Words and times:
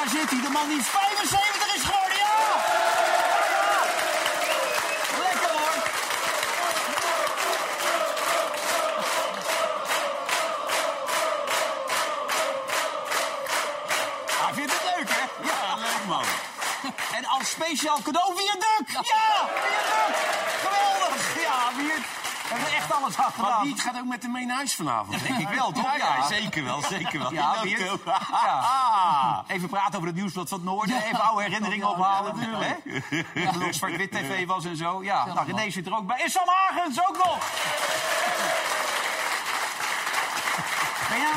Daar 0.00 0.08
zit 0.08 0.30
hij, 0.30 0.40
de 0.40 0.48
man 0.50 0.68
die 0.68 0.82
75 0.82 1.74
is 1.74 1.82
geworden, 1.82 2.16
ja! 2.16 2.38
Lekker 5.18 5.50
hoor. 5.50 5.76
Hij 14.42 14.54
vindt 14.54 14.72
het 14.72 14.82
leuk, 14.96 15.08
hè? 15.08 15.24
Ja, 15.48 15.74
leuk 15.76 16.04
man. 16.06 16.24
En 17.16 17.24
als 17.26 17.50
speciaal 17.50 18.02
cadeau 18.02 18.36
via 18.36 18.52
Duk. 18.52 18.88
Ja, 18.90 19.00
via 19.02 19.82
Duk. 19.90 20.16
Geweldig. 20.62 21.42
Ja, 21.42 21.72
Wiert. 21.76 22.06
We 22.50 22.56
hebben 22.56 22.76
echt 22.76 22.92
alles 22.92 23.16
aan 23.18 23.32
gedaan. 23.32 23.50
Maar 23.50 23.62
Wiet 23.62 23.80
gaat 23.80 23.96
ook 23.98 24.04
met 24.04 24.22
hem 24.22 24.32
mee 24.32 24.46
naar 24.46 24.56
huis 24.56 24.74
vanavond. 24.74 25.22
denk 25.22 25.38
ik 25.38 25.48
wel, 25.48 25.72
toch? 25.72 25.96
Ja, 25.98 26.14
Ja. 26.16 26.26
zeker 26.26 26.64
wel, 26.64 26.82
zeker 26.82 27.18
wel. 27.18 27.32
Ja, 27.32 27.54
auto. 27.56 27.98
Ja. 28.04 29.44
Even 29.54 29.68
praten 29.68 29.94
over 29.94 30.06
het 30.06 30.16
nieuwsblad 30.16 30.48
van 30.48 30.58
het 30.58 30.66
Noorden. 30.66 31.02
Even 31.02 31.20
oude 31.20 31.42
herinneringen 31.42 31.88
ophalen. 31.88 32.34
hè? 32.38 32.74
Het 33.40 33.58
nog 33.60 33.74
zwart-wit 33.74 34.10
tv 34.10 34.46
was 34.46 34.64
en 34.64 34.76
zo. 34.76 35.02
Ja, 35.02 35.24
nou, 35.26 35.46
René 35.52 35.70
zit 35.70 35.86
er 35.86 35.96
ook 35.96 36.06
bij. 36.06 36.22
En 36.24 36.30
Sam 36.30 36.46
Hagens 36.48 37.00
ook 37.08 37.16
nog. 37.16 37.38
Ben 41.08 41.18
jij, 41.18 41.30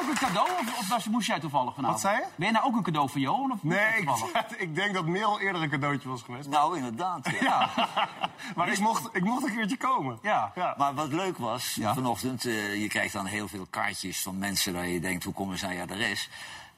nou- 0.00 0.10
ook 0.12 0.20
een 0.20 0.26
cadeau 0.28 0.48
of, 0.60 0.78
of 0.78 0.88
was, 0.88 1.08
moest 1.08 1.26
jij 1.26 1.40
toevallig 1.40 1.74
vanavond? 1.74 2.02
Wat 2.02 2.10
zei 2.12 2.22
je? 2.22 2.28
Ben 2.36 2.46
je 2.46 2.52
nou 2.52 2.64
ook 2.66 2.76
een 2.76 2.82
cadeau 2.82 3.10
voor 3.10 3.20
Johan? 3.20 3.52
Of 3.52 3.62
Nee, 3.62 3.96
ik, 3.96 4.10
ik 4.58 4.74
denk 4.74 4.94
dat 4.94 5.06
Mil 5.06 5.40
eerder 5.40 5.62
een 5.62 5.70
cadeautje 5.70 6.08
was 6.08 6.22
geweest. 6.22 6.48
Nou, 6.48 6.76
inderdaad. 6.76 7.30
ja. 7.40 7.70
Ja, 7.76 8.08
Maar 8.56 8.68
ik 8.68 8.78
mocht, 8.78 9.08
ik 9.16 9.24
mocht 9.24 9.44
een 9.46 9.54
keertje 9.54 9.76
komen. 9.76 10.18
ja. 10.22 10.52
Ja. 10.54 10.74
Maar 10.78 10.94
wat 10.94 11.12
leuk 11.12 11.38
was 11.38 11.74
Ja. 11.74 11.94
vanochtend, 11.94 12.44
eh, 12.44 12.80
je 12.80 12.88
krijgt 12.88 13.12
dan 13.12 13.26
heel 13.26 13.48
veel 13.48 13.66
kaartjes 13.70 14.22
van 14.22 14.38
mensen 14.38 14.72
waar 14.72 14.86
je 14.86 15.00
denkt, 15.00 15.24
hoe 15.24 15.34
komen 15.34 15.58
ze 15.58 15.66
aan 15.66 15.74
je 15.74 15.82
adres? 15.82 16.28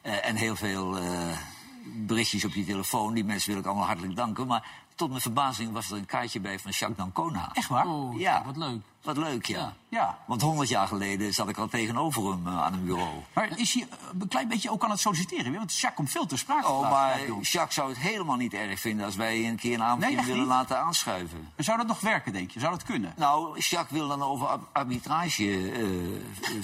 Eh, 0.00 0.26
en 0.26 0.36
heel 0.36 0.56
veel 0.56 0.98
eh, 0.98 1.36
berichtjes 1.84 2.44
op 2.44 2.52
je 2.54 2.64
telefoon. 2.64 3.14
Die 3.14 3.24
mensen 3.24 3.50
wil 3.50 3.60
ik 3.60 3.66
allemaal 3.66 3.86
hartelijk 3.86 4.16
danken. 4.16 4.46
Maar 4.46 4.64
tot 5.02 5.10
mijn 5.10 5.22
verbazing 5.22 5.72
was 5.72 5.90
er 5.90 5.96
een 5.96 6.06
kaartje 6.06 6.40
bij 6.40 6.58
van 6.58 6.70
Jacques 6.70 6.98
D'Ancona. 6.98 7.50
Echt 7.52 7.68
waar? 7.68 7.86
Ja. 8.16 8.42
Wat 8.44 8.56
leuk. 8.56 8.80
Wat 9.02 9.16
leuk, 9.16 9.46
ja. 9.46 9.72
Ja. 9.88 10.18
Want 10.26 10.40
honderd 10.42 10.68
jaar 10.68 10.86
geleden 10.88 11.34
zat 11.34 11.48
ik 11.48 11.56
al 11.58 11.68
tegenover 11.68 12.30
hem 12.30 12.46
eh, 12.46 12.62
aan 12.62 12.72
een 12.72 12.84
bureau. 12.84 13.10
Maar 13.34 13.58
is 13.58 13.74
hij 13.74 13.82
eh, 13.90 13.96
een 14.20 14.28
klein 14.28 14.48
beetje 14.48 14.70
ook 14.70 14.84
aan 14.84 14.90
het 14.90 15.00
solliciteren? 15.00 15.44
weer? 15.50 15.58
Want 15.58 15.72
Jacques 15.72 15.94
komt 15.94 16.10
veel 16.10 16.26
te 16.26 16.36
sprake. 16.36 16.68
Oh, 16.68 16.90
maar. 16.90 17.18
Jacques 17.40 17.74
zou 17.74 17.88
het 17.88 17.98
helemaal 17.98 18.36
niet 18.36 18.54
erg 18.54 18.80
vinden 18.80 19.06
als 19.06 19.16
wij 19.16 19.48
een 19.48 19.56
keer 19.56 19.80
een 19.80 19.98
Nee, 19.98 20.16
echt 20.16 20.24
willen 20.26 20.40
niet? 20.40 20.48
laten 20.48 20.78
aanschuiven. 20.78 21.48
En 21.56 21.64
Zou 21.64 21.78
dat 21.78 21.86
nog 21.86 22.00
werken, 22.00 22.32
denk 22.32 22.50
je? 22.50 22.60
Zou 22.60 22.72
dat 22.72 22.82
kunnen? 22.82 23.12
Nou, 23.16 23.58
Jacques 23.58 23.98
wil 23.98 24.08
dan 24.08 24.22
over 24.22 24.48
arbitrage 24.72 25.72
eh, 25.72 25.84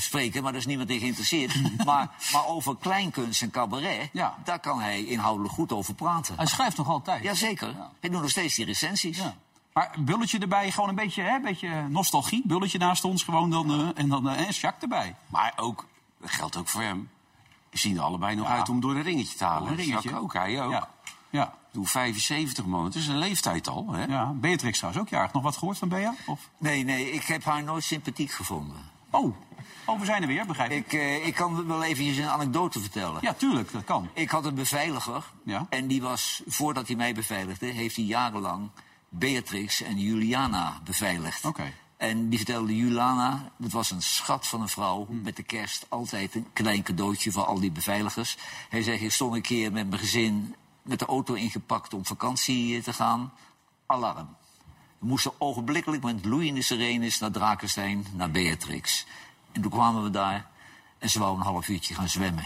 spreken, 0.00 0.42
maar 0.42 0.52
daar 0.52 0.60
is 0.60 0.66
niemand 0.66 0.90
in 0.90 0.98
geïnteresseerd. 0.98 1.54
maar, 1.84 2.10
maar 2.32 2.46
over 2.46 2.76
kleinkunst 2.76 3.42
en 3.42 3.50
cabaret, 3.50 4.08
Ja. 4.12 4.34
daar 4.44 4.58
kan 4.60 4.80
hij 4.80 5.04
inhoudelijk 5.04 5.54
goed 5.54 5.72
over 5.72 5.94
praten. 5.94 6.36
Hij 6.36 6.46
schrijft 6.46 6.76
nog 6.76 6.88
altijd. 6.88 7.22
Jazeker. 7.22 7.68
Ja. 7.68 7.90
Hij 8.00 8.10
doet 8.10 8.22
nog 8.28 8.44
steeds 8.44 8.54
die 8.54 8.64
recensies. 8.64 9.16
Ja. 9.16 9.34
Maar 9.72 9.90
een 9.94 10.04
bulletje 10.04 10.38
erbij, 10.38 10.70
gewoon 10.70 10.88
een 10.88 10.94
beetje, 10.94 11.22
hè, 11.22 11.40
beetje 11.40 11.88
nostalgie. 11.88 12.42
Bulletje 12.46 12.78
naast 12.78 13.04
ons, 13.04 13.22
gewoon 13.22 13.50
dan, 13.50 13.70
eh, 13.72 13.88
en 13.94 14.08
dan 14.08 14.28
eh, 14.28 14.38
en 14.38 14.50
Jacques 14.52 14.82
erbij. 14.82 15.14
Maar 15.26 15.52
ook, 15.56 15.86
dat 16.20 16.30
geldt 16.30 16.56
ook 16.56 16.68
voor 16.68 16.82
hem. 16.82 17.10
We 17.70 17.78
zien 17.78 17.96
er 17.96 18.02
allebei 18.02 18.36
nog 18.36 18.46
Ja. 18.46 18.52
uit 18.56 18.68
om 18.68 18.80
door 18.80 18.94
een 18.94 19.02
ringetje 19.02 19.36
te 19.36 19.44
halen. 19.44 19.68
Een 19.70 19.76
ringetje. 19.76 19.92
Jacques 19.92 20.22
ook, 20.22 20.32
hij 20.32 20.62
ook. 20.62 20.70
Ja. 20.70 20.88
Ja. 21.30 21.54
Doe 21.72 21.86
75 21.86 22.64
man. 22.64 22.84
Het 22.84 22.94
is 22.94 23.06
een 23.06 23.18
leeftijd 23.18 23.68
al, 23.68 23.92
hè? 23.92 24.04
ja. 24.04 24.32
Beatrix 24.34 24.78
trouwens 24.78 25.04
ook 25.04 25.10
jarig. 25.10 25.32
Nog 25.32 25.42
wat 25.42 25.56
gehoord 25.56 25.78
van 25.78 25.88
Bea? 25.88 26.14
Of? 26.26 26.48
Nee, 26.58 26.84
nee, 26.84 27.10
ik 27.10 27.22
heb 27.22 27.44
haar 27.44 27.62
nooit 27.62 27.84
sympathiek 27.84 28.30
gevonden. 28.30 28.76
Oh. 29.10 29.36
oh, 29.86 29.98
we 29.98 30.04
zijn 30.04 30.22
er 30.22 30.28
weer, 30.28 30.46
begrijp 30.46 30.70
ik. 30.70 30.86
Ik, 30.86 30.92
eh, 30.92 31.26
ik 31.26 31.34
kan 31.34 31.66
wel 31.66 31.82
eventjes 31.82 32.16
een 32.16 32.28
anekdote 32.28 32.80
vertellen. 32.80 33.18
Ja, 33.22 33.32
tuurlijk, 33.32 33.72
dat 33.72 33.84
kan. 33.84 34.08
Ik 34.12 34.30
had 34.30 34.44
een 34.44 34.54
beveiliger. 34.54 35.24
Ja. 35.44 35.66
En 35.70 35.86
die 35.86 36.02
was, 36.02 36.42
voordat 36.46 36.86
hij 36.86 36.96
mij 36.96 37.14
beveiligde, 37.14 37.66
heeft 37.66 37.96
hij 37.96 38.04
jarenlang 38.04 38.70
Beatrix 39.08 39.82
en 39.82 39.98
Juliana 39.98 40.80
beveiligd. 40.84 41.44
Oké. 41.44 41.72
En 41.96 42.28
die 42.28 42.38
vertelde 42.38 42.76
Juliana, 42.76 43.50
dat 43.56 43.72
was 43.72 43.90
een 43.90 44.02
schat 44.02 44.46
van 44.46 44.60
een 44.60 44.68
vrouw. 44.68 45.06
Met 45.10 45.36
de 45.36 45.42
kerst 45.42 45.86
altijd 45.88 46.34
een 46.34 46.46
klein 46.52 46.82
cadeautje 46.82 47.32
voor 47.32 47.44
al 47.44 47.60
die 47.60 47.70
beveiligers. 47.70 48.36
Hij 48.68 48.82
zegt, 48.82 49.02
ik 49.02 49.12
stond 49.12 49.34
een 49.34 49.42
keer 49.42 49.72
met 49.72 49.88
mijn 49.88 50.00
gezin 50.00 50.54
met 50.82 50.98
de 50.98 51.06
auto 51.06 51.34
ingepakt 51.34 51.94
om 51.94 52.06
vakantie 52.06 52.82
te 52.82 52.92
gaan. 52.92 53.32
Alarm. 53.86 54.36
We 54.98 55.06
moesten 55.06 55.32
ogenblikkelijk 55.38 56.02
met 56.02 56.24
loeiende 56.24 56.62
sirenes 56.62 57.18
naar 57.18 57.30
Drakenstein, 57.30 58.06
naar 58.12 58.30
Beatrix. 58.30 59.06
En 59.52 59.62
toen 59.62 59.70
kwamen 59.70 60.02
we 60.02 60.10
daar 60.10 60.46
en 60.98 61.10
ze 61.10 61.18
wou 61.18 61.36
een 61.36 61.42
half 61.44 61.68
uurtje 61.68 61.94
gaan 61.94 62.08
zwemmen. 62.08 62.44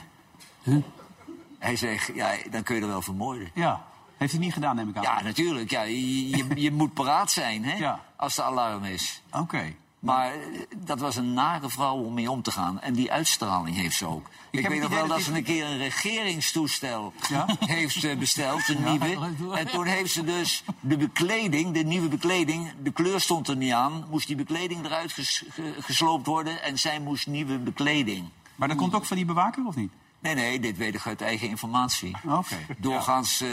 Hij 1.58 1.76
zegt, 1.76 2.10
ja, 2.14 2.32
dan 2.50 2.62
kun 2.62 2.74
je 2.76 2.80
er 2.82 2.88
wel 2.88 3.02
vermoorden. 3.02 3.50
Ja. 3.54 3.84
Heeft 4.16 4.32
hij 4.32 4.40
niet 4.40 4.52
gedaan, 4.52 4.76
neem 4.76 4.88
ik 4.88 4.96
aan. 4.96 5.02
Ja, 5.02 5.22
natuurlijk. 5.22 5.70
Ja, 5.70 5.82
je, 5.82 6.28
je, 6.36 6.46
je 6.54 6.72
moet 6.72 6.94
paraat 6.94 7.30
zijn 7.30 7.64
hè, 7.64 7.76
Ja. 7.76 8.00
als 8.16 8.38
er 8.38 8.44
alarm 8.44 8.84
is. 8.84 9.22
Oké. 9.30 9.74
Maar 10.02 10.32
eh, 10.32 10.38
dat 10.76 11.00
was 11.00 11.16
een 11.16 11.32
nare 11.34 11.68
vrouw 11.68 11.96
om 11.96 12.14
mee 12.14 12.30
om 12.30 12.42
te 12.42 12.50
gaan. 12.50 12.80
En 12.80 12.94
die 12.94 13.12
uitstraling 13.12 13.76
heeft 13.76 13.96
ze 13.96 14.06
ook. 14.06 14.26
Ik, 14.50 14.68
weet 14.68 14.80
nog 14.80 14.90
wel 14.90 15.06
dat 15.06 15.22
ze 15.22 15.32
een 15.36 15.42
keer 15.42 15.64
een 15.64 15.78
regeringstoestel 15.78 17.12
Ja? 17.28 17.46
heeft 17.58 18.04
eh, 18.04 18.16
besteld, 18.18 18.68
een 18.68 18.84
nieuwe. 18.84 19.30
En 19.54 19.66
toen 19.66 19.86
heeft 19.86 20.12
ze 20.12 20.24
dus 20.24 20.64
de 20.80 20.96
bekleding, 20.96 21.74
de 21.74 21.82
nieuwe 21.82 22.08
bekleding... 22.08 22.72
de 22.82 22.92
kleur 22.92 23.20
stond 23.20 23.48
er 23.48 23.56
niet 23.56 23.72
aan, 23.72 24.04
moest 24.10 24.26
die 24.26 24.36
bekleding 24.36 24.84
eruit 24.84 25.12
ges- 25.12 25.44
ge- 25.50 25.76
gesloopt 25.80 26.26
worden... 26.26 26.62
en 26.62 26.78
zij 26.78 27.00
moest 27.00 27.26
nieuwe 27.26 27.58
bekleding. 27.58 28.28
Maar 28.54 28.68
dat 28.68 28.76
komt 28.76 28.94
ook 28.94 29.04
van 29.06 29.16
die 29.16 29.26
bewaker, 29.26 29.66
of 29.66 29.74
niet? 29.76 29.92
Nee, 30.18 30.34
nee, 30.34 30.60
dit 30.60 30.76
weet 30.76 30.94
ik 30.94 31.06
uit 31.06 31.20
eigen 31.20 31.48
informatie. 31.48 32.16
Oké. 32.26 32.56
Doorgaans 32.78 33.40
eh 33.40 33.48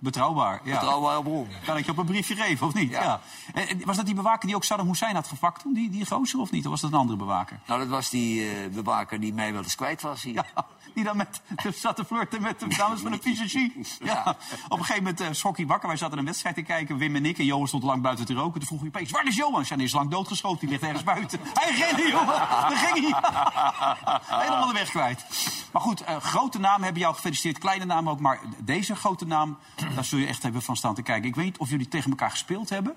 Betrouwbaar, 0.00 0.60
ja. 0.64 0.78
betrouwbare 0.78 1.22
bron. 1.22 1.48
Kan 1.64 1.76
ik 1.76 1.84
je 1.84 1.90
op 1.90 1.98
een 1.98 2.06
briefje 2.06 2.34
geven, 2.34 2.66
of 2.66 2.74
niet? 2.74 2.90
Ja. 2.90 3.02
Ja. 3.02 3.20
En, 3.52 3.84
was 3.84 3.96
dat 3.96 4.06
die 4.06 4.14
bewaker 4.14 4.46
die 4.46 4.56
ook 4.56 4.64
Saddam 4.64 4.86
Hussein 4.86 5.14
had 5.14 5.28
gepakt 5.28 5.62
toen? 5.62 5.72
Die, 5.72 5.90
die 5.90 6.06
gozer, 6.06 6.40
of 6.40 6.50
niet? 6.50 6.64
Of 6.64 6.70
was 6.70 6.80
dat 6.80 6.92
een 6.92 6.98
andere 6.98 7.18
bewaker? 7.18 7.60
Nou, 7.66 7.80
dat 7.80 7.88
was 7.88 8.10
die 8.10 8.50
eh, 8.50 8.70
bewaker 8.70 9.20
die 9.20 9.34
mij 9.34 9.52
wel 9.52 9.62
eens 9.62 9.74
kwijt 9.74 10.02
was 10.02 10.22
hier. 10.22 10.34
Ja, 10.34 10.44
die 10.94 11.04
dan 11.04 11.16
met, 11.16 11.40
zat 11.74 11.96
te 11.96 12.04
flirten 12.04 12.42
met 12.42 12.60
de 12.60 12.66
dames 12.76 13.00
van 13.00 13.10
de 13.10 13.18
fysiologie. 13.18 13.72
Ja. 14.02 14.36
Op 14.68 14.78
een 14.78 14.84
gegeven 14.84 15.02
moment 15.02 15.20
uh, 15.20 15.28
schrok 15.30 15.56
hij 15.56 15.66
wakker. 15.66 15.88
Wij 15.88 15.96
zaten 15.96 16.18
een 16.18 16.24
wedstrijd 16.24 16.54
te 16.54 16.62
kijken, 16.62 16.96
Wim 16.96 17.16
en 17.16 17.24
ik. 17.24 17.38
En 17.38 17.44
Johan 17.44 17.68
stond 17.68 17.82
lang 17.82 18.02
buiten 18.02 18.24
te 18.24 18.34
roken. 18.34 18.58
Toen 18.60 18.68
vroeg 18.68 18.80
hij 18.80 18.88
opeens, 18.88 19.10
waar 19.10 19.26
is 19.26 19.36
Johan? 19.36 19.64
Ja, 19.68 19.76
die 19.76 19.84
is 19.84 19.92
lang 19.92 20.10
doodgeschoten, 20.10 20.58
die 20.58 20.68
ligt 20.68 20.82
ergens 20.82 21.02
buiten. 21.02 21.40
Hij 21.54 21.74
rende, 21.74 22.10
jongen. 22.10 22.26
Daar 22.26 22.76
ging 22.76 23.08
hij. 23.10 24.40
Helemaal 24.40 24.66
de 24.66 24.72
weg 24.72 24.90
kwijt. 24.90 25.24
Maar 25.72 25.82
goed, 25.82 26.02
uh, 26.02 26.16
grote 26.16 26.58
namen 26.58 26.82
hebben 26.82 27.02
jou 27.02 27.14
gefeliciteerd. 27.14 27.58
Kleine 27.58 27.84
naam 27.84 28.08
ook. 28.08 28.20
Maar 28.20 28.40
deze 28.58 28.96
grote 28.96 29.26
naam, 29.26 29.58
daar 29.94 30.04
zul 30.04 30.18
je 30.18 30.26
echt 30.26 30.42
hebben 30.42 30.62
van 30.62 30.76
staan 30.76 30.94
te 30.94 31.02
kijken. 31.02 31.28
Ik 31.28 31.34
weet 31.34 31.44
niet 31.44 31.58
of 31.58 31.70
jullie 31.70 31.88
tegen 31.88 32.10
elkaar 32.10 32.30
gespeeld 32.30 32.68
hebben. 32.68 32.94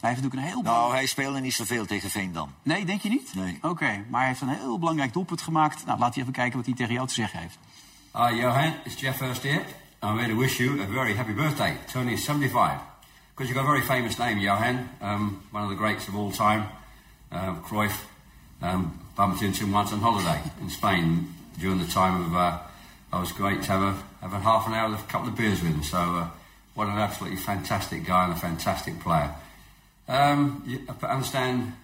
Hij 0.00 0.10
heeft 0.10 0.22
natuurlijk 0.22 0.50
een 0.50 0.54
heel 0.54 0.72
Nou, 0.72 0.92
hij 0.92 1.06
speelde 1.06 1.40
niet 1.40 1.54
zoveel 1.54 1.86
tegen 1.86 2.10
Veendam. 2.10 2.54
Nee, 2.62 2.84
denk 2.84 3.00
je 3.00 3.08
niet? 3.08 3.34
Nee. 3.34 3.58
Oké, 3.62 4.04
maar 4.08 4.20
hij 4.20 4.28
heeft 4.28 4.40
een 4.40 4.48
heel 4.48 4.78
belangrijk 4.78 5.12
doelpunt 5.12 5.42
gemaakt. 5.42 5.86
Nou, 5.86 5.98
laat 5.98 6.14
hij 6.14 6.22
even 6.22 6.34
kijken 6.34 6.56
wat 6.56 6.66
hij 6.66 6.74
tegen 6.74 6.94
jou 6.94 7.06
te 7.06 7.14
zeggen 7.14 7.40
heeft. 7.40 7.58
Hi, 8.12 8.40
Johan. 8.40 8.74
It's 8.84 9.00
Jeff 9.00 9.18
Hurst 9.18 9.42
here. 9.42 9.64
I'm 10.02 10.18
here 10.18 10.28
to 10.28 10.38
wish 10.38 10.58
you 10.58 10.80
a 10.80 10.86
very 10.86 11.16
happy 11.16 11.32
birthday, 11.32 11.76
turning 11.92 12.18
75. 12.18 12.80
Because 13.34 13.52
you've 13.52 13.54
got 13.54 13.64
a 13.64 13.72
very 13.72 13.82
famous 13.82 14.16
name, 14.16 14.40
Johan. 14.40 14.88
Um, 15.02 15.42
one 15.52 15.64
of 15.64 15.70
the 15.70 15.76
greats 15.76 16.08
of 16.08 16.14
all 16.14 16.30
time. 16.30 16.66
Uh, 17.32 17.54
Cruyff 17.62 18.04
um, 18.60 18.92
bumped 19.14 19.42
into 19.42 19.64
him 19.64 19.72
once 19.72 19.92
on 19.92 20.00
holiday 20.00 20.40
in 20.60 20.70
Spain 20.70 21.34
during 21.58 21.78
the 21.78 21.92
time 21.92 22.24
of. 22.24 22.32
Uh, 22.34 22.58
I 23.12 23.20
was 23.20 23.32
great 23.32 23.62
to 23.62 23.72
have 23.72 23.82
a, 23.82 23.94
have 24.22 24.32
a 24.32 24.40
half 24.40 24.66
an 24.66 24.72
hour 24.74 24.90
with 24.90 25.00
a 25.00 25.06
couple 25.12 25.28
of 25.28 25.36
beers 25.36 25.62
with 25.62 25.72
him. 25.72 25.82
So, 25.82 25.98
uh, 25.98 26.28
what 26.74 26.88
an 26.88 26.98
absolutely 26.98 27.38
fantastic 27.38 28.06
guy 28.06 28.24
and 28.24 28.32
a 28.32 28.36
fantastic 28.36 29.00
player. 29.00 29.34
Um, 30.08 30.62
you, 30.66 30.86
I 31.02 31.06
understand, 31.06 31.74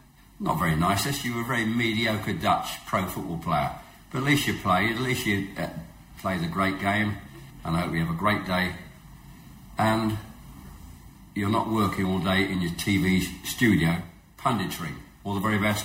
not 0.40 0.58
very 0.58 0.74
nice, 0.76 1.04
this, 1.04 1.24
you 1.24 1.34
were 1.34 1.42
a 1.42 1.44
very 1.44 1.66
mediocre 1.66 2.32
Dutch 2.32 2.84
pro 2.86 3.04
football 3.06 3.38
player. 3.38 3.70
But 4.10 4.18
at 4.18 4.24
least 4.24 4.46
you 4.46 4.54
played, 4.54 4.96
at 4.96 5.02
least 5.02 5.26
you 5.26 5.48
uh, 5.58 5.68
played 6.18 6.42
a 6.42 6.46
great 6.48 6.80
game, 6.80 7.18
and 7.64 7.76
I 7.76 7.80
hope 7.80 7.92
you 7.92 8.00
have 8.00 8.14
a 8.14 8.18
great 8.18 8.46
day. 8.46 8.72
And 9.76 10.16
you're 11.34 11.50
not 11.50 11.68
working 11.68 12.06
all 12.06 12.18
day 12.20 12.50
in 12.50 12.62
your 12.62 12.72
TV 12.72 13.22
studio, 13.46 14.02
punditry. 14.38 14.92
All 15.24 15.34
the 15.34 15.40
very 15.40 15.58
best, 15.58 15.84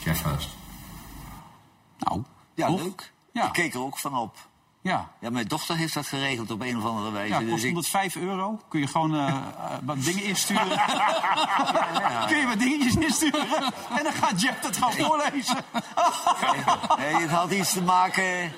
Jeff 0.00 0.22
Hurst. 0.22 0.48
Nou, 1.98 2.22
Ja, 2.54 2.66
toch? 2.66 2.82
leuk. 2.82 3.12
Ja. 3.32 3.46
Ik 3.46 3.52
keek 3.52 3.74
er 3.74 3.80
ook 3.80 3.98
van 3.98 4.16
op. 4.16 4.36
Ja. 4.84 5.08
Ja, 5.20 5.30
mijn 5.30 5.46
dochter 5.46 5.76
heeft 5.76 5.94
dat 5.94 6.06
geregeld 6.06 6.50
op 6.50 6.60
een 6.60 6.76
of 6.76 6.84
andere 6.84 7.10
wijze. 7.12 7.32
Ja, 7.32 7.38
dus 7.38 7.50
kost 7.50 7.62
ik, 7.64 7.68
105 7.68 8.16
euro. 8.16 8.60
Kun 8.68 8.80
je 8.80 8.86
gewoon 8.86 9.14
eh, 9.14 9.26
eh, 9.26 9.36
wat 9.82 10.04
dingen 10.04 10.24
insturen. 10.24 10.68
Kun 12.28 12.36
je 12.36 12.46
wat 12.46 12.58
dingetjes 12.58 12.96
insturen. 12.96 13.62
En 13.96 14.02
dan 14.02 14.12
gaat 14.12 14.40
Jeff 14.40 14.60
dat 14.60 14.76
gewoon 14.76 14.92
voorlezen. 14.92 15.56
nee, 16.98 17.14
het 17.14 17.30
had 17.30 17.50
iets 17.50 17.72
te 17.72 17.82
maken. 17.82 18.52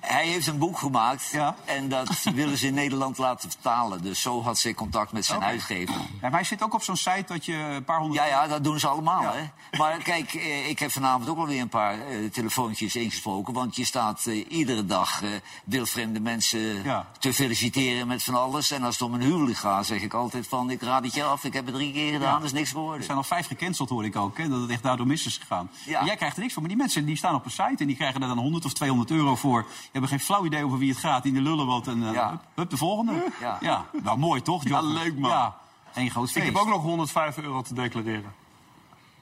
Hij 0.00 0.26
heeft 0.26 0.46
een 0.46 0.58
boek 0.58 0.78
gemaakt 0.78 1.28
Ja. 1.32 1.54
en 1.64 1.88
dat 1.88 2.22
willen 2.34 2.58
ze 2.58 2.66
in 2.66 2.74
Nederland 2.74 3.18
laten 3.18 3.50
vertalen. 3.50 4.02
Dus 4.02 4.20
zo 4.22 4.42
had 4.42 4.58
ze 4.58 4.74
contact 4.74 5.12
met 5.12 5.24
zijn 5.24 5.42
uitgever. 5.44 5.94
Ja, 5.94 6.00
maar 6.20 6.30
hij 6.30 6.44
zit 6.44 6.62
ook 6.62 6.74
op 6.74 6.82
zo'n 6.82 6.96
site 6.96 7.24
dat 7.26 7.44
je 7.44 7.54
een 7.54 7.84
paar 7.84 7.98
honderd... 7.98 8.20
Ja, 8.22 8.26
ja, 8.28 8.46
dat 8.46 8.64
doen 8.64 8.78
ze 8.78 8.86
allemaal. 8.86 9.22
Ja. 9.22 9.32
Hè? 9.34 9.78
Maar 9.78 9.98
kijk, 9.98 10.34
eh, 10.34 10.68
ik 10.68 10.78
heb 10.78 10.90
vanavond 10.90 11.28
ook 11.28 11.38
alweer 11.38 11.60
een 11.60 11.68
paar 11.68 11.98
eh, 12.00 12.30
telefoontjes 12.32 12.96
ingesproken. 12.96 13.54
Want 13.54 13.76
je 13.76 13.84
staat 13.84 14.26
eh, 14.26 14.44
iedere 14.50 14.84
dag 14.84 15.22
eh 15.22 15.28
wildvreemde 15.64 16.20
mensen 16.20 16.82
te 17.18 17.32
feliciteren 17.32 18.06
met 18.06 18.22
van 18.22 18.34
alles. 18.34 18.70
En 18.70 18.82
als 18.82 18.94
het 18.98 19.02
om 19.08 19.14
een 19.14 19.20
huwelijk 19.22 19.58
gaat, 19.58 19.86
zeg 19.86 20.02
ik 20.02 20.14
altijd 20.14 20.46
van... 20.48 20.70
ik 20.70 20.82
raad 20.82 21.04
het 21.04 21.14
je 21.14 21.24
af, 21.24 21.44
ik 21.44 21.52
heb 21.52 21.66
het 21.66 21.74
drie 21.74 21.92
keer 21.92 22.12
gedaan, 22.12 22.34
dat 22.34 22.44
is 22.44 22.52
niks 22.52 22.68
Er 22.70 22.74
geworden. 22.76 23.04
zijn 23.04 23.16
al 23.16 23.22
vijf 23.24 23.46
gecanceld, 23.46 23.88
hoor 23.88 24.04
ik 24.04 24.16
ook. 24.16 24.38
Hè, 24.38 24.48
dat 24.48 24.60
het 24.60 24.70
echt 24.70 24.82
daardoor 24.82 25.06
mis 25.06 25.26
is 25.26 25.36
gegaan. 25.38 25.70
Jij 25.84 26.16
krijgt 26.16 26.36
er 26.36 26.42
niks 26.42 26.52
van. 26.52 26.62
Maar 26.62 26.70
die 26.70 26.80
mensen 26.80 27.04
die 27.06 27.16
staan 27.16 27.34
op 27.34 27.44
een 27.44 27.50
site 27.50 27.74
en 27.78 27.86
die 27.86 27.96
krijgen 27.96 28.22
er 28.22 28.28
dan 28.28 28.38
100 28.38 28.64
of 28.64 28.72
200 28.72 29.10
euro 29.14 29.36
voor. 29.36 29.62
Die 29.62 29.88
hebben 29.92 30.10
geen 30.10 30.20
flauw 30.20 30.44
idee 30.44 30.64
over 30.64 30.78
wie 30.78 30.88
het 30.90 30.98
gaat. 30.98 31.24
In 31.24 31.34
de 31.34 31.40
lullen 31.40 31.66
wat 31.66 31.86
en 31.86 32.06
eh, 32.06 32.12
Ja. 32.12 32.28
hup, 32.30 32.40
hup, 32.54 32.70
de 32.70 32.76
volgende. 32.76 33.26
Ja. 33.60 33.84
nou 34.02 34.18
mooi 34.18 34.42
toch, 34.42 34.62
John? 34.68 34.86
Ja, 34.86 34.92
leuk, 34.92 35.18
man. 35.18 35.30
Ja, 35.30 35.56
één 35.94 36.10
groot 36.10 36.30
feest. 36.30 36.46
Ik 36.46 36.52
heb 36.54 36.62
ook 36.62 36.68
nog 36.68 36.82
105 36.82 37.38
euro 37.38 37.62
te 37.62 37.74
declareren. 37.74 38.32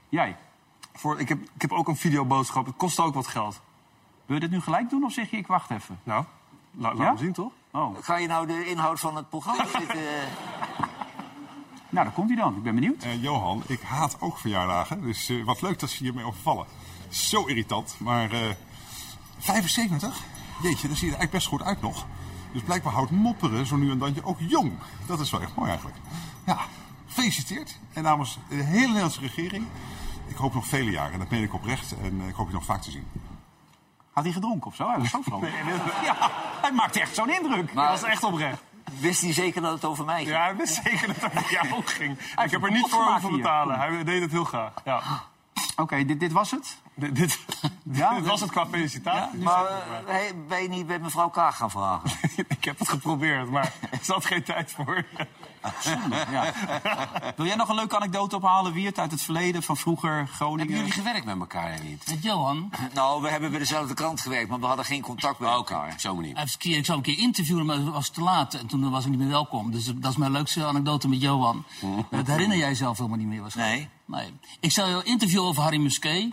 Jij, 0.09 0.37
Voor, 0.95 1.21
ik, 1.21 1.29
heb, 1.29 1.39
ik 1.55 1.63
heb 1.63 1.73
ook 1.73 1.89
een 1.89 1.97
videoboodschap. 1.97 2.67
Het 2.67 2.77
kost 2.77 3.01
ook 3.01 3.15
wat 3.15 3.27
geld. 3.27 3.61
wil 4.27 4.35
je 4.37 4.41
dit 4.43 4.51
nu 4.51 4.61
gelijk 4.61 4.91
doen 4.91 5.05
of 5.05 5.13
zeg 5.13 5.31
je 5.31 5.37
ik 5.37 5.47
wacht 5.47 5.71
even? 5.71 5.99
Nou, 6.03 6.25
la, 6.71 6.89
laat 6.95 6.99
Ja? 6.99 7.13
me 7.13 7.19
zien 7.19 7.33
toch? 7.33 7.53
Oh, 7.71 7.97
Ga 8.01 8.17
je 8.17 8.27
nou 8.27 8.47
de 8.47 8.67
inhoud 8.69 9.01
van 9.01 9.17
het 9.17 9.29
programma 9.29 9.65
zitten... 9.79 9.99
eh, 9.99 10.23
nou 11.89 12.05
daar 12.05 12.11
komt 12.15 12.29
hij 12.29 12.37
dan. 12.39 12.57
Ik 12.57 12.63
ben 12.63 12.75
benieuwd. 12.75 13.03
Eh, 13.03 13.23
Johan, 13.23 13.63
ik 13.67 13.81
haat 13.83 14.17
ook 14.21 14.39
verjaardagen. 14.39 15.03
Dus 15.03 15.29
eh, 15.29 15.45
wat 15.45 15.63
leuk 15.63 15.79
dat 15.79 15.91
ze 15.91 16.03
hiermee 16.05 16.25
overvallen. 16.25 16.67
Zo 17.09 17.45
irritant. 17.45 17.95
Maar 17.99 18.31
eh 18.33 18.41
75? 19.43 20.21
Jeetje, 20.63 20.89
daar 20.89 20.97
zie 20.97 21.07
je 21.07 21.13
er 21.13 21.19
eigenlijk 21.19 21.31
best 21.31 21.47
goed 21.47 21.63
uit 21.63 21.81
nog. 21.81 22.07
Dus 22.53 22.63
blijkbaar 22.63 22.93
houdt 22.93 23.11
mopperen 23.11 23.67
zo 23.67 23.77
nu 23.77 23.91
en 23.91 23.99
dan 23.99 24.15
je 24.15 24.25
ook 24.25 24.39
jong. 24.41 24.73
Dat 25.07 25.21
is 25.21 25.31
wel 25.31 25.41
echt 25.41 25.55
mooi 25.55 25.69
eigenlijk. 25.69 25.99
Ja, 26.47 26.59
gefeliciteerd. 27.07 27.79
En 27.93 28.03
namens 28.03 28.39
de 28.49 28.55
hele 28.55 28.87
Nederlandse 28.87 29.21
regering. 29.21 29.67
Ik 30.27 30.37
hoop 30.37 30.55
nog 30.55 30.67
vele 30.67 30.91
jaren. 30.91 31.13
En 31.13 31.19
dat 31.19 31.31
meen 31.31 31.43
ik 31.43 31.55
oprecht. 31.55 31.95
En 32.03 32.21
ik 32.29 32.35
hoop 32.35 32.47
je 32.49 32.53
nog 32.55 32.65
vaak 32.65 32.83
te 32.83 32.91
zien. 32.91 33.07
Had 34.13 34.25
hij 34.25 34.33
gedronken 34.33 34.67
of 34.67 34.75
zo? 34.75 34.89
Hij 34.89 34.99
was 34.99 35.11
zo 35.11 35.21
vrolijk. 35.23 35.53
Ja, 36.05 36.17
hij 36.61 36.73
maakte 36.73 37.01
echt 37.01 37.15
zo'n 37.15 37.31
indruk. 37.31 37.73
Maar- 37.75 37.89
Dat 37.89 37.97
is 37.97 38.03
echt 38.03 38.25
oprecht. 38.25 38.63
wist 38.99 39.21
hij 39.23 39.33
zeker 39.33 39.63
dat 39.63 39.73
het 39.73 39.85
over 39.85 40.05
mij 40.05 40.17
ging? 40.19 40.29
Ja, 40.29 40.43
hij 40.45 40.57
wist 40.57 40.75
zeker 40.85 41.07
dat 41.07 41.17
het 41.17 41.25
over 41.37 41.51
jou 41.53 41.73
ook 41.73 41.91
ging. 42.01 42.19
Ik 42.19 42.51
heb 42.51 42.63
er 42.65 42.71
niet 42.73 42.89
voor 42.89 43.05
hoeven 43.05 43.33
betalen. 43.33 43.79
Hij 43.79 44.05
deed 44.05 44.23
het 44.23 44.31
heel 44.31 44.45
graag. 44.45 44.73
Ja. 44.85 45.03
Oké, 45.77 46.05
dit, 46.05 46.21
dit 46.21 46.33
was 46.33 46.51
het? 46.51 46.77
Dit, 46.95 47.17
dit, 47.17 47.39
Ja, 47.93 48.15
dit 48.15 48.27
was 48.27 48.41
het 48.41 48.51
qua 48.51 48.67
felicitatie. 48.67 49.39
Maar 49.39 49.65
eh, 49.67 49.77
hey, 50.07 50.33
ben 50.49 50.63
je 50.63 50.69
niet 50.69 50.87
bij 50.87 50.99
mevrouw 50.99 51.29
Kaag 51.29 51.57
gaan 51.57 51.71
vragen? 51.71 52.11
ik 52.49 52.65
heb 52.65 52.79
het 52.79 52.89
geprobeerd, 52.89 53.51
maar 53.51 53.73
er 53.91 53.99
zat 54.03 54.25
geen 54.25 54.43
tijd 54.43 54.71
voor. 54.71 55.05
Ja. 56.31 56.53
Wil 57.37 57.47
jij 57.47 57.57
nog 57.57 57.69
een 57.69 57.75
leuke 57.75 57.97
anekdote 57.97 58.37
ophalen, 58.37 58.73
Wiert, 58.73 58.99
uit 58.99 59.11
het 59.11 59.23
verleden 59.23 59.63
van 59.63 59.77
vroeger 59.77 60.29
Groningen? 60.29 60.59
Hebben 60.59 60.77
jullie 60.77 60.93
gewerkt 60.93 61.25
met 61.25 61.39
elkaar 61.39 61.79
niet? 61.83 62.07
Met 62.11 62.23
Johan. 62.23 62.71
Nou, 62.95 63.23
we 63.23 63.29
hebben 63.29 63.51
bij 63.51 63.59
dezelfde 63.59 63.95
krant 63.95 64.21
gewerkt, 64.21 64.49
maar 64.49 64.61
we 64.61 64.67
hadden 64.67 64.85
geen 64.85 65.03
contact 65.03 65.39
met 65.39 65.49
Oh, 65.49 65.59
Oké, 65.59 65.73
elkaar. 65.73 65.93
op 65.93 66.01
zo'n 66.01 66.17
manier. 66.17 66.49
Ik 66.61 66.85
zou 66.85 66.99
een 66.99 67.05
keer 67.05 67.19
interviewen, 67.19 67.67
maar 67.67 67.77
het 67.77 67.89
was 67.89 68.09
te 68.09 68.21
laat. 68.21 68.55
En 68.55 68.67
toen 68.67 68.91
was 68.91 69.05
ik 69.05 69.11
niet 69.11 69.19
meer 69.19 69.29
welkom. 69.29 69.71
Dus 69.71 69.85
dat 69.85 70.11
is 70.11 70.17
mijn 70.17 70.33
leukste 70.33 70.65
anekdote 70.65 71.09
met 71.09 71.21
Johan. 71.21 71.65
Dat 72.11 72.27
herinner 72.27 72.57
jij 72.57 72.75
zelf 72.75 72.97
helemaal 72.97 73.19
niet 73.19 73.27
meer 73.27 73.41
waarschijnlijk. 73.41 73.89
Nee. 74.07 74.21
Nee. 74.21 74.33
Ik 74.61 74.73
zou 74.73 74.91
jou 74.91 75.03
interviewen 75.05 75.47
over 75.49 75.63
Harry 75.63 75.79
Musquet. 75.81 76.33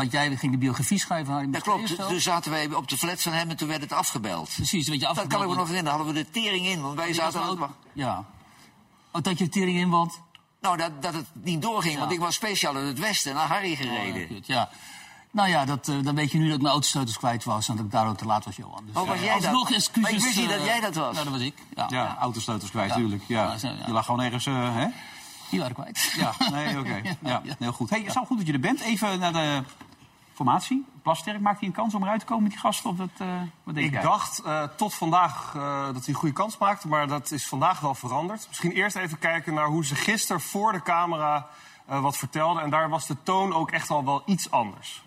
Want 0.00 0.12
jij 0.12 0.36
ging 0.36 0.52
de 0.52 0.58
biografie 0.58 0.98
schrijven 0.98 1.32
Harry 1.32 1.50
Dat 1.50 1.62
klopt. 1.62 1.96
Toen 2.08 2.20
zaten 2.20 2.50
wij 2.50 2.74
op 2.74 2.88
de 2.88 2.98
flat 2.98 3.22
van 3.22 3.32
hem 3.32 3.50
en 3.50 3.56
toen 3.56 3.68
werd 3.68 3.80
het 3.80 3.92
afgebeld. 3.92 4.50
Precies, 4.54 4.88
weet 4.88 5.00
je, 5.00 5.06
Dat 5.06 5.14
kan 5.14 5.24
ik 5.24 5.30
me 5.30 5.36
nog 5.36 5.42
afgebeld. 5.46 5.68
herinneren. 5.68 5.98
Hadden 5.98 6.14
we 6.14 6.22
de 6.24 6.30
tering 6.40 6.66
in, 6.66 6.80
want 6.82 6.94
wij 6.94 7.12
zaten 7.12 7.42
ook. 7.48 7.68
Ja. 7.92 8.24
Oh, 9.10 9.22
dat 9.22 9.38
je 9.38 9.44
de 9.44 9.50
tering 9.50 9.78
in 9.78 9.88
want. 9.90 10.20
Nou, 10.60 10.76
dat, 10.76 11.02
dat 11.02 11.14
het 11.14 11.26
niet 11.32 11.62
doorging, 11.62 11.98
want 11.98 12.12
ik 12.12 12.18
was 12.18 12.34
speciaal 12.34 12.76
uit 12.76 12.86
het 12.86 12.98
westen 12.98 13.34
naar 13.34 13.46
Harry 13.48 13.76
gereden. 13.76 14.20
Ja, 14.20 14.26
goed, 14.26 14.46
ja. 14.46 14.68
Nou 15.30 15.48
ja, 15.48 15.64
dat, 15.64 15.88
eh, 15.88 15.94
dan 16.02 16.14
weet 16.14 16.32
je 16.32 16.38
nu 16.38 16.44
dat 16.46 16.54
ik 16.54 16.60
mijn 16.60 16.72
autosleutels 16.72 17.16
kwijt 17.18 17.44
was 17.44 17.68
en 17.68 17.76
dat 17.76 17.84
ik 17.84 17.90
daardoor 17.90 18.16
te 18.16 18.24
laat 18.24 18.44
was, 18.44 18.56
Johan. 18.56 18.84
Dus, 18.86 18.96
Oh, 18.96 19.06
was 19.08 19.16
eh, 19.16 19.24
jij 19.24 19.34
dat? 19.34 19.44
alsnog 19.44 19.70
excuses. 19.70 20.02
Maar 20.02 20.10
ik 20.12 20.20
wist 20.20 20.36
niet 20.36 20.48
dat 20.48 20.58
eh, 20.58 20.64
jij 20.64 20.80
dat 20.80 20.94
was. 20.94 21.12
Nou, 21.12 21.24
dat 21.24 21.32
was 21.32 21.42
ik. 21.42 21.54
Ja, 21.74 21.86
Ja, 21.90 22.16
autosleutels 22.20 22.70
kwijt, 22.70 22.88
Ja. 22.90 22.96
tuurlijk. 22.96 23.22
Ja. 23.26 23.42
Ja, 23.44 23.58
zo, 23.58 23.66
ja. 23.68 23.74
Je 23.86 23.92
lag 23.92 24.04
gewoon 24.04 24.20
ergens, 24.20 24.44
hè? 24.44 24.86
Die 25.50 25.58
waren 25.60 25.74
kwijt. 25.74 26.12
Ja, 26.16 26.34
nee, 26.50 26.78
oké. 26.78 27.00
Ja, 27.30 27.42
heel 27.58 27.72
goed. 27.72 27.90
Hey, 27.90 27.98
het 27.98 28.08
is 28.08 28.14
wel 28.14 28.24
goed 28.24 28.36
dat 28.38 28.46
je 28.46 28.52
er 28.52 28.60
bent. 28.60 28.80
Even 28.80 29.18
naar 29.18 29.32
de 29.32 29.62
formatie. 30.44 30.84
Plasterk, 31.02 31.40
maakt 31.40 31.58
hij 31.58 31.68
een 31.68 31.74
kans 31.74 31.94
om 31.94 32.02
eruit 32.02 32.20
te 32.20 32.26
komen 32.26 32.42
met 32.42 32.52
die 32.52 32.60
gasten? 32.60 32.90
Of 32.90 32.96
dat, 32.96 33.08
eh, 33.18 33.26
wat 33.64 33.74
denk 33.74 33.86
Ik 33.86 33.92
jij? 33.92 34.02
dacht 34.02 34.38
eh, 34.42 34.62
tot 34.62 34.94
vandaag 34.94 35.52
eh, 35.54 35.84
dat 35.84 35.94
hij 35.94 36.04
een 36.06 36.14
goede 36.14 36.34
kans 36.34 36.58
maakte, 36.58 36.88
maar 36.88 37.06
dat 37.08 37.30
is 37.30 37.46
vandaag 37.46 37.80
wel 37.80 37.94
veranderd. 37.94 38.46
Misschien 38.48 38.72
eerst 38.72 38.96
even 38.96 39.18
kijken 39.18 39.54
naar 39.54 39.66
hoe 39.66 39.84
ze 39.84 39.94
gisteren 39.94 40.40
voor 40.40 40.72
de 40.72 40.82
camera 40.82 41.48
eh, 41.86 42.02
wat 42.02 42.16
vertelden. 42.16 42.62
En 42.62 42.70
daar 42.70 42.88
was 42.88 43.06
de 43.06 43.16
toon 43.22 43.52
ook 43.54 43.70
echt 43.70 43.90
al 43.90 44.04
wel 44.04 44.22
iets 44.26 44.50
anders. 44.50 45.02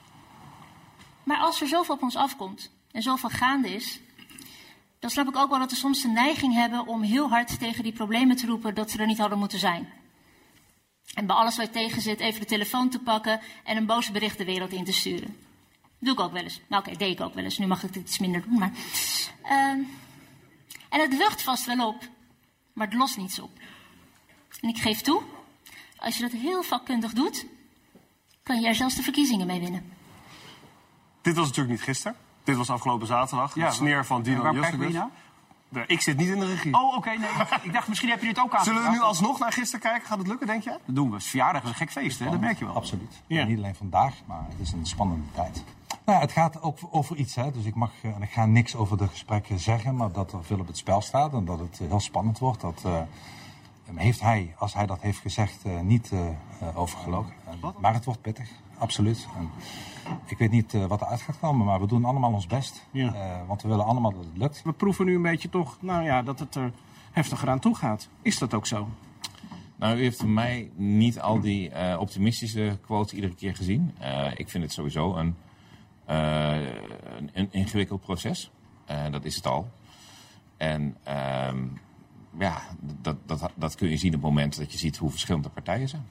Maar 1.24 1.38
als 1.38 1.62
er 1.62 1.68
zoveel 1.68 1.96
op 1.96 2.02
ons 2.02 2.16
afkomt 2.16 2.72
en 2.92 3.02
zoveel 3.02 3.30
gaande 3.30 3.74
is, 3.74 4.00
dan 5.00 5.10
snap 5.10 5.28
ik 5.28 5.38
ook 5.38 5.50
wel 5.50 5.60
dat 5.60 5.70
we 5.70 5.76
soms 5.76 6.02
de 6.02 6.08
neiging 6.08 6.54
hebben 6.54 6.88
om 6.88 7.02
heel 7.02 7.30
hard 7.30 7.60
tegen 7.60 7.84
die 7.84 7.94
problemen 7.94 8.36
te 8.36 8.46
roepen 8.46 8.76
dat 8.76 8.92
ze 8.92 8.98
er 9.00 9.08
niet 9.08 9.18
hadden 9.18 9.40
moeten 9.40 9.60
zijn. 9.60 9.88
En 11.14 11.26
bij 11.26 11.36
alles 11.36 11.58
wat 11.58 11.74
tegen 11.74 12.02
zit, 12.02 12.20
even 12.20 12.40
de 12.40 12.46
telefoon 12.46 12.90
te 12.90 13.00
pakken 13.00 13.40
en 13.64 13.78
een 13.78 13.86
boos 13.86 14.12
bericht 14.12 14.38
de 14.38 14.46
wereld 14.46 14.72
in 14.72 14.84
te 14.84 14.94
sturen. 14.94 15.38
Doe 16.00 16.14
ik 16.14 16.20
ook 16.20 16.32
wel 16.32 16.44
eens. 16.44 16.62
Nou, 16.68 16.84
oké, 16.86 16.98
deed 16.98 17.12
ik 17.12 17.22
ook 17.22 17.34
wel 17.34 17.44
eens. 17.44 17.58
Nu 17.58 17.68
mag 17.68 17.84
ik 17.84 17.94
het 17.94 18.04
iets 18.04 18.20
minder 18.20 18.42
doen. 18.42 18.60
Maar, 18.60 18.72
Ehm, 19.44 19.80
en 20.90 21.00
het 21.02 21.14
lucht 21.14 21.42
vast 21.42 21.66
wel 21.66 21.88
op, 21.88 22.08
maar 22.74 22.88
het 22.88 22.96
lost 22.96 23.18
niets 23.18 23.40
op. 23.40 23.52
En 24.60 24.70
ik 24.70 24.78
geef 24.78 25.02
toe, 25.02 25.22
als 25.98 26.18
je 26.18 26.22
dat 26.22 26.32
heel 26.32 26.64
vakkundig 26.64 27.14
doet, 27.14 27.46
kan 28.44 28.62
je 28.62 28.68
er 28.68 28.76
zelfs 28.76 28.96
de 28.96 29.04
verkiezingen 29.04 29.48
mee 29.48 29.60
winnen. 29.60 29.94
Dit 31.22 31.36
was 31.36 31.48
natuurlijk 31.48 31.76
niet 31.76 31.84
gisteren. 31.84 32.18
Dit 32.44 32.56
was 32.56 32.70
afgelopen 32.70 33.08
zaterdag. 33.08 33.56
Ja, 33.56 33.68
de 33.68 33.76
sneer 33.76 34.06
van 34.06 34.24
Dino 34.24 34.42
Waar 34.42 35.10
Ik 35.88 36.02
zit 36.02 36.18
niet 36.18 36.30
in 36.30 36.40
de 36.40 36.46
regie. 36.46 36.74
Oh, 36.74 36.96
oké. 36.96 37.10
nee. 37.10 37.30
Ik 37.62 37.74
dacht, 37.74 37.88
misschien 37.88 38.10
heb 38.10 38.22
je 38.22 38.28
dit 38.28 38.40
ook 38.40 38.56
aan. 38.56 38.64
Zullen 38.64 38.84
we 38.84 38.90
nu 38.90 39.02
alsnog 39.02 39.40
naar 39.40 39.52
gisteren 39.52 39.80
kijken? 39.80 40.08
Gaat 40.08 40.18
het 40.18 40.28
lukken, 40.28 40.48
denk 40.48 40.64
je? 40.64 40.70
Dat 40.70 40.96
doen 40.96 41.08
we. 41.08 41.14
Het 41.14 41.24
is 41.24 41.30
verjaardag, 41.30 41.64
is 41.64 41.70
een 41.70 41.76
gek 41.76 41.92
feest, 41.92 42.20
hè? 42.20 42.30
Dat 42.30 42.40
merk 42.40 42.60
je 42.60 42.66
wel. 42.66 42.76
Absoluut. 42.76 43.22
Ja. 43.28 43.44
Niet 43.44 43.58
alleen 43.58 43.76
vandaag, 43.76 44.14
maar 44.26 44.46
het 44.50 44.60
is 44.60 44.72
een 44.72 44.86
spannende 44.86 45.26
tijd. 45.34 45.64
Nou, 46.06 46.20
het 46.20 46.32
gaat 46.32 46.62
ook 46.62 46.78
over 46.92 47.16
iets, 47.16 47.36
hè. 47.36 47.52
dus 47.52 47.66
ik, 47.66 47.76
mag, 47.76 47.92
eh, 48.02 48.16
en 48.16 48.22
ik 48.22 48.32
ga 48.32 48.46
niks 48.46 48.76
over 48.76 48.98
de 48.98 49.08
gesprekken 49.08 49.60
zeggen, 49.60 49.96
maar 49.96 50.12
dat 50.12 50.34
er 50.34 50.44
veel 50.44 50.60
op 50.60 50.68
het 50.68 50.78
spel 50.78 51.02
staat 51.02 51.34
en 51.34 51.46
dat 51.46 51.60
het 51.60 51.80
eh, 51.82 51.88
heel 51.88 52.00
spannend 52.00 52.40
wordt. 52.40 52.62
Dat 52.62 52.82
eh, 52.86 53.02
heeft 53.96 54.22
hij, 54.22 54.56
als 54.58 54.74
hij 54.74 54.86
dat 54.86 55.02
heeft 55.02 55.20
gezegd, 55.20 55.64
eh, 55.64 55.80
niet 55.80 56.12
eh 56.12 56.28
eh, 56.64 56.78
overgelogen. 56.78 57.34
Maar 57.80 57.94
het 57.94 58.06
wordt 58.06 58.22
pittig, 58.22 58.50
absoluut. 58.84 59.28
En 59.38 59.50
ik 60.26 60.38
weet 60.38 60.52
niet 60.52 60.74
eh, 60.74 60.86
wat 60.86 61.02
eruit 61.02 61.22
gaat 61.22 61.40
komen, 61.40 61.66
maar 61.66 61.80
we 61.80 61.88
doen 61.88 62.06
allemaal 62.06 62.34
ons 62.34 62.48
best. 62.48 62.88
Ja. 62.92 63.14
Eh, 63.14 63.48
want 63.48 63.62
we 63.62 63.68
willen 63.68 63.86
allemaal 63.86 64.12
dat 64.12 64.26
het 64.26 64.38
lukt. 64.38 64.62
We 64.64 64.72
proeven 64.72 65.06
nu 65.06 65.16
een 65.16 65.22
beetje 65.22 65.50
toch, 65.50 65.78
nou 65.80 66.04
ja, 66.04 66.22
dat 66.22 66.40
het 66.40 66.56
er 66.56 66.72
heftiger 67.12 67.50
aan 67.50 67.60
toe 67.60 67.76
gaat. 67.76 68.10
Is 68.22 68.38
dat 68.38 68.54
ook 68.54 68.66
zo? 68.66 68.88
Nou, 69.76 69.98
u 69.98 70.02
heeft 70.02 70.18
van 70.18 70.34
mij 70.34 70.72
niet 70.76 71.20
al 71.20 71.40
die 71.40 71.70
eh, 71.70 72.00
optimistische 72.00 72.80
quotes 72.82 73.14
iedere 73.14 73.36
keer 73.36 73.56
gezien. 73.56 73.96
Eh, 74.00 74.32
ik 74.36 74.50
vind 74.50 74.64
het 74.64 74.74
sowieso 74.74 75.16
een, 75.16 75.36
eh, 76.06 76.62
een, 77.18 77.30
een 77.34 77.48
ingewikkeld 77.52 78.02
proces. 78.02 78.52
Eh, 78.86 79.12
dat 79.12 79.26
is 79.26 79.36
het 79.36 79.48
al. 79.48 79.72
En 80.58 80.98
ehm, 81.04 81.66
ja, 82.40 82.62
dat, 83.02 83.18
dat, 83.26 83.52
dat 83.56 83.76
kun 83.76 83.90
je 83.90 83.98
zien 83.98 84.16
op 84.16 84.22
het 84.22 84.30
moment 84.30 84.58
dat 84.58 84.72
je 84.72 84.78
ziet 84.78 84.98
hoe 84.98 85.10
verschillende 85.10 85.50
partijen 85.50 85.90
zijn. 85.90 86.06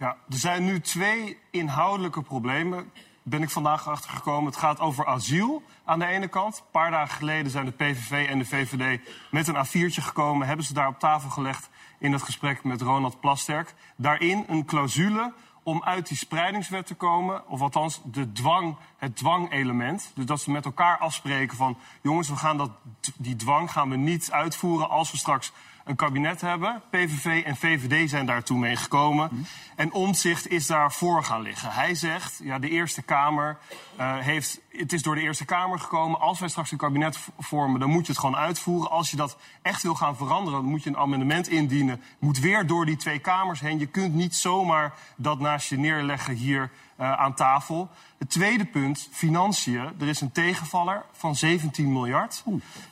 Ja, 0.00 0.16
er 0.28 0.38
zijn 0.38 0.64
nu 0.64 0.80
twee 0.80 1.38
inhoudelijke 1.50 2.22
problemen. 2.22 2.92
Ben 3.22 3.42
ik 3.42 3.50
vandaag 3.50 3.88
achtergekomen. 3.88 4.44
Het 4.44 4.60
gaat 4.60 4.80
over 4.80 5.06
asiel 5.06 5.62
aan 5.84 5.98
de 5.98 6.06
ene 6.06 6.28
kant. 6.28 6.56
Een 6.56 6.70
paar 6.70 6.90
dagen 6.90 7.16
geleden 7.16 7.50
zijn 7.50 7.64
de 7.64 7.70
PVV 7.72 8.28
en 8.28 8.38
de 8.38 8.44
VVD 8.44 9.00
met 9.30 9.48
een 9.48 9.66
A4'tje 9.66 10.02
gekomen. 10.02 10.46
Hebben 10.46 10.66
ze 10.66 10.74
daar 10.74 10.88
op 10.88 10.98
tafel 10.98 11.30
gelegd 11.30 11.68
in 11.98 12.12
het 12.12 12.22
gesprek 12.22 12.64
met 12.64 12.80
Ronald 12.80 13.20
Plasterk. 13.20 13.74
Daarin 13.96 14.44
een 14.48 14.64
clausule 14.64 15.32
om 15.62 15.82
uit 15.84 16.08
die 16.08 16.16
spreidingswet 16.16 16.86
te 16.86 16.94
komen. 16.94 17.48
Of 17.48 17.60
althans 17.60 18.00
de 18.04 18.32
dwang, 18.32 18.76
het 18.96 19.16
dwangelement. 19.16 20.12
Dus 20.14 20.24
dat 20.24 20.40
ze 20.40 20.50
met 20.50 20.64
elkaar 20.64 20.98
afspreken 20.98 21.56
van... 21.56 21.78
jongens, 22.02 22.28
we 22.28 22.36
gaan 22.36 22.56
dat, 22.56 22.70
die 23.16 23.36
dwang 23.36 23.72
gaan 23.72 23.90
we 23.90 23.96
niet 23.96 24.32
uitvoeren 24.32 24.88
als 24.88 25.10
we 25.10 25.16
straks 25.16 25.52
een 25.90 25.96
kabinet 25.96 26.40
hebben. 26.40 26.82
PVV 26.90 27.42
en 27.44 27.56
VVD 27.56 28.10
zijn 28.10 28.26
daartoe 28.26 28.58
mee 28.58 28.76
gekomen. 28.76 29.46
En 29.76 29.92
Omtzigt 29.92 30.48
is 30.48 30.66
daarvoor 30.66 31.24
gaan 31.24 31.42
liggen. 31.42 31.72
Hij 31.72 31.94
zegt, 31.94 32.40
ja, 32.42 32.58
de 32.58 32.68
Eerste 32.68 33.02
Kamer 33.02 33.58
eh, 33.96 34.18
heeft... 34.18 34.60
Het 34.68 34.92
is 34.92 35.02
door 35.02 35.14
de 35.14 35.20
Eerste 35.20 35.44
Kamer 35.44 35.78
gekomen. 35.78 36.20
Als 36.20 36.40
wij 36.40 36.48
straks 36.48 36.70
een 36.70 36.78
kabinet 36.78 37.18
vormen, 37.38 37.80
dan 37.80 37.90
moet 37.90 38.06
je 38.06 38.12
het 38.12 38.20
gewoon 38.20 38.36
uitvoeren. 38.36 38.90
Als 38.90 39.10
je 39.10 39.16
dat 39.16 39.36
echt 39.62 39.82
wil 39.82 39.94
gaan 39.94 40.16
veranderen, 40.16 40.60
dan 40.60 40.70
moet 40.70 40.82
je 40.82 40.90
een 40.90 40.96
amendement 40.96 41.48
indienen. 41.48 42.02
Moet 42.18 42.38
weer 42.38 42.66
door 42.66 42.86
die 42.86 42.96
twee 42.96 43.18
kamers 43.18 43.60
heen. 43.60 43.78
Je 43.78 43.86
kunt 43.86 44.14
niet 44.14 44.34
zomaar 44.34 44.94
dat 45.16 45.38
naast 45.38 45.68
je 45.68 45.78
neerleggen 45.78 46.34
hier 46.34 46.70
eh, 47.00 47.12
aan 47.12 47.34
tafel. 47.34 47.90
Het 48.18 48.30
tweede 48.30 48.64
punt, 48.64 49.08
financiën. 49.10 49.92
Er 50.00 50.08
is 50.08 50.20
een 50.20 50.32
tegenvaller 50.32 51.04
van 51.12 51.36
17 51.36 51.92
miljard. 51.92 52.44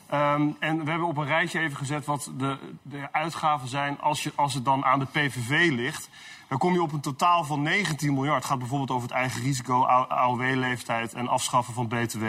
Ehm, 0.07 0.49
en 0.59 0.83
we 0.83 0.89
hebben 0.89 1.07
op 1.07 1.17
een 1.17 1.25
rijtje 1.25 1.59
even 1.59 1.77
gezet 1.77 2.05
wat 2.05 2.31
de, 2.37 2.57
de 2.81 3.07
uitgaven 3.11 3.67
zijn 3.67 3.99
als, 4.01 4.23
je, 4.23 4.31
als 4.35 4.53
het 4.53 4.65
dan 4.65 4.85
aan 4.85 4.99
de 4.99 5.05
PVV 5.05 5.69
ligt. 5.71 6.09
Dan 6.47 6.57
kom 6.57 6.73
je 6.73 6.81
op 6.81 6.91
een 6.91 6.99
totaal 6.99 7.43
van 7.43 7.61
19 7.61 8.13
miljard. 8.13 8.37
Het 8.37 8.45
gaat 8.45 8.59
bijvoorbeeld 8.59 8.91
over 8.91 9.07
het 9.07 9.17
eigen 9.17 9.41
risico, 9.41 9.83
AOW-leeftijd 9.85 11.13
en 11.13 11.27
afschaffen 11.27 11.73
van 11.73 11.87
BTW. 11.87 12.25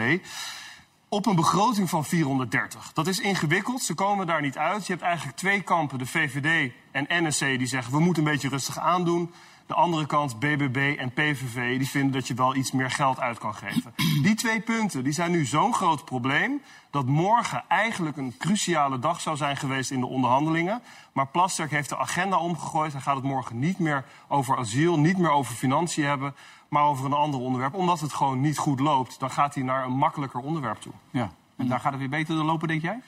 Op 1.09 1.25
een 1.25 1.35
begroting 1.35 1.89
van 1.89 2.05
430. 2.05 2.93
Dat 2.93 3.07
is 3.07 3.19
ingewikkeld, 3.19 3.81
ze 3.81 3.93
komen 3.93 4.27
daar 4.27 4.41
niet 4.41 4.57
uit. 4.57 4.87
Je 4.87 4.93
hebt 4.93 5.05
eigenlijk 5.05 5.37
twee 5.37 5.61
kampen, 5.61 5.97
de 5.97 6.05
VVD 6.05 6.71
en 6.91 7.05
NSC, 7.09 7.39
die 7.39 7.67
zeggen... 7.67 7.93
we 7.93 7.99
moeten 7.99 8.25
een 8.25 8.31
beetje 8.31 8.49
rustig 8.49 8.79
aandoen. 8.79 9.31
De 9.65 9.73
andere 9.73 10.05
kant, 10.05 10.39
BBB 10.39 10.95
en 10.97 11.11
PVV, 11.11 11.77
die 11.77 11.89
vinden 11.89 12.11
dat 12.11 12.27
je 12.27 12.33
wel 12.33 12.55
iets 12.55 12.71
meer 12.71 12.91
geld 12.91 13.19
uit 13.19 13.37
kan 13.37 13.55
geven. 13.55 13.93
Die 14.21 14.35
twee 14.35 14.61
punten 14.61 15.03
die 15.03 15.13
zijn 15.13 15.31
nu 15.31 15.45
zo'n 15.45 15.73
groot 15.73 16.05
probleem... 16.05 16.61
dat 16.89 17.05
morgen 17.05 17.63
eigenlijk 17.67 18.17
een 18.17 18.35
cruciale 18.37 18.99
dag 18.99 19.21
zou 19.21 19.37
zijn 19.37 19.57
geweest 19.57 19.91
in 19.91 19.99
de 19.99 20.05
onderhandelingen. 20.05 20.81
Maar 21.11 21.27
Plasterk 21.27 21.71
heeft 21.71 21.89
de 21.89 21.97
agenda 21.97 22.37
omgegooid. 22.37 22.91
Hij 22.91 23.01
gaat 23.01 23.15
het 23.15 23.23
morgen 23.23 23.59
niet 23.59 23.79
meer 23.79 24.05
over 24.27 24.57
asiel, 24.57 24.99
niet 24.99 25.17
meer 25.17 25.31
over 25.31 25.55
financiën 25.55 26.05
hebben... 26.05 26.35
maar 26.69 26.83
over 26.83 27.05
een 27.05 27.13
ander 27.13 27.39
onderwerp. 27.39 27.73
Omdat 27.73 27.99
het 27.99 28.13
gewoon 28.13 28.41
niet 28.41 28.57
goed 28.57 28.79
loopt, 28.79 29.19
dan 29.19 29.31
gaat 29.31 29.55
hij 29.55 29.63
naar 29.63 29.85
een 29.85 29.97
makkelijker 29.97 30.39
onderwerp 30.39 30.81
toe. 30.81 30.93
Ja. 31.11 31.31
En 31.61 31.67
daar 31.67 31.79
gaat 31.79 31.91
het 31.91 31.99
weer 31.99 32.09
beter 32.09 32.35
door 32.35 32.43
lopen, 32.43 32.67
denk 32.67 32.81
jij? 32.81 32.99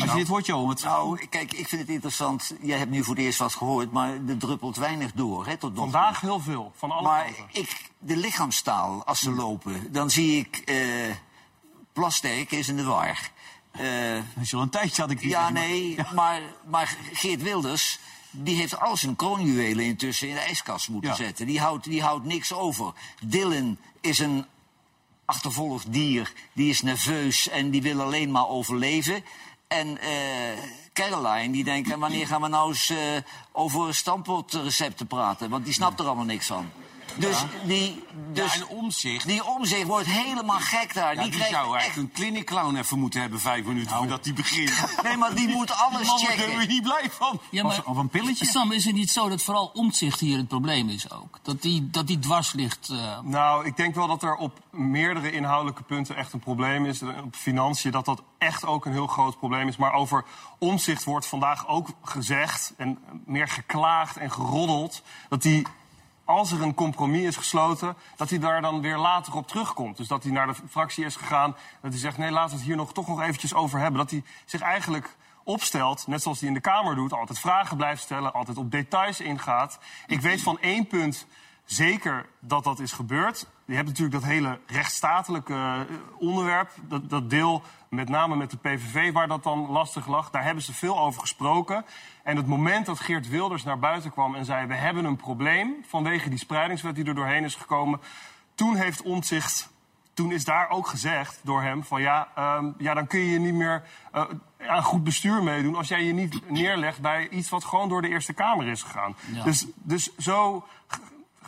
Als 0.00 0.10
je 0.10 0.16
dit 0.16 0.28
hoort, 0.28 0.46
Johan. 0.46 0.68
Het... 0.68 0.84
Nou, 0.84 1.26
kijk, 1.26 1.52
ik 1.52 1.68
vind 1.68 1.80
het 1.80 1.90
interessant. 1.90 2.54
Jij 2.60 2.78
hebt 2.78 2.90
nu 2.90 3.04
voor 3.04 3.14
het 3.14 3.24
eerst 3.24 3.38
wat 3.38 3.54
gehoord, 3.54 3.92
maar 3.92 4.10
er 4.28 4.36
druppelt 4.38 4.76
weinig 4.76 5.12
door. 5.12 5.46
Hè, 5.46 5.56
tot 5.56 5.74
nog 5.74 5.82
toe. 5.82 5.92
Vandaag 5.92 6.20
heel 6.20 6.40
veel, 6.40 6.72
van 6.76 6.90
alle 6.90 7.02
Maar 7.02 7.24
kanten. 7.24 7.44
ik, 7.60 7.90
de 7.98 8.16
lichaamstaal, 8.16 9.04
als 9.04 9.20
ze 9.20 9.30
lopen, 9.30 9.92
dan 9.92 10.10
zie 10.10 10.36
ik... 10.38 10.56
eh 10.56 10.76
Plasterk 11.92 12.50
is 12.50 12.68
in 12.68 12.76
de 12.76 12.84
war. 12.84 13.30
Eh, 13.70 14.14
Dat 14.34 14.42
is 14.44 14.54
al 14.54 14.60
een 14.62 14.68
tijdje, 14.70 15.02
had 15.02 15.10
ik 15.10 15.20
ja, 15.22 15.50
nee, 15.50 15.96
maar, 16.14 16.40
maar 16.70 16.96
Geert 17.12 17.42
Wilders... 17.42 17.98
Die 18.34 18.56
heeft 18.56 18.80
al 18.80 18.96
zijn 18.96 19.16
kroonjuwelen 19.16 19.84
intussen 19.84 20.28
in 20.28 20.34
de 20.34 20.40
ijskast 20.40 20.88
moeten 20.88 21.10
Ja. 21.10 21.16
zetten. 21.16 21.46
Die 21.46 21.60
houdt, 21.60 21.84
die 21.84 22.02
houdt 22.02 22.24
niks 22.24 22.52
over. 22.52 22.92
Dylan 23.24 23.76
is 24.00 24.18
een 24.18 24.46
achtervolgd 25.32 25.92
dier. 25.92 26.32
Die 26.52 26.70
is 26.70 26.82
nerveus 26.82 27.48
en 27.48 27.70
die 27.70 27.82
wil 27.82 28.00
alleen 28.00 28.30
maar 28.30 28.48
overleven. 28.48 29.24
En 29.68 29.98
eh 29.98 30.80
Caroline, 30.92 31.52
die 31.52 31.64
denkt, 31.64 31.96
wanneer 31.96 32.26
gaan 32.26 32.40
we 32.40 32.48
nou 32.48 32.68
eens 32.68 32.90
eh, 32.90 32.98
over 33.52 33.94
stampotrecepten 33.94 35.06
praten? 35.06 35.50
Want 35.50 35.64
die 35.64 35.74
snapt 35.74 36.00
er 36.00 36.06
allemaal 36.06 36.24
niks 36.24 36.46
van. 36.46 36.70
Dus, 37.16 37.44
die, 37.64 38.04
dus 38.32 38.54
ja, 38.54 38.60
en 38.60 38.66
omzicht. 38.68 39.26
die 39.26 39.44
omzicht 39.46 39.86
wordt 39.86 40.06
helemaal 40.06 40.58
gek 40.60 40.94
daar. 40.94 41.14
Ja, 41.14 41.22
die 41.22 41.32
zou 41.32 41.44
echt... 41.44 41.54
eigenlijk 41.82 41.96
een 41.96 42.10
clinic 42.12 42.44
clown 42.46 42.76
even 42.76 42.98
moeten 42.98 43.20
hebben, 43.20 43.40
vijf 43.40 43.64
minuten 43.64 43.96
voordat 43.96 44.24
die 44.24 44.32
begint. 44.32 44.70
Nee, 45.02 45.16
maar 45.16 45.34
die 45.34 45.48
moet 45.48 45.70
alles 45.76 46.08
Die 46.16 46.26
checken. 46.26 46.50
er 46.52 46.58
weer 46.58 46.66
niet 46.66 46.82
blij 46.82 47.08
van. 47.10 47.40
Ja, 47.50 47.64
Of- 47.64 47.80
of 47.84 47.96
een 47.96 48.08
pilletje? 48.08 48.44
Sam, 48.46 48.72
is 48.72 48.84
het 48.84 48.94
niet 48.94 49.10
zo 49.10 49.28
dat 49.28 49.42
vooral 49.42 49.70
omzicht 49.74 50.20
hier 50.20 50.36
het 50.36 50.48
probleem 50.48 50.88
is 50.88 51.10
ook? 51.10 51.38
Dat 51.42 51.62
die, 51.62 51.90
dat 51.90 52.06
die 52.06 52.18
dwars 52.18 52.52
ligt. 52.52 52.88
eh, 52.88 53.18
Nou, 53.22 53.66
ik 53.66 53.76
denk 53.76 53.94
wel 53.94 54.06
dat 54.06 54.22
er 54.22 54.34
op 54.36 54.58
meerdere 54.70 55.32
inhoudelijke 55.32 55.82
punten 55.82 56.16
echt 56.16 56.32
een 56.32 56.40
probleem 56.40 56.86
is. 56.86 57.02
Op 57.02 57.34
financiën 57.36 57.90
dat 57.90 58.04
dat 58.04 58.22
echt 58.38 58.64
ook 58.64 58.84
een 58.86 58.92
heel 58.92 59.06
groot 59.06 59.38
probleem 59.38 59.68
is. 59.68 59.76
Maar 59.76 59.92
over 59.92 60.24
omzicht 60.58 61.04
wordt 61.04 61.26
vandaag 61.26 61.68
ook 61.68 61.88
gezegd 62.02 62.72
en 62.76 62.98
meer 63.26 63.48
geklaagd 63.48 64.16
en 64.16 64.30
geroddeld... 64.32 65.02
dat 65.28 65.42
die, 65.42 65.66
als 66.32 66.52
er 66.52 66.62
een 66.62 66.74
compromis 66.74 67.22
is 67.22 67.36
gesloten, 67.36 67.96
dat 68.16 68.30
hij 68.30 68.38
daar 68.38 68.60
dan 68.60 68.80
weer 68.80 68.98
later 68.98 69.34
op 69.34 69.48
terugkomt. 69.48 69.96
Dus 69.96 70.08
dat 70.08 70.22
hij 70.22 70.32
naar 70.32 70.46
de 70.46 70.54
fractie 70.68 71.04
is 71.04 71.16
gegaan, 71.16 71.56
dat 71.80 71.90
hij 71.90 72.00
zegt... 72.00 72.18
nee, 72.18 72.30
laten 72.30 72.50
we 72.50 72.56
het 72.56 72.66
hier 72.66 72.76
nog, 72.76 72.92
toch 72.92 73.08
nog 73.08 73.20
eventjes 73.20 73.54
over 73.54 73.78
hebben. 73.78 73.98
Dat 73.98 74.10
hij 74.10 74.24
zich 74.44 74.60
eigenlijk 74.60 75.16
opstelt, 75.44 76.06
net 76.06 76.22
zoals 76.22 76.38
hij 76.38 76.48
in 76.48 76.54
de 76.54 76.60
Kamer 76.60 76.94
doet... 76.94 77.12
altijd 77.12 77.38
vragen 77.38 77.76
blijft 77.76 78.02
stellen, 78.02 78.32
altijd 78.32 78.56
op 78.56 78.70
details 78.70 79.20
ingaat. 79.20 79.78
Ik 80.06 80.20
weet 80.20 80.42
van 80.42 80.60
één 80.60 80.86
punt 80.86 81.26
zeker 81.64 82.26
dat 82.40 82.64
dat 82.64 82.80
is 82.80 82.92
gebeurd. 82.92 83.46
Je 83.64 83.74
hebt 83.74 83.88
natuurlijk 83.88 84.20
dat 84.20 84.30
hele 84.30 84.58
rechtsstatelijke 84.66 85.54
eh, 85.54 85.80
onderwerp, 86.18 86.70
dat, 86.88 87.10
dat 87.10 87.30
deel 87.30 87.62
met 87.92 88.08
name 88.08 88.36
met 88.36 88.50
de 88.50 88.56
PVV, 88.56 89.12
waar 89.12 89.28
dat 89.28 89.42
dan 89.42 89.70
lastig 89.70 90.06
lag. 90.06 90.30
Daar 90.30 90.44
hebben 90.44 90.62
ze 90.62 90.74
veel 90.74 90.98
over 90.98 91.20
gesproken. 91.20 91.84
En 92.22 92.36
het 92.36 92.46
moment 92.46 92.86
dat 92.86 93.00
Geert 93.00 93.28
Wilders 93.28 93.62
naar 93.62 93.78
buiten 93.78 94.10
kwam 94.10 94.34
en 94.34 94.44
zei... 94.44 94.66
we 94.66 94.74
hebben 94.74 95.04
een 95.04 95.16
probleem 95.16 95.74
vanwege 95.86 96.28
die 96.28 96.38
spreidingswet 96.38 96.94
die 96.94 97.04
er 97.04 97.14
doorheen 97.14 97.44
is 97.44 97.54
gekomen... 97.54 98.00
toen 98.54 98.76
heeft 98.76 99.02
Omtzigt 99.02 99.70
toen 100.14 100.32
is 100.32 100.44
daar 100.44 100.70
ook 100.70 100.86
gezegd 100.86 101.40
door 101.42 101.62
hem 101.62 101.84
van 101.84 102.00
ja, 102.00 102.28
ehm, 102.34 102.70
ja 102.78 102.94
dan 102.94 103.06
kun 103.06 103.20
je 103.20 103.38
niet 103.38 103.54
meer 103.54 103.82
eh, 104.12 104.24
aan 104.66 104.82
goed 104.82 105.04
bestuur 105.04 105.42
meedoen 105.42 105.74
als 105.74 105.88
jij 105.88 106.04
je 106.04 106.12
niet 106.12 106.50
neerlegt 106.50 107.00
bij 107.00 107.28
iets 107.28 107.48
wat 107.48 107.64
gewoon 107.64 107.88
door 107.88 108.02
de 108.02 108.08
Eerste 108.08 108.32
Kamer 108.32 108.66
is 108.66 108.82
gegaan. 108.82 109.16
Ja. 109.32 109.44
Dus, 109.44 109.66
dus 109.74 110.16
zo 110.16 110.64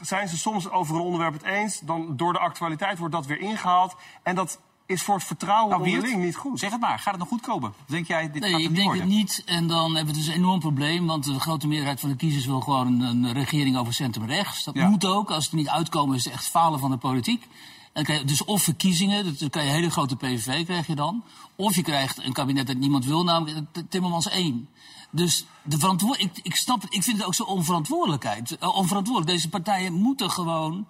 zijn 0.00 0.28
ze 0.28 0.38
soms 0.38 0.70
over 0.70 0.94
een 0.94 1.00
onderwerp 1.00 1.32
het 1.32 1.42
eens, 1.42 1.80
dan 1.80 2.16
door 2.16 2.32
de 2.32 2.38
actualiteit 2.38 2.98
wordt 2.98 3.14
dat 3.14 3.26
weer 3.26 3.40
ingehaald 3.40 3.96
en 4.22 4.34
dat 4.34 4.60
is 4.86 5.02
voor 5.02 5.14
het 5.14 5.24
vertrouwen 5.24 5.78
Nou, 5.78 5.90
onderling 5.90 6.24
niet 6.24 6.36
goed. 6.36 6.58
Zeg 6.58 6.70
het 6.70 6.80
maar, 6.80 6.98
gaat 6.98 7.10
het 7.10 7.18
nog 7.18 7.28
goed 7.28 7.40
komen? 7.40 7.72
Denk 7.86 8.06
jij, 8.06 8.30
dit 8.30 8.42
gaat 8.42 8.52
Nee, 8.52 8.52
hem 8.52 8.60
ik 8.62 8.68
niet 8.70 8.76
denk 8.76 8.94
het 8.94 9.04
niet. 9.08 9.42
En 9.46 9.66
dan 9.66 9.94
hebben 9.94 10.14
we 10.14 10.20
dus 10.20 10.28
een 10.28 10.34
enorm 10.34 10.60
probleem. 10.60 11.06
Want 11.06 11.24
de 11.24 11.40
grote 11.40 11.66
meerderheid 11.66 12.00
van 12.00 12.08
de 12.08 12.16
kiezers 12.16 12.46
wil 12.46 12.60
gewoon 12.60 13.00
een, 13.00 13.24
een 13.24 13.32
regering 13.32 13.76
over 13.76 13.92
centrum-rechts. 13.94 14.64
Dat 14.64 14.74
Ja. 14.74 14.88
moet 14.88 15.04
ook. 15.04 15.30
Als 15.30 15.44
het 15.44 15.52
er 15.52 15.58
niet 15.58 15.68
uitkomen, 15.68 16.16
is 16.16 16.24
het 16.24 16.32
echt 16.32 16.46
falen 16.46 16.78
van 16.80 16.90
de 16.90 16.96
politiek. 16.96 17.48
En 17.92 18.04
krijg 18.04 18.20
je 18.20 18.26
dus 18.26 18.44
of 18.44 18.62
verkiezingen, 18.62 19.24
dan 19.38 19.50
krijg 19.50 19.66
je 19.66 19.72
een 19.72 19.78
hele 19.78 19.90
grote 19.90 20.16
PVV 20.16 20.64
krijg 20.64 20.86
je 20.86 20.94
dan. 20.94 21.22
Of 21.56 21.74
je 21.74 21.82
krijgt 21.82 22.24
een 22.24 22.32
kabinet 22.32 22.66
dat 22.66 22.76
niemand 22.76 23.04
wil, 23.04 23.24
namelijk 23.24 23.66
Timmermans 23.88 24.28
1. 24.28 24.68
Dus 25.10 25.44
de 25.62 25.78
verantwoord 25.78 26.20
ik, 26.20 26.30
ik 26.42 26.56
snap 26.56 26.82
ik 26.88 27.02
vind 27.02 27.16
het 27.16 27.26
ook 27.26 27.34
zo 27.34 27.42
onverantwoordelijkheid. 27.42 28.58
eh, 28.58 28.76
onverantwoordelijk. 28.76 29.32
Deze 29.32 29.48
partijen 29.48 29.92
moeten 29.92 30.30
gewoon 30.30 30.86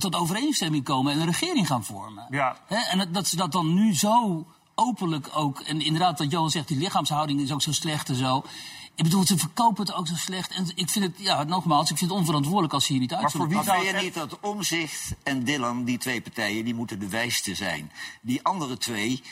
tot 0.00 0.14
overeenstemming 0.14 0.84
komen 0.84 1.12
en 1.12 1.20
een 1.20 1.26
regering 1.26 1.66
gaan 1.66 1.84
vormen. 1.84 2.26
Ja. 2.30 2.56
Hè, 2.66 2.76
en 2.76 2.98
dat, 2.98 3.14
dat 3.14 3.28
ze 3.28 3.36
dat 3.36 3.52
dan 3.52 3.74
nu 3.74 3.94
zo 3.94 4.46
openlijk 4.74 5.28
ook... 5.34 5.60
En 5.60 5.80
inderdaad, 5.80 6.18
wat 6.18 6.30
Johan 6.30 6.50
zegt, 6.50 6.68
die 6.68 6.78
lichaamshouding 6.78 7.40
is 7.40 7.52
ook 7.52 7.62
zo 7.62 7.72
slecht 7.72 8.08
en 8.08 8.14
zo. 8.14 8.44
Ik 8.94 9.04
bedoel, 9.04 9.26
ze 9.26 9.38
verkopen 9.38 9.86
het 9.86 9.94
ook 9.94 10.06
zo 10.06 10.14
slecht. 10.14 10.50
En 10.50 10.66
ik 10.74 10.88
vind 10.88 11.04
het, 11.04 11.14
ja, 11.16 11.44
nogmaals, 11.44 11.90
ik 11.90 11.98
vind 11.98 12.10
het 12.10 12.18
onverantwoordelijk 12.18 12.72
als 12.72 12.84
ze 12.84 12.92
hier 12.92 13.00
niet 13.00 13.12
uit 13.12 13.22
Maar 13.22 13.30
voor 13.30 13.48
wie 13.48 13.62
zou 13.62 13.84
je 13.84 13.92
niet 13.92 14.14
dat 14.14 14.40
Omzicht 14.40 15.14
en 15.22 15.44
Dylan, 15.44 15.84
die 15.84 15.98
twee 15.98 16.20
partijen, 16.20 16.64
die 16.64 16.74
moeten 16.74 16.98
de 16.98 17.08
wijste 17.08 17.54
zijn? 17.54 17.92
Die 18.20 18.42
andere 18.42 18.78
twee, 18.78 19.22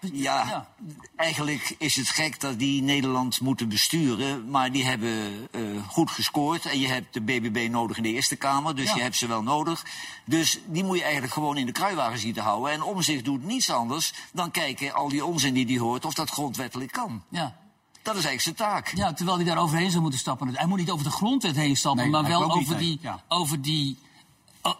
ja, 0.00 0.44
Ja. 0.48 0.68
eigenlijk 1.16 1.74
is 1.78 1.96
het 1.96 2.08
gek 2.08 2.40
dat 2.40 2.58
die 2.58 2.82
Nederland 2.82 3.40
moeten 3.40 3.68
besturen. 3.68 4.50
Maar 4.50 4.72
die 4.72 4.84
hebben 4.84 5.48
eh, 5.50 5.60
goed 5.88 6.10
gescoord. 6.10 6.66
En 6.66 6.80
je 6.80 6.88
hebt 6.88 7.14
de 7.14 7.20
BBB 7.20 7.68
nodig 7.70 7.96
in 7.96 8.02
de 8.02 8.08
Eerste 8.12 8.36
Kamer, 8.36 8.76
dus 8.76 8.88
Ja. 8.88 8.94
je 8.96 9.02
hebt 9.02 9.16
ze 9.16 9.26
wel 9.26 9.42
nodig. 9.42 9.84
Dus 10.24 10.58
die 10.66 10.84
moet 10.84 10.96
je 10.96 11.02
eigenlijk 11.02 11.32
gewoon 11.32 11.56
in 11.56 11.66
de 11.66 11.72
kruiwagen 11.72 12.18
zien 12.18 12.32
te 12.32 12.40
houden. 12.40 12.72
En 12.72 12.82
Omzicht 12.82 13.24
doet 13.24 13.44
niets 13.44 13.70
anders 13.70 14.12
dan 14.32 14.50
kijken, 14.50 14.94
al 14.94 15.08
die 15.08 15.24
onzin 15.24 15.54
die 15.54 15.66
hij 15.66 15.78
hoort, 15.78 16.04
of 16.04 16.14
dat 16.14 16.30
grondwettelijk 16.30 16.92
kan. 16.92 17.22
Ja. 17.28 17.56
Dat 18.02 18.16
is 18.16 18.24
eigenlijk 18.24 18.58
zijn 18.58 18.70
taak. 18.70 18.92
ja, 18.94 19.12
terwijl 19.12 19.36
hij 19.36 19.46
daar 19.46 19.58
overheen 19.58 19.90
zou 19.90 20.02
moeten 20.02 20.20
stappen. 20.20 20.56
Hij 20.56 20.66
moet 20.66 20.78
niet 20.78 20.90
over 20.90 21.04
de 21.04 21.10
grondwet 21.10 21.56
heen 21.56 21.76
stappen, 21.76 22.02
Nee, 22.02 22.10
maar 22.12 22.24
wel 22.30 22.40
niet, 22.40 22.50
over, 22.66 22.78
die, 22.78 22.98
Ja. 23.02 23.22
over, 23.28 23.62
die, 23.62 23.98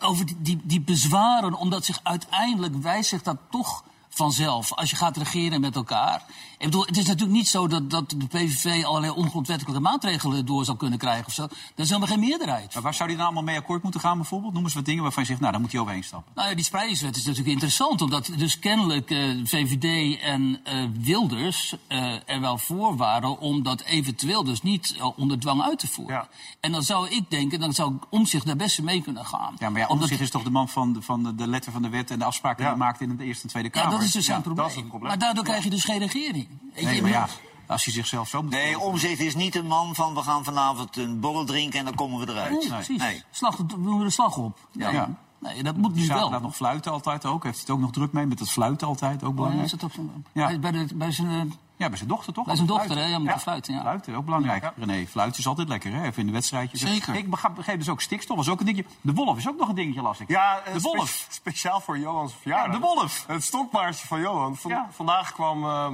over 0.01 0.27
die, 0.27 0.37
die, 0.39 0.61
die 0.65 0.81
bezwaren. 0.81 1.55
Omdat 1.55 1.85
zich 1.85 2.01
uiteindelijk 2.03 2.83
wijzigt 2.83 3.25
dat 3.25 3.37
toch 3.51 3.85
vanzelf. 4.15 4.73
Als 4.73 4.91
je 4.91 4.97
gaat 4.97 5.17
regeren 5.17 5.61
met 5.61 5.77
elkaar. 5.77 6.23
Ik 6.59 6.69
bedoel, 6.69 6.87
het 6.87 6.97
is 6.97 7.07
natuurlijk 7.07 7.33
niet 7.37 7.49
zo 7.49 7.67
dat, 7.67 7.91
dat 7.91 8.11
de 8.11 8.27
PVV 8.27 8.85
allerlei 8.85 9.13
ongrondwettelijke 9.13 9.81
maatregelen 9.81 10.47
door 10.47 10.65
zou 10.65 10.77
kunnen 10.77 10.99
krijgen. 10.99 11.27
Of 11.27 11.33
zo. 11.33 11.43
Dat 11.47 11.53
is 11.77 11.89
helemaal 11.89 12.09
geen 12.09 12.21
meerderheid. 12.21 12.75
Maar 12.75 12.83
waar 12.83 12.95
zou 12.95 13.09
die 13.09 13.17
dan 13.17 13.27
allemaal 13.27 13.43
mee 13.45 13.57
akkoord 13.59 13.83
moeten 13.83 14.01
gaan 14.01 14.17
bijvoorbeeld? 14.17 14.53
Noem 14.53 14.65
eens 14.65 14.75
wat 14.75 14.85
dingen 14.85 15.03
waarvan 15.03 15.23
je 15.23 15.29
zegt, 15.29 15.41
nou, 15.41 15.53
daar 15.53 15.61
moet 15.61 15.73
hij 15.73 15.81
overheen 15.81 16.05
stappen. 16.05 16.33
Nou 16.35 16.49
ja, 16.49 16.55
die 16.55 16.65
spreidingswet 16.65 17.17
is 17.17 17.25
natuurlijk 17.25 17.53
interessant, 17.53 18.03
omdat 18.03 18.31
dus 18.37 18.59
kennelijk 18.59 19.11
eh, 19.11 19.31
VVD 19.45 20.19
en 20.21 20.61
eh, 20.65 20.75
Wilders 21.01 21.75
eh, 21.87 22.15
er 22.27 22.41
wel 22.41 22.59
voor 22.59 22.97
waren 22.97 23.39
om 23.39 23.63
dat 23.63 23.81
eventueel 23.81 24.45
dus 24.45 24.63
niet 24.63 24.95
onder 25.17 25.39
dwang 25.39 25.63
uit 25.63 25.79
te 25.79 25.89
voeren. 25.89 26.15
Ja. 26.15 26.29
En 26.61 26.73
dan 26.73 26.83
zou 26.83 27.09
ik 27.09 27.31
denken, 27.31 27.61
dan 27.61 27.73
zou 27.73 27.99
omzicht 28.11 28.47
daar 28.47 28.57
best 28.57 28.83
mee 28.83 29.03
kunnen 29.03 29.25
gaan. 29.27 29.55
Ja, 29.59 29.71
maar 29.71 29.81
ja, 29.81 29.87
Omdat- 29.87 30.03
Omtzigt 30.03 30.21
is 30.21 30.31
toch 30.31 30.43
de 30.43 30.51
man 30.51 30.69
van 30.69 30.93
de, 30.93 31.03
van 31.03 31.23
de, 31.23 31.35
de 31.35 31.49
letter 31.49 31.73
van 31.73 31.83
de 31.83 31.89
wet 31.89 32.11
en 32.11 32.19
de 32.19 32.25
afspraken 32.25 32.65
Ja. 32.65 32.71
die 32.71 32.79
hij 32.79 32.87
maakt 32.89 33.01
in 33.01 33.17
de 33.17 33.25
Eerste 33.25 33.43
en 33.43 33.49
Tweede 33.49 33.71
Kamer. 33.71 34.02
Is 34.03 34.13
dus 34.13 34.25
zijn 34.25 34.43
probleem. 34.43 34.65
dat 34.65 34.75
is 34.75 34.81
het 34.81 34.89
probleem. 34.89 35.09
Maar 35.09 35.19
daardoor 35.19 35.45
krijg 35.45 35.65
je 35.65 35.71
dus 35.71 35.85
geen 35.85 35.99
regering. 35.99 36.49
Weet 36.75 36.85
Nee, 36.85 36.95
je, 36.95 37.03
maar 37.03 37.11
ja, 37.11 37.29
Als 37.67 37.85
hij 37.85 37.95
zichzelf 37.95 38.29
zo 38.29 38.43
moet... 38.43 38.51
Nee, 38.51 38.79
Omzicht 38.79 39.21
is 39.21 39.35
niet 39.35 39.55
een 39.55 39.67
man 39.67 39.95
van 39.95 40.15
we 40.15 40.23
gaan 40.23 40.45
vanavond 40.45 40.97
een 40.97 41.21
borrel 41.21 41.45
drinken 41.45 41.79
en 41.79 41.85
dan 41.85 41.95
komen 41.95 42.27
we 42.27 42.33
eruit. 42.33 42.51
Nee, 42.51 42.69
precies. 42.69 42.99
Nee. 42.99 43.23
Slag, 43.31 43.57
we 43.57 43.67
doen 43.67 43.99
de 43.99 44.11
slag 44.11 44.37
op. 44.37 44.59
Ja. 44.73 44.91
Nee, 44.91 45.53
nee, 45.55 45.63
dat 45.63 45.77
moet 45.77 45.95
nu 45.95 46.07
wel. 46.07 46.17
Zaterdag 46.17 46.43
nog 46.43 46.57
fluiten 46.57 46.93
altijd 46.93 47.25
ook. 47.27 47.43
Heeft 47.43 47.55
hij 47.57 47.65
het 47.67 47.75
ook 47.75 47.81
nog 47.81 47.91
druk 47.91 48.13
mee 48.13 48.27
met 48.27 48.39
het 48.39 48.51
fluiten 48.51 48.87
altijd, 48.87 49.15
ook 49.15 49.21
Oh, 49.23 49.29
ja, 49.29 49.35
belangrijk. 49.35 49.65
is 49.65 49.71
dat 49.71 49.83
op 49.83 49.93
zijn- 49.93 50.25
Ja. 50.33 50.47
bij, 50.47 50.59
bij, 50.61 50.71
de, 50.71 50.95
bij 50.95 51.11
zijn... 51.13 51.53
Ja, 51.83 51.89
bij 51.89 51.97
zijn 51.97 52.09
dochter 52.09 52.33
toch? 52.33 52.45
Bij 52.47 52.55
zijn 52.57 52.67
dochter, 52.67 52.97
hè? 52.97 53.05
Ja, 53.07 53.19
met 53.19 53.35
de 53.35 53.41
fluiten, 53.41 53.75
ja. 53.75 53.81
Fluiten, 53.81 54.15
ook 54.15 54.25
belangrijk. 54.25 54.71
René, 54.77 55.07
fluiten 55.07 55.39
is 55.39 55.47
altijd 55.47 55.69
lekker, 55.69 55.93
hè? 55.93 56.03
Even 56.05 56.21
in 56.21 56.27
de 56.27 56.33
wedstrijdjes. 56.33 56.81
Zeker. 56.81 57.15
Ik 57.15 57.31
begrijp, 57.31 57.55
begreep 57.55 57.79
dus 57.79 57.89
ook 57.89 58.01
stikstof, 58.01 58.37
was 58.37 58.49
ook 58.49 58.61
een 58.61 58.67
dingetje. 58.67 58.91
De 59.01 59.13
wolf 59.13 59.37
is 59.37 59.49
ook 59.49 59.59
nog 59.59 59.69
een 59.69 59.75
dingetje, 59.75 60.03
las 60.03 60.21
ik. 60.21 60.29
Ja, 60.29 60.61
eh, 60.65 60.73
de 60.73 60.79
spe- 60.81 60.89
wolf. 60.89 61.27
speciaal 61.29 61.81
voor 61.81 61.99
Johans 61.99 62.33
verjaardag. 62.41 62.67
Ja, 62.67 62.73
de 62.73 62.85
wolf. 62.87 63.25
Het 63.27 63.45
stokpaardje 63.45 64.07
van 64.07 64.21
Johan. 64.21 64.57
Van- 64.57 64.71
Ja. 64.71 64.89
Vandaag 64.91 65.33
kwam 65.33 65.65
eh, 65.65 65.87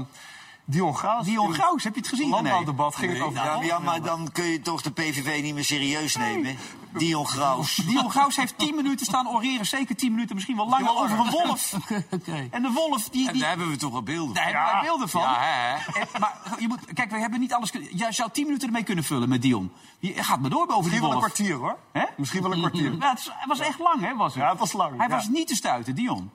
Dion 0.64 0.96
Graus. 0.96 1.24
Dion 1.24 1.52
Graus, 1.52 1.84
heb 1.84 1.94
je 1.94 2.00
het 2.00 2.08
gezien, 2.08 2.28
landbouwdebat 2.28 2.96
ging 2.96 3.12
het 3.12 3.20
over 3.22 3.44
Ja, 3.44 3.58
ja, 3.62 3.78
maar 3.78 4.02
dan 4.02 4.28
kun 4.32 4.44
je 4.44 4.60
toch 4.60 4.82
de 4.82 4.90
PVV 4.90 5.42
niet 5.42 5.54
meer 5.54 5.64
serieus 5.64 6.16
nemen. 6.16 6.56
Dion 6.98 7.26
Graus. 7.26 7.74
Dion 7.88 8.10
Graus 8.10 8.36
heeft 8.36 8.58
10 8.58 8.74
minuten 8.74 9.06
staan 9.06 9.28
oreren, 9.28 9.66
zeker 9.66 9.96
10 9.96 10.10
minuten, 10.12 10.34
misschien 10.34 10.56
wel 10.56 10.68
langer, 10.68 10.90
over 10.96 11.18
een 11.18 11.30
wolf. 11.30 11.72
Oké. 12.10 12.48
En 12.50 12.62
de 12.62 12.70
wolf, 12.70 13.08
die... 13.08 13.26
En 13.26 13.32
die 13.32 13.40
daar 13.40 13.50
hebben 13.50 13.70
we 13.70 13.76
toch 13.76 13.92
wel 13.92 14.02
beelden 14.02 14.34
daar 14.34 14.44
van. 14.44 14.52
hebben 14.52 14.72
wij 14.72 14.82
beelden 14.82 15.08
van. 15.08 15.20
Ja, 15.22 15.36
hè, 15.38 15.76
hè. 15.78 16.00
En- 16.00 16.20
maar 16.20 16.38
je 16.58 16.68
moet, 16.68 16.80
kijk, 16.94 17.10
we 17.10 17.18
hebben 17.18 17.40
niet 17.40 17.52
alles 17.52 17.70
kunnen... 17.70 17.96
Jij 17.96 18.12
zou 18.12 18.30
10 18.32 18.44
minuten 18.44 18.66
ermee 18.68 18.82
kunnen 18.82 19.04
vullen 19.04 19.28
met 19.28 19.42
Dion. 19.42 19.72
Die 20.00 20.22
gaat 20.24 20.40
maar 20.40 20.50
door 20.50 20.66
boven 20.66 20.76
Misschien 20.76 21.00
die 21.00 21.08
wel 21.08 21.10
een 21.16 21.22
wolf. 21.22 21.32
kwartier 21.34 21.56
hoor. 21.56 21.78
Hè? 21.92 22.04
Misschien 22.16 22.42
wel 22.42 22.52
een 22.52 22.58
kwartier. 22.58 22.92
Ja, 22.98 23.10
het 23.10 23.32
was 23.46 23.58
echt 23.58 23.78
lang, 23.78 24.00
hè? 24.00 24.14
Was 24.16 24.34
het? 24.34 24.42
Ja, 24.42 24.50
het 24.50 24.58
was 24.58 24.72
lang. 24.72 24.96
Hij 24.96 25.08
ja. 25.08 25.14
was 25.14 25.28
niet 25.28 25.46
te 25.48 25.54
stuiten, 25.54 25.94
Dion. 25.94 26.30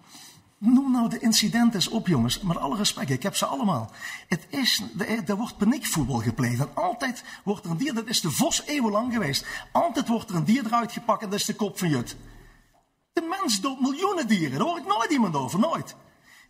Noem 0.65 0.91
nou 0.91 1.09
de 1.09 1.19
incidenten 1.19 1.73
eens 1.73 1.87
op, 1.87 2.07
jongens. 2.07 2.39
Met 2.39 2.57
alle 2.57 2.75
respect, 2.75 3.09
ik 3.09 3.23
heb 3.23 3.35
ze 3.35 3.45
allemaal. 3.45 3.91
Het 4.27 4.47
is, 4.49 4.83
er 4.97 5.29
er 5.29 5.35
wordt 5.35 5.57
paniekvoetbal 5.57 6.19
gepleegd. 6.19 6.59
En 6.59 6.69
altijd 6.75 7.23
wordt 7.43 7.65
er 7.65 7.71
een 7.71 7.77
dier, 7.77 7.93
dat 7.93 8.07
is 8.07 8.21
de 8.21 8.31
vos 8.31 8.65
eeuwenlang 8.65 9.13
geweest. 9.13 9.45
Altijd 9.71 10.07
wordt 10.07 10.29
er 10.29 10.35
een 10.35 10.43
dier 10.43 10.65
eruit 10.65 10.91
gepakt 10.91 11.23
en 11.23 11.29
dat 11.29 11.39
is 11.39 11.45
de 11.45 11.55
kop 11.55 11.77
van 11.77 11.89
Jut. 11.89 12.15
De 13.13 13.35
mens 13.39 13.61
doodt 13.61 13.81
miljoenen 13.81 14.27
dieren, 14.27 14.57
daar 14.57 14.67
hoor 14.67 14.77
ik 14.77 14.85
nooit 14.85 15.11
iemand 15.11 15.35
over, 15.35 15.59
nooit. 15.59 15.95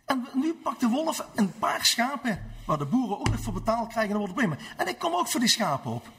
En 0.04 0.26
nu 0.34 0.52
pakt 0.52 0.80
de 0.80 0.88
wolf 0.88 1.26
een 1.34 1.52
paar 1.58 1.84
schapen, 1.84 2.52
waar 2.66 2.78
de 2.78 2.86
boeren 2.86 3.18
ook 3.18 3.30
nog 3.30 3.40
voor 3.40 3.52
betaald 3.52 3.88
krijgen, 3.88 4.12
en 4.12 4.18
dan 4.20 4.30
wordt 4.30 4.58
het. 4.58 4.68
En 4.76 4.88
ik 4.88 4.98
kom 4.98 5.14
ook 5.14 5.28
voor 5.28 5.40
die 5.40 5.48
schapen 5.48 5.90
op. 5.90 6.10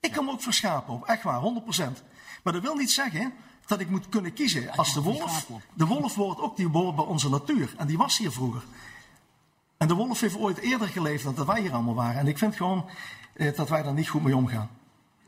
Ik 0.00 0.12
kom 0.12 0.30
ook 0.30 0.40
voor 0.40 0.52
schapen 0.52 0.94
op, 0.94 1.06
echt 1.06 1.22
waar, 1.22 1.40
100%. 1.40 2.02
Maar 2.42 2.52
dat 2.52 2.62
wil 2.62 2.74
niet 2.74 2.90
zeggen 2.90 3.32
dat 3.68 3.80
ik 3.80 3.90
moet 3.90 4.08
kunnen 4.08 4.32
kiezen 4.32 4.70
als 4.70 4.94
de 4.94 5.02
wolf. 5.02 5.46
De 5.74 5.86
wolf 5.86 6.14
wordt 6.14 6.40
ook 6.40 6.56
die 6.56 6.68
behoort 6.70 6.96
bij 6.96 7.04
onze 7.04 7.28
natuur. 7.28 7.74
En 7.76 7.86
die 7.86 7.96
was 7.96 8.18
hier 8.18 8.32
vroeger. 8.32 8.62
En 9.76 9.88
de 9.88 9.94
wolf 9.94 10.20
heeft 10.20 10.36
ooit 10.36 10.58
eerder 10.58 10.88
geleefd 10.88 11.24
dan 11.24 11.34
dat 11.34 11.46
wij 11.46 11.60
hier 11.60 11.72
allemaal 11.72 11.94
waren. 11.94 12.20
En 12.20 12.26
ik 12.26 12.38
vind 12.38 12.56
gewoon 12.56 12.84
eh, 13.32 13.56
dat 13.56 13.68
wij 13.68 13.82
daar 13.82 13.92
niet 13.92 14.08
goed 14.08 14.22
mee 14.22 14.36
omgaan. 14.36 14.70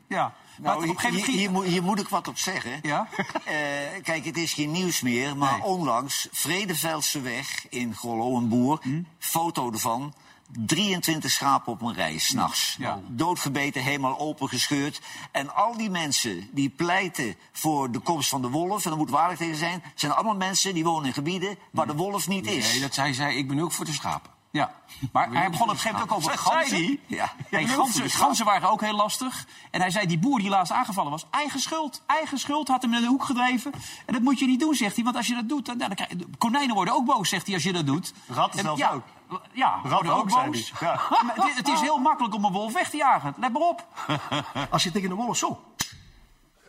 Ja. 0.07 0.33
Maar 0.57 0.75
Nou, 0.77 0.83
op 0.83 0.89
een 0.89 0.99
gegeven 0.99 1.15
hier, 1.15 1.25
moment 1.25 1.39
hier, 1.39 1.51
moet, 1.51 1.65
hier 1.65 1.83
moet 1.83 1.99
ik 1.99 2.07
wat 2.07 2.27
op 2.27 2.37
zeggen. 2.37 2.79
Ja? 2.81 3.07
Eh, 3.45 3.55
kijk, 4.03 4.25
het 4.25 4.37
is 4.37 4.53
geen 4.53 4.71
nieuws 4.71 5.01
meer, 5.01 5.37
maar 5.37 5.51
Nee. 5.53 5.63
onlangs 5.63 6.27
Vredeveldse 6.31 7.21
weg 7.21 7.69
in 7.69 7.95
Grollo, 7.95 8.37
een 8.37 8.47
boer, 8.49 8.79
Hm? 8.81 9.01
foto 9.19 9.71
ervan. 9.71 10.13
23 10.59 11.31
schapen 11.31 11.71
op 11.71 11.81
een 11.81 11.93
rij, 11.93 12.17
s'nachts. 12.17 12.75
Ja. 12.79 12.99
Doodgebeten, 13.07 13.83
helemaal 13.83 14.19
opengescheurd. 14.19 15.01
En 15.31 15.55
al 15.55 15.77
die 15.77 15.89
mensen 15.89 16.49
die 16.51 16.69
pleiten 16.69 17.35
voor 17.51 17.91
de 17.91 17.99
komst 17.99 18.29
van 18.29 18.41
de 18.41 18.49
wolf, 18.49 18.83
en 18.83 18.89
daar 18.89 18.99
moet 18.99 19.09
waardig 19.09 19.37
tegen 19.37 19.55
zijn, 19.55 19.83
zijn 19.95 20.11
allemaal 20.11 20.35
mensen 20.35 20.73
die 20.73 20.83
wonen 20.83 21.05
in 21.05 21.13
gebieden 21.13 21.57
waar 21.71 21.87
de 21.87 21.95
wolf 21.95 22.27
niet 22.27 22.47
is. 22.47 22.71
Nee, 22.71 22.81
dat 22.81 22.93
zei 22.93 23.13
zij. 23.13 23.35
Ik 23.35 23.47
ben 23.47 23.59
ook 23.59 23.71
voor 23.71 23.85
de 23.85 23.93
schapen. 23.93 24.31
Ja, 24.51 24.71
maar 25.11 25.31
hij 25.31 25.49
begon 25.49 25.67
op 25.67 25.73
een 25.73 25.79
gegeven 25.79 25.99
moment 25.99 26.11
ook 26.11 26.17
over 26.17 26.37
ganzen. 26.37 26.99
Ja. 27.07 27.33
Hey, 27.49 27.67
ganzen, 27.67 28.09
ganzen 28.09 28.45
waren 28.45 28.69
ook 28.69 28.81
heel 28.81 28.95
lastig. 28.95 29.45
En 29.71 29.81
hij 29.81 29.89
zei, 29.89 30.07
die 30.07 30.19
boer 30.19 30.39
die 30.39 30.49
laatst 30.49 30.71
aangevallen 30.73 31.11
was, 31.11 31.25
eigen 31.29 31.59
schuld. 31.59 32.01
Eigen 32.05 32.39
schuld, 32.39 32.67
had 32.67 32.81
hem 32.81 32.93
in 32.93 33.01
de 33.01 33.07
hoek 33.07 33.23
gedreven. 33.23 33.71
En 34.05 34.13
dat 34.13 34.21
moet 34.21 34.39
je 34.39 34.45
niet 34.45 34.59
doen, 34.59 34.75
zegt 34.75 34.95
hij. 34.95 35.03
Want 35.03 35.15
als 35.15 35.27
je 35.27 35.33
dat 35.33 35.49
doet, 35.49 35.65
dan, 35.65 35.77
nou, 35.77 35.95
dan 35.95 36.25
konijnen 36.37 36.75
worden 36.75 36.93
ook 36.93 37.05
boos, 37.05 37.29
zegt 37.29 37.45
hij, 37.45 37.55
als 37.55 37.63
je 37.63 37.73
dat 37.73 37.85
doet. 37.85 38.13
Ratten 38.27 38.59
En- 38.59 38.65
zelfs 38.65 38.79
ja, 38.79 38.91
ook. 38.91 39.03
Ja, 39.51 39.69
Ratten 39.69 39.89
worden 39.91 40.11
ook 40.13 40.19
ook, 40.19 40.45
boos. 40.45 40.71
hij. 40.75 40.87
Ja. 40.87 41.01
Maar 41.25 41.35
het, 41.35 41.45
is- 41.45 41.55
het 41.55 41.67
is 41.67 41.79
heel 41.79 41.97
makkelijk 41.97 42.33
om 42.33 42.45
een 42.45 42.51
wolf 42.51 42.73
weg 42.73 42.89
te 42.89 42.97
jagen. 42.97 43.33
Let 43.37 43.51
maar 43.53 43.61
op. 43.61 43.85
Als 44.69 44.83
je 44.83 44.91
tegen 44.91 45.09
de 45.09 45.15
wolf 45.15 45.37
zo 45.37 45.63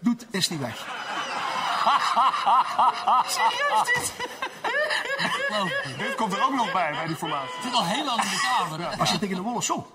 doet, 0.00 0.26
is 0.30 0.48
die 0.48 0.58
weg. 0.58 0.76
Serieus 3.26 3.84
dit? 3.94 4.12
Dit 5.98 6.14
komt 6.14 6.32
er 6.32 6.42
ook 6.44 6.54
nog 6.54 6.72
bij, 6.72 6.90
bij 6.92 7.06
die 7.06 7.16
formatie. 7.16 7.54
Het 7.54 7.62
zit 7.64 7.72
al 7.74 7.84
heel 7.84 8.04
lang 8.04 8.22
in 8.22 8.28
de 8.30 8.54
kamer. 8.68 8.98
Als 9.00 9.10
je 9.10 9.18
tegen 9.18 9.34
de 9.36 9.40
wolf 9.42 9.64
zo 9.64 9.90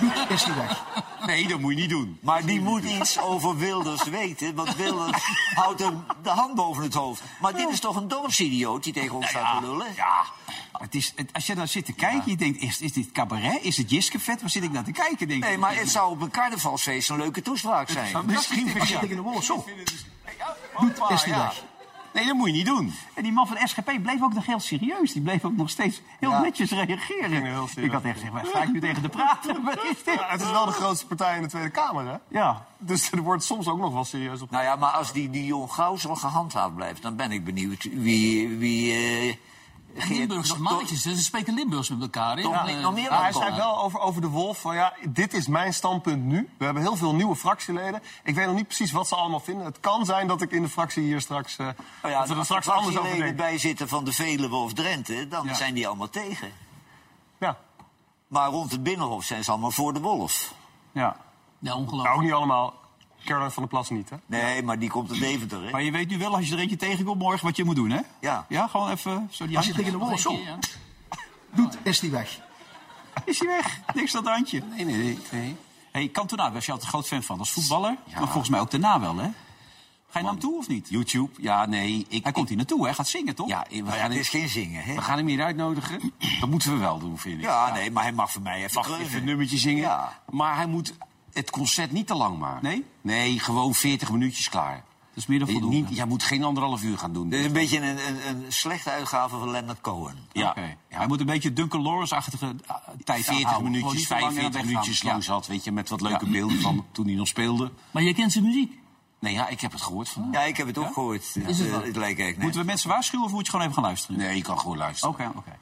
doet, 0.00 0.26
is 0.28 0.44
die 0.44 0.52
weg. 0.54 0.82
Nee, 1.26 1.48
dat 1.48 1.58
moet 1.60 1.74
je 1.74 1.80
niet 1.80 1.90
doen. 1.90 2.18
Maar 2.22 2.44
die 2.44 2.60
moet 2.60 2.84
iets 2.84 3.18
over 3.20 3.56
Wilders 3.56 4.02
weten, 4.04 4.54
want 4.54 4.74
Wilders 4.76 5.24
houdt 5.54 5.80
hem 5.80 6.06
de 6.22 6.30
hand 6.30 6.54
boven 6.54 6.82
het 6.82 6.94
hoofd. 6.94 7.22
Maar 7.40 7.52
dit 7.52 7.68
is 7.68 7.80
toch 7.80 7.96
een 7.96 8.08
dorpsidioot 8.08 8.82
die 8.82 8.92
tegen 8.92 9.16
ons 9.16 9.28
staat 9.28 9.60
te 9.60 9.66
lullen? 9.66 9.86
Ja, 9.96 10.22
het 10.82 10.94
is, 10.94 11.12
het- 11.16 11.32
als 11.32 11.46
je 11.46 11.54
daar 11.54 11.68
zit 11.68 11.84
te 11.84 11.92
kijken, 11.92 12.22
je 12.30 12.36
denkt, 12.36 12.60
is, 12.62 12.80
is 12.80 12.92
dit 12.92 13.12
cabaret? 13.12 13.58
Is 13.62 13.76
het 13.76 13.90
Jiskevet? 13.90 14.40
Waar 14.40 14.50
zit 14.50 14.62
ik 14.62 14.72
naar 14.72 14.84
te 14.84 14.92
kijken? 14.92 15.28
Denk 15.28 15.42
Nee, 15.42 15.52
ik. 15.52 15.58
maar 15.58 15.76
het 15.76 15.90
zou 15.90 16.10
op 16.10 16.20
een 16.20 16.30
carnavalsfeest 16.30 17.10
een 17.10 17.16
leuke 17.16 17.42
toespraak 17.42 17.88
zijn. 17.90 18.16
Misschien 18.26 18.80
Als 18.80 18.88
je 18.88 18.98
tegen 18.98 19.16
de 19.16 19.22
wolf 19.22 19.44
zo 19.44 19.64
doet, 20.80 21.02
is 21.10 21.22
die 21.22 21.34
weg. 21.34 21.64
Nee, 22.14 22.26
dat 22.26 22.34
moet 22.36 22.46
je 22.46 22.52
niet 22.52 22.66
doen. 22.66 22.94
En 23.14 23.22
die 23.22 23.32
man 23.32 23.46
van 23.46 23.56
de 23.60 23.66
SGP 23.68 24.02
bleef 24.02 24.22
ook 24.22 24.34
nog 24.34 24.46
heel 24.46 24.60
serieus. 24.60 25.12
Die 25.12 25.22
bleef 25.22 25.44
ook 25.44 25.56
nog 25.56 25.70
steeds 25.70 26.00
heel 26.20 26.30
Ja. 26.30 26.40
netjes 26.40 26.70
reageren. 26.70 27.44
Heel 27.44 27.68
ik 27.76 27.90
had 27.90 28.02
echt 28.04 28.14
gezegd, 28.14 28.32
waar 28.32 28.46
sta 28.46 28.62
ik 28.62 28.72
nu 28.72 28.80
tegen 28.80 29.02
te 29.02 29.08
praten? 29.08 29.56
Ja, 30.04 30.26
het 30.28 30.40
is 30.40 30.50
wel 30.50 30.66
de 30.66 30.72
grootste 30.72 31.06
partij 31.06 31.36
in 31.36 31.42
de 31.42 31.48
Tweede 31.48 31.70
Kamer, 31.70 32.06
hè? 32.06 32.38
Ja. 32.38 32.66
Dus 32.78 33.12
er 33.12 33.20
wordt 33.22 33.44
soms 33.44 33.66
ook 33.68 33.78
nog 33.78 33.92
wel 33.92 34.04
serieus 34.04 34.42
op. 34.42 34.50
Nou 34.50 34.64
ja, 34.64 34.76
maar 34.76 34.90
als 34.90 35.12
die 35.12 35.30
Dion 35.30 35.70
Gauws 35.70 36.06
al 36.06 36.16
gehandhaafd 36.16 36.74
blijft, 36.74 37.02
dan 37.02 37.16
ben 37.16 37.32
ik 37.32 37.44
benieuwd 37.44 37.88
wie... 37.92 38.48
wie 38.48 38.92
eh, 38.92 39.34
Limburgse 40.08 40.60
mannetjes, 40.60 41.02
ze 41.02 41.22
spreken 41.22 41.54
Limburgs 41.54 41.88
met 41.88 42.00
elkaar. 42.00 42.36
hè? 42.36 42.42
Toch 42.42 42.52
Ja, 42.52 42.66
eh, 42.66 42.80
nog 42.80 42.92
meer 42.94 43.10
Maar 43.10 43.22
hij 43.22 43.32
zei 43.32 43.56
wel 43.56 43.78
over, 43.82 44.00
over 44.00 44.20
de 44.20 44.28
wolf 44.28 44.60
van 44.60 44.74
ja, 44.74 44.92
dit 45.08 45.32
is 45.34 45.46
mijn 45.46 45.74
standpunt 45.74 46.24
nu. 46.24 46.48
We 46.58 46.64
hebben 46.64 46.82
heel 46.82 46.96
veel 46.96 47.14
nieuwe 47.14 47.36
fractieleden. 47.36 48.02
Ik 48.24 48.34
weet 48.34 48.46
nog 48.46 48.54
niet 48.54 48.66
precies 48.66 48.92
wat 48.92 49.08
ze 49.08 49.14
allemaal 49.16 49.40
vinden. 49.40 49.64
Het 49.64 49.80
kan 49.80 50.04
zijn 50.04 50.26
dat 50.26 50.42
ik 50.42 50.50
in 50.50 50.62
de 50.62 50.68
fractie 50.68 51.02
hier 51.02 51.20
straks, 51.20 51.56
eh 51.56 51.66
Nou 51.66 51.74
dat 52.02 52.10
ja, 52.10 52.22
we 52.24 52.30
er 52.32 52.36
als 52.36 52.44
straks 52.46 52.66
er 52.66 52.72
anders 52.72 52.96
over 52.96 53.10
denken. 53.16 53.36
bij 53.36 53.58
zitten 53.58 53.88
van 53.88 54.04
de 54.04 54.12
Veluwe 54.12 54.56
of 54.56 54.72
Drenthe, 54.72 55.28
dan 55.28 55.46
Ja. 55.46 55.54
zijn 55.54 55.74
die 55.74 55.86
allemaal 55.86 56.10
tegen. 56.10 56.52
Ja. 57.38 57.56
Maar 58.28 58.48
rond 58.50 58.70
het 58.70 58.82
Binnenhof 58.82 59.24
zijn 59.24 59.44
ze 59.44 59.50
allemaal 59.50 59.70
voor 59.70 59.92
de 59.92 60.00
wolf. 60.00 60.54
Ja. 60.92 61.00
Ja, 61.02 61.16
Nou, 61.58 61.78
ongelooflijk. 61.78 62.14
ook 62.16 62.22
niet 62.22 62.32
allemaal. 62.32 62.74
Caroline 63.24 63.50
van 63.50 63.62
der 63.62 63.72
Plas 63.72 63.90
niet, 63.90 64.10
hè? 64.10 64.16
Nee, 64.26 64.62
maar 64.62 64.78
die 64.78 64.90
komt 64.90 65.10
uit 65.10 65.20
Deventer, 65.20 65.64
hè? 65.64 65.70
Maar 65.70 65.82
je 65.82 65.90
weet 65.90 66.08
nu 66.08 66.18
wel, 66.18 66.34
als 66.36 66.48
je 66.48 66.54
er 66.54 66.60
eentje 66.60 66.76
tegenkomt 66.76 67.18
morgen, 67.18 67.46
wat 67.46 67.56
je 67.56 67.64
moet 67.64 67.76
doen, 67.76 67.90
hè? 67.90 68.00
Ja. 68.20 68.46
Ja, 68.48 68.66
gewoon 68.66 68.90
even 68.90 69.28
zo 69.30 69.46
die 69.46 69.56
Als 69.56 69.66
je 69.66 69.72
tegen 69.72 69.92
de 69.92 69.98
wolf 69.98 70.20
zo 70.20 70.38
doet, 71.54 71.78
is 71.82 72.00
die 72.00 72.10
weg. 72.10 72.40
Is 73.24 73.38
hij 73.38 73.48
weg? 73.48 73.80
Niks 73.94 74.12
het 74.12 74.26
handje. 74.28 74.62
Nee, 74.74 74.84
nee, 74.84 74.96
nee. 74.96 75.18
nee. 75.30 75.56
hey, 75.92 76.08
Cantona, 76.08 76.52
was 76.52 76.66
je 76.66 76.72
altijd 76.72 76.92
een 76.92 76.98
groot 76.98 77.08
fan 77.08 77.22
van. 77.22 77.38
Als 77.38 77.50
voetballer, 77.52 77.96
Ja. 78.04 78.18
maar 78.18 78.28
volgens 78.28 78.48
mij 78.48 78.60
ook 78.60 78.70
daarna 78.70 79.00
wel, 79.00 79.16
hè? 79.16 79.28
Ga 80.08 80.18
je 80.18 80.24
naar 80.24 80.32
hem 80.32 80.42
toe 80.42 80.58
of 80.58 80.68
niet? 80.68 80.88
YouTube, 80.88 81.30
ja, 81.40 81.66
nee. 81.66 82.06
Ik, 82.08 82.22
Hij 82.22 82.32
komt 82.32 82.48
hier 82.48 82.56
naartoe, 82.56 82.84
hij 82.84 82.94
gaat 82.94 83.08
zingen, 83.08 83.34
toch? 83.34 83.48
Ja, 83.48 83.66
we 83.70 83.90
gaan, 83.90 84.10
het 84.10 84.20
is 84.20 84.28
geen 84.28 84.48
zingen, 84.48 84.82
hè? 84.84 84.94
we 84.94 85.00
gaan 85.00 85.16
hem 85.16 85.26
hier 85.26 85.42
uitnodigen. 85.42 86.12
Dat 86.40 86.48
moeten 86.48 86.72
we 86.72 86.78
wel 86.78 86.98
doen, 86.98 87.18
vind 87.18 87.34
ik. 87.38 87.44
Ja, 87.44 87.72
nee, 87.72 87.90
maar 87.90 88.02
hij 88.02 88.12
mag 88.12 88.30
voor 88.32 88.42
mij 88.42 88.64
even 88.64 88.74
Mag 88.74 88.98
even 89.00 89.18
een 89.18 89.24
nummertje 89.24 89.58
zingen. 89.58 89.82
Ja. 89.82 90.22
Maar 90.30 90.56
hij 90.56 90.66
moet 90.66 90.94
het 91.32 91.50
concert 91.50 91.92
niet 91.92 92.06
te 92.06 92.14
lang 92.14 92.38
maken. 92.38 92.62
Nee? 92.62 92.84
Nee, 93.00 93.38
gewoon 93.38 93.74
40 93.74 94.10
minuutjes 94.12 94.48
klaar. 94.48 94.84
Dat 95.14 95.22
is 95.22 95.26
meer 95.26 95.38
dan 95.38 95.46
Je, 95.48 95.52
voldoende. 95.52 95.76
niet, 95.88 95.96
jij 95.96 96.06
moet 96.06 96.22
geen 96.22 96.44
anderhalf 96.44 96.82
uur 96.82 96.98
gaan 96.98 97.12
doen. 97.12 97.28
Dit 97.28 97.40
is 97.40 97.46
een 97.46 97.52
beetje 97.52 97.76
een, 97.80 98.06
een, 98.08 98.28
een 98.28 98.44
slechte 98.48 98.90
uitgave 98.90 99.38
van 99.38 99.50
Leonard 99.50 99.80
Cohen. 99.80 100.16
ja. 100.32 100.50
Oké. 100.50 100.76
Hij 100.88 101.06
moet 101.06 101.20
een 101.20 101.26
beetje 101.26 101.52
Duncan 101.52 101.82
Lawrence-achtige 101.82 102.44
uh, 102.46 102.50
tijd 103.04 103.24
40 103.24 103.28
aanhouden. 103.28 103.48
Gewoon 103.54 103.70
minuutjes, 103.70 103.98
niet 103.98 104.06
te 104.08 104.14
lang 104.14 104.24
en 104.26 104.32
45 104.32 104.60
dan 104.60 104.66
minuutjes 104.70 105.02
lang 105.02 105.24
zat, 105.24 105.46
weet 105.46 105.64
je, 105.64 105.72
met 105.72 105.88
wat 105.88 106.00
leuke 106.00 106.26
beelden 106.26 106.60
van 106.60 106.84
toen 106.92 107.06
hij 107.06 107.14
nog 107.14 107.28
speelde. 107.28 107.70
Maar 107.90 108.02
je 108.02 108.14
kent 108.14 108.32
zijn 108.32 108.44
muziek. 108.44 108.78
Nee, 109.20 109.32
ja, 109.32 109.48
ik 109.48 109.60
heb 109.60 109.72
het 109.72 109.82
gehoord 109.82 110.08
van. 110.08 110.28
Ja, 110.32 110.40
ik 110.42 110.56
heb 110.56 110.66
het 110.66 110.78
ook 110.78 110.92
gehoord. 110.92 111.36
Is 111.46 111.58
het 111.58 111.68
Eh, 111.70 111.80
het 111.82 111.96
lijkt 111.96 112.20
echt. 112.20 112.38
Moeten 112.38 112.60
we 112.60 112.66
mensen 112.66 112.88
waarschuwen 112.88 113.26
of 113.26 113.32
moet 113.32 113.44
je 113.44 113.50
gewoon 113.50 113.64
even 113.66 113.74
gaan 113.78 113.84
luisteren? 113.88 114.16
Nee, 114.16 114.36
je 114.36 114.42
kan 114.42 114.58
gewoon 114.58 114.76
luisteren. 114.76 115.14
Oké, 115.14 115.30
oké. 115.36 115.58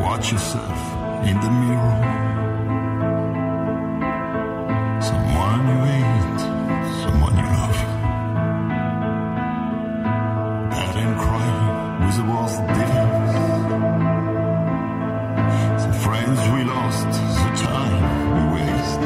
Watch 0.00 0.28
yourself 0.28 0.80
in 1.24 1.40
the 1.40 1.50
mirror. 1.50 2.31
Someone 5.02 5.62
you 5.68 5.78
hate, 5.90 6.40
someone 7.02 7.36
you 7.36 7.48
love. 7.56 7.78
Bad 10.70 10.96
and 10.96 11.14
cry 11.22 11.48
with 12.04 12.16
the 12.20 12.24
worst 12.32 12.58
difference. 12.78 13.34
The 15.86 15.92
friends 16.04 16.40
we 16.54 16.60
lost, 16.74 17.10
the 17.44 17.50
time 17.66 18.04
we 18.34 18.42
waste. 18.54 19.04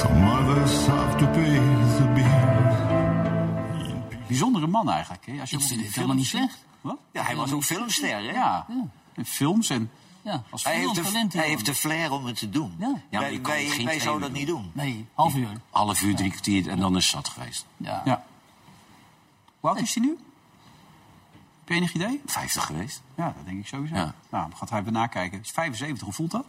Some 0.00 0.20
others 0.36 0.86
have 0.86 1.14
to 1.20 1.26
pay 1.26 1.58
the 1.98 2.06
bill. 2.14 2.46
Bijzondere 4.26 4.66
man 4.66 4.90
eigenlijk. 4.90 5.26
Hè? 5.26 5.40
Als 5.40 5.50
je 5.50 5.56
Ik 5.56 5.62
vind 5.62 5.84
het 5.84 5.94
helemaal 5.94 6.16
niet 6.16 6.26
slecht. 6.26 6.66
Wat? 6.80 6.98
Ja, 7.12 7.22
hij 7.22 7.36
was 7.36 7.52
ook 7.52 7.62
filmster, 7.62 8.08
hè? 8.08 8.16
Ja, 8.16 8.66
in 9.14 9.24
films 9.24 9.70
en 9.70 9.90
Ja, 10.22 10.42
als 10.50 10.64
Hij 10.64 10.76
heeft, 10.78 10.94
de, 10.94 11.02
talent. 11.02 11.32
hij 11.32 11.48
heeft 11.48 11.66
de 11.66 11.74
flair 11.74 12.12
om 12.12 12.24
het 12.26 12.38
te 12.38 12.50
doen. 12.50 12.74
Ja. 12.78 12.94
Ja, 13.10 13.20
wij 13.20 13.40
wij, 13.84 14.00
zouden 14.00 14.28
dat 14.28 14.38
niet 14.38 14.46
doen. 14.46 14.70
Nee, 14.74 15.06
half 15.14 15.34
uur. 15.34 15.60
Half 15.70 16.02
uur, 16.02 16.16
drie 16.16 16.30
kwartier 16.30 16.68
en 16.68 16.78
dan 16.78 16.96
is 16.96 17.04
het 17.04 17.12
zat 17.14 17.28
geweest. 17.28 17.66
Ja. 17.76 18.02
Ja. 18.04 18.24
Hoe 19.60 19.70
oud 19.70 19.80
is 19.80 19.94
hij 19.94 20.04
nu? 20.04 20.18
Heb 21.58 21.68
je 21.68 21.74
enig 21.74 21.94
idee? 21.94 22.20
50 22.26 22.64
geweest. 22.64 23.02
Ja, 23.14 23.24
dat 23.36 23.44
denk 23.44 23.58
ik 23.58 23.66
sowieso. 23.66 23.94
Ja. 23.94 24.14
Nou, 24.30 24.48
dan 24.48 24.56
gaat 24.56 24.70
hij 24.70 24.80
even 24.80 24.92
nakijken. 24.92 25.40
Is 25.40 25.50
75, 25.50 26.04
hoe 26.04 26.14
voelt 26.14 26.30
dat? 26.30 26.44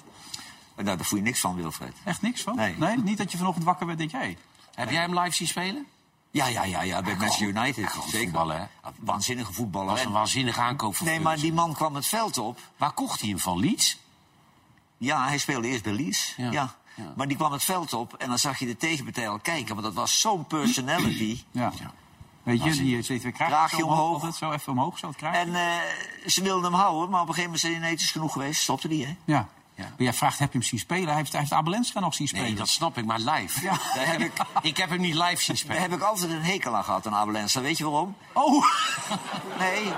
Nou, 0.76 0.98
daar 0.98 1.06
voel 1.06 1.20
je 1.20 1.26
niks 1.26 1.40
van, 1.40 1.56
Wilfred. 1.56 1.94
Echt 2.04 2.22
niks 2.22 2.42
van? 2.42 2.56
Nee. 2.56 2.98
Niet 2.98 3.18
dat 3.18 3.32
je 3.32 3.38
vanochtend 3.38 3.66
wakker 3.66 3.86
werd, 3.86 3.98
denk 3.98 4.12
jij? 4.12 4.38
Heb 4.76 4.90
jij 4.90 5.02
hem 5.02 5.20
live 5.20 5.36
zien 5.36 5.48
spelen? 5.48 5.86
Ja, 6.32 6.48
ja, 6.48 6.64
ja, 6.64 6.82
ja 6.82 7.02
bij 7.02 7.16
Manchester 7.16 7.48
United. 7.48 7.96
Zeker. 8.08 8.52
Hè? 8.52 8.64
Waanzinnige 9.00 9.54
voetballer. 9.54 9.90
Was 9.90 10.00
een 10.00 10.06
En- 10.06 10.12
waanzinnige 10.12 10.62
aankoop 10.62 10.96
voor 10.96 11.08
Nee, 11.08 11.20
maar 11.20 11.38
die 11.38 11.54
man 11.54 11.74
kwam 11.74 11.96
het 11.96 12.06
veld 12.08 12.38
op. 12.38 12.60
Waar 12.78 12.92
kocht 12.92 13.20
hij 13.20 13.30
hem 13.30 13.40
van? 13.40 13.60
Leeds? 13.60 13.98
Ja, 14.98 15.28
hij 15.28 15.38
speelde 15.38 15.68
eerst 15.68 15.84
bij 15.84 15.94
Leeds. 15.94 16.34
Ja. 16.38 16.76
Maar 17.16 17.28
die 17.28 17.38
kwam 17.38 17.52
het 17.52 17.64
veld 17.64 17.94
op 17.94 18.14
en 18.14 18.28
dan 18.28 18.40
zag 18.40 18.60
je 18.60 18.66
de 18.66 18.78
tegenpartij 18.78 19.30
al 19.30 19.40
kijken. 19.40 19.74
Want 19.74 19.82
dat 19.86 19.94
was 19.94 20.20
zo'n 20.20 20.46
personality. 20.46 21.44
Ja. 21.52 21.72
Weet 22.44 22.64
je, 22.64 22.72
die 22.72 23.02
zit 23.02 23.24
weer 23.24 23.32
kraagje, 23.32 23.54
Kraagje 23.56 23.86
omhoog. 23.86 24.14
Altijd 24.14 24.36
zo 24.36 24.52
even 24.52 24.72
omhoog, 24.72 24.98
zo 24.98 25.08
het 25.08 25.16
kraagje. 25.16 25.40
En 25.40 25.56
eh, 25.56 25.78
ze 26.26 26.44
wilden 26.44 26.64
hem 26.72 26.80
houden, 26.80 27.10
maar 27.10 27.22
op 27.22 27.28
een 27.28 27.34
gegeven 27.34 27.44
moment 27.44 27.60
zei 27.60 27.74
hij... 27.74 27.82
nee, 27.82 27.92
het 27.92 28.02
is 28.02 28.12
genoeg 28.12 28.32
geweest, 28.34 28.62
stopte 28.62 28.88
die, 28.88 29.06
hè? 29.06 29.16
Ja. 29.26 29.48
Maar 29.84 29.94
jij 29.98 30.14
vraagt, 30.14 30.40
heb 30.40 30.52
je 30.52 30.58
hem 30.58 30.68
zien 30.68 30.80
spelen? 30.80 31.08
Hij 31.08 31.16
heeft, 31.16 31.32
hij 31.32 31.40
heeft 31.42 31.54
Abelenscha 31.54 32.00
nog 32.00 32.14
zien 32.14 32.28
spelen. 32.28 32.46
Nee, 32.46 32.56
dat 32.56 32.70
snap 32.70 32.98
ik, 32.98 33.06
maar 33.06 33.20
live. 33.20 33.62
Ja. 33.62 33.72
Daar 33.96 34.08
heb 34.08 34.20
ik, 34.20 34.32
Ik 34.62 34.78
heb 34.78 34.90
hem 34.90 35.00
niet 35.02 35.14
live 35.16 35.36
zien 35.38 35.48
daar 35.48 35.58
spelen. 35.58 35.82
heb 35.82 35.94
ik 35.94 36.02
altijd 36.02 36.32
een 36.32 36.42
hekel 36.42 36.76
aan 36.76 36.84
gehad, 36.84 37.08
aan 37.08 37.16
Abelensa. 37.16 37.62
Weet 37.62 37.78
je 37.78 37.84
waarom? 37.90 38.16
Oh, 38.34 38.66
Nee, 39.60 39.92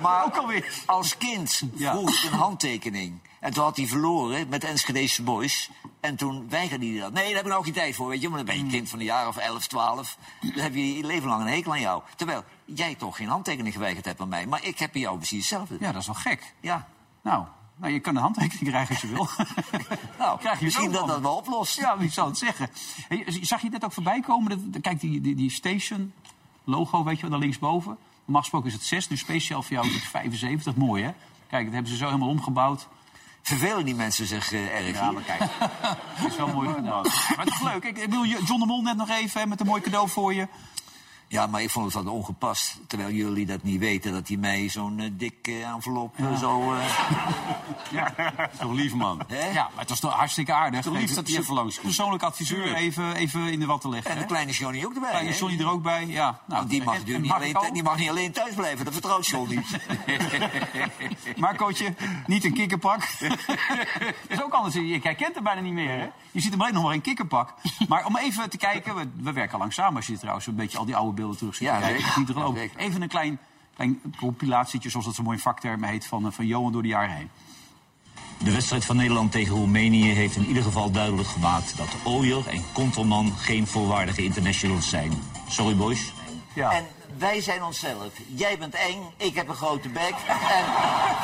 maar 0.00 0.24
Ook 0.24 0.36
alweer. 0.36 0.82
als 0.86 1.16
kind 1.16 1.62
Ja. 1.74 1.92
vroeg 1.92 2.10
ik 2.24 2.30
een 2.32 2.38
handtekening. 2.38 3.18
En 3.40 3.52
toen 3.52 3.64
had 3.64 3.76
hij 3.76 3.86
verloren 3.86 4.48
met 4.48 4.64
Enschedese 4.64 5.22
Boys. 5.22 5.70
En 6.00 6.16
toen 6.16 6.48
weigerde 6.48 6.86
hij 6.90 7.00
dat. 7.00 7.12
Nee, 7.12 7.24
daar 7.26 7.34
heb 7.34 7.44
ik 7.44 7.50
nou 7.50 7.64
geen 7.64 7.72
tijd 7.72 7.94
voor, 7.94 8.08
weet 8.08 8.20
je. 8.22 8.28
Maar 8.28 8.36
dan 8.36 8.46
ben 8.46 8.56
je 8.56 8.62
een 8.62 8.68
kind 8.70 8.88
van 8.88 8.98
een 8.98 9.04
jaar 9.04 9.28
of 9.28 9.36
11, 9.36 9.66
12. 9.66 10.16
Dan 10.40 10.52
heb 10.62 10.74
je 10.74 10.96
je 10.96 11.04
leven 11.04 11.28
lang 11.28 11.40
een 11.42 11.52
hekel 11.52 11.72
aan 11.72 11.80
jou. 11.80 12.02
Terwijl 12.16 12.44
jij 12.64 12.94
toch 12.94 13.16
geen 13.16 13.28
handtekening 13.28 13.74
geweigerd 13.74 14.04
hebt 14.04 14.20
aan 14.20 14.28
mij. 14.28 14.46
Maar 14.46 14.64
ik 14.64 14.78
heb 14.78 14.92
bij 14.92 15.00
jou 15.00 15.16
precies 15.16 15.38
hetzelfde. 15.38 15.76
ja, 15.80 15.92
dat 15.92 16.00
is 16.00 16.06
wel 16.06 16.14
gek. 16.16 16.54
Ja. 16.60 16.88
Nou, 17.22 17.44
nou 17.76 17.92
je 17.92 18.00
kan 18.00 18.16
een 18.16 18.22
handtekening 18.22 18.68
krijgen 18.68 18.94
als 18.94 19.00
je 19.02 19.08
wil. 19.08 19.28
Nou, 20.18 20.38
Krijg 20.38 20.58
je 20.58 20.64
misschien 20.64 20.90
dat 20.92 21.06
dat 21.06 21.20
wel 21.20 21.36
oplost. 21.36 21.76
Ja, 21.78 21.98
wie 21.98 22.10
zou 22.10 22.28
het 22.28 22.38
zeggen? 22.38 22.68
Hey, 23.08 23.24
zag 23.40 23.62
je 23.62 23.68
net 23.70 23.84
ook 23.84 23.92
voorbij 23.92 24.20
komen? 24.20 24.70
Dat- 24.72 24.80
Kijk, 24.82 25.00
die, 25.00 25.20
die, 25.20 25.34
die 25.34 25.50
station 25.50 26.12
logo, 26.64 27.04
weet 27.04 27.14
je 27.16 27.20
wel, 27.22 27.30
daar 27.30 27.38
linksboven. 27.40 27.96
Normaal 28.24 28.40
gesproken 28.42 28.68
is 28.68 28.74
het 28.74 28.84
6, 28.84 29.08
nu 29.08 29.16
speciaal 29.16 29.62
voor 29.62 29.72
jou 29.72 29.86
is 29.86 29.94
het 29.94 30.02
75. 30.04 30.76
Mooi, 30.76 31.02
hè? 31.02 31.10
Kijk, 31.48 31.64
dat 31.64 31.72
hebben 31.74 31.90
ze 31.92 31.96
zo 31.98 32.04
helemaal 32.06 32.28
omgebouwd. 32.28 32.88
Vervelen 33.42 33.84
die 33.84 33.94
mensen 33.94 34.26
zich 34.26 34.52
eh, 34.52 34.86
erg 34.86 34.96
Ja, 34.96 35.10
maar 35.10 35.22
kijk, 35.22 35.40
dat 36.20 36.30
is 36.30 36.36
wel 36.36 36.48
mooi 36.48 36.68
gedaan. 36.74 37.02
Maar 37.36 37.44
het 37.44 37.54
is 37.54 37.62
leuk. 37.62 37.84
Ik, 37.84 37.98
ik 37.98 38.10
bedoel, 38.10 38.24
John 38.24 38.60
de 38.60 38.66
Mol 38.66 38.82
net 38.82 38.96
nog 38.96 39.08
even 39.08 39.40
hè, 39.40 39.46
met 39.46 39.60
een 39.60 39.66
mooi 39.66 39.80
cadeau 39.82 40.08
voor 40.08 40.34
je. 40.34 40.48
Ja, 41.34 41.46
maar 41.46 41.62
ik 41.62 41.70
vond 41.70 41.84
het 41.94 42.04
wat 42.04 42.12
ongepast. 42.12 42.78
Terwijl 42.86 43.10
jullie 43.10 43.46
dat 43.46 43.62
niet 43.62 43.78
weten, 43.80 44.12
dat 44.12 44.28
hij 44.28 44.36
mij 44.36 44.68
zo'n 44.68 44.98
eh, 45.00 45.10
dik 45.12 45.34
eh, 45.42 45.68
envelop 45.68 46.14
eh, 46.18 46.38
zo... 46.38 46.74
eh, 46.74 48.06
Toch 48.60 48.72
lief, 48.72 48.94
man. 48.94 49.22
hè? 49.28 49.46
Ja, 49.50 49.68
maar 49.70 49.80
het 49.80 49.88
was 49.88 50.00
toch 50.00 50.12
hartstikke 50.12 50.52
aardig. 50.52 50.82
Toch 50.82 50.94
lief 50.94 51.14
dat 51.14 51.28
hij 51.28 51.38
even 51.38 51.54
langs. 51.54 51.78
Persoonlijk 51.78 52.22
adviseur 52.22 52.74
even, 52.74 53.14
even 53.14 53.52
in 53.52 53.60
de 53.60 53.66
watten 53.66 53.90
leggen. 53.90 54.10
En 54.10 54.18
de 54.18 54.24
kleine 54.24 54.52
Johnny 54.52 54.84
ook 54.84 54.94
erbij. 54.94 55.10
Kleine 55.10 55.30
hè? 55.30 55.36
Johnny 55.38 55.60
er 55.60 55.68
ook 55.70 55.82
bij, 55.82 56.06
ja. 56.06 56.24
Nou, 56.24 56.58
Want 56.58 56.70
die 56.70 56.82
mag, 56.82 56.94
en- 56.96 57.20
niet 57.22 57.30
alleen, 57.32 57.56
die 57.72 57.82
mag 57.82 57.96
niet 57.98 58.08
alleen 58.08 58.32
thuis 58.32 58.54
blijven, 58.54 58.84
dat 58.84 58.92
vertrouwt 58.92 59.26
John 59.26 59.48
niet. 59.48 59.78
Marcootje, 61.36 61.94
niet 62.26 62.44
een 62.44 62.52
kikkerpak. 62.52 63.02
is 64.28 64.42
ook 64.42 64.52
anders. 64.52 64.74
Je 64.74 65.00
herkent 65.02 65.34
hem 65.34 65.44
bijna 65.44 65.60
niet 65.60 65.72
meer, 65.72 65.98
hè? 65.98 66.08
Je 66.30 66.40
ziet 66.40 66.50
hem 66.50 66.60
alleen 66.60 66.74
nog 66.74 66.82
maar 66.82 66.94
in 66.94 67.00
kikkerpak. 67.00 67.54
Maar 67.88 68.06
om 68.06 68.16
even 68.16 68.50
te 68.50 68.56
kijken, 68.56 68.94
we, 68.94 69.08
we 69.20 69.32
werken 69.32 69.58
lang 69.58 69.72
samen 69.72 69.96
als 69.96 70.06
je 70.06 70.18
trouwens 70.18 70.46
een 70.46 70.54
beetje 70.54 70.78
al 70.78 70.84
die 70.84 70.96
oude 70.96 71.12
beelden 71.12 71.22
terug 71.32 71.54
ziet. 71.54 71.66
Ja, 71.66 71.82
zeker. 71.82 72.06
is 72.06 72.16
niet 72.16 72.26
te 72.26 72.32
geloven. 72.32 72.60
Ja, 72.60 72.68
zeker. 72.68 72.80
Even 72.80 73.02
een 73.02 73.08
klein, 73.08 73.38
klein 73.74 74.00
compilatietje, 74.18 74.90
zoals 74.90 75.06
dat 75.06 75.14
zo 75.14 75.22
mooi 75.22 75.36
in 75.36 75.42
vaktermen 75.42 75.88
heet, 75.88 76.06
van, 76.06 76.32
van 76.32 76.46
Johan 76.46 76.72
door 76.72 76.82
de 76.82 76.88
jaren 76.88 77.16
heen. 77.16 77.30
De 78.38 78.52
wedstrijd 78.52 78.84
van 78.84 78.96
Nederland 78.96 79.32
tegen 79.32 79.56
Roemenië 79.56 80.12
heeft 80.12 80.36
in 80.36 80.46
ieder 80.46 80.62
geval 80.62 80.90
duidelijk 80.90 81.28
gemaakt 81.28 81.76
dat 81.76 81.88
Ooyer 82.04 82.48
en 82.48 82.64
Kontelman 82.72 83.32
geen 83.36 83.66
volwaardige 83.66 84.24
internationals 84.24 84.88
zijn. 84.88 85.12
Sorry 85.48 85.76
boys. 85.76 86.12
Ja. 86.54 86.72
En 86.72 86.86
wij 87.18 87.40
zijn 87.40 87.62
onszelf. 87.62 88.12
Jij 88.26 88.58
bent 88.58 88.74
eng, 88.74 89.12
ik 89.16 89.34
heb 89.34 89.48
een 89.48 89.54
grote 89.54 89.88
bek. 89.88 90.14
En, 90.28 90.64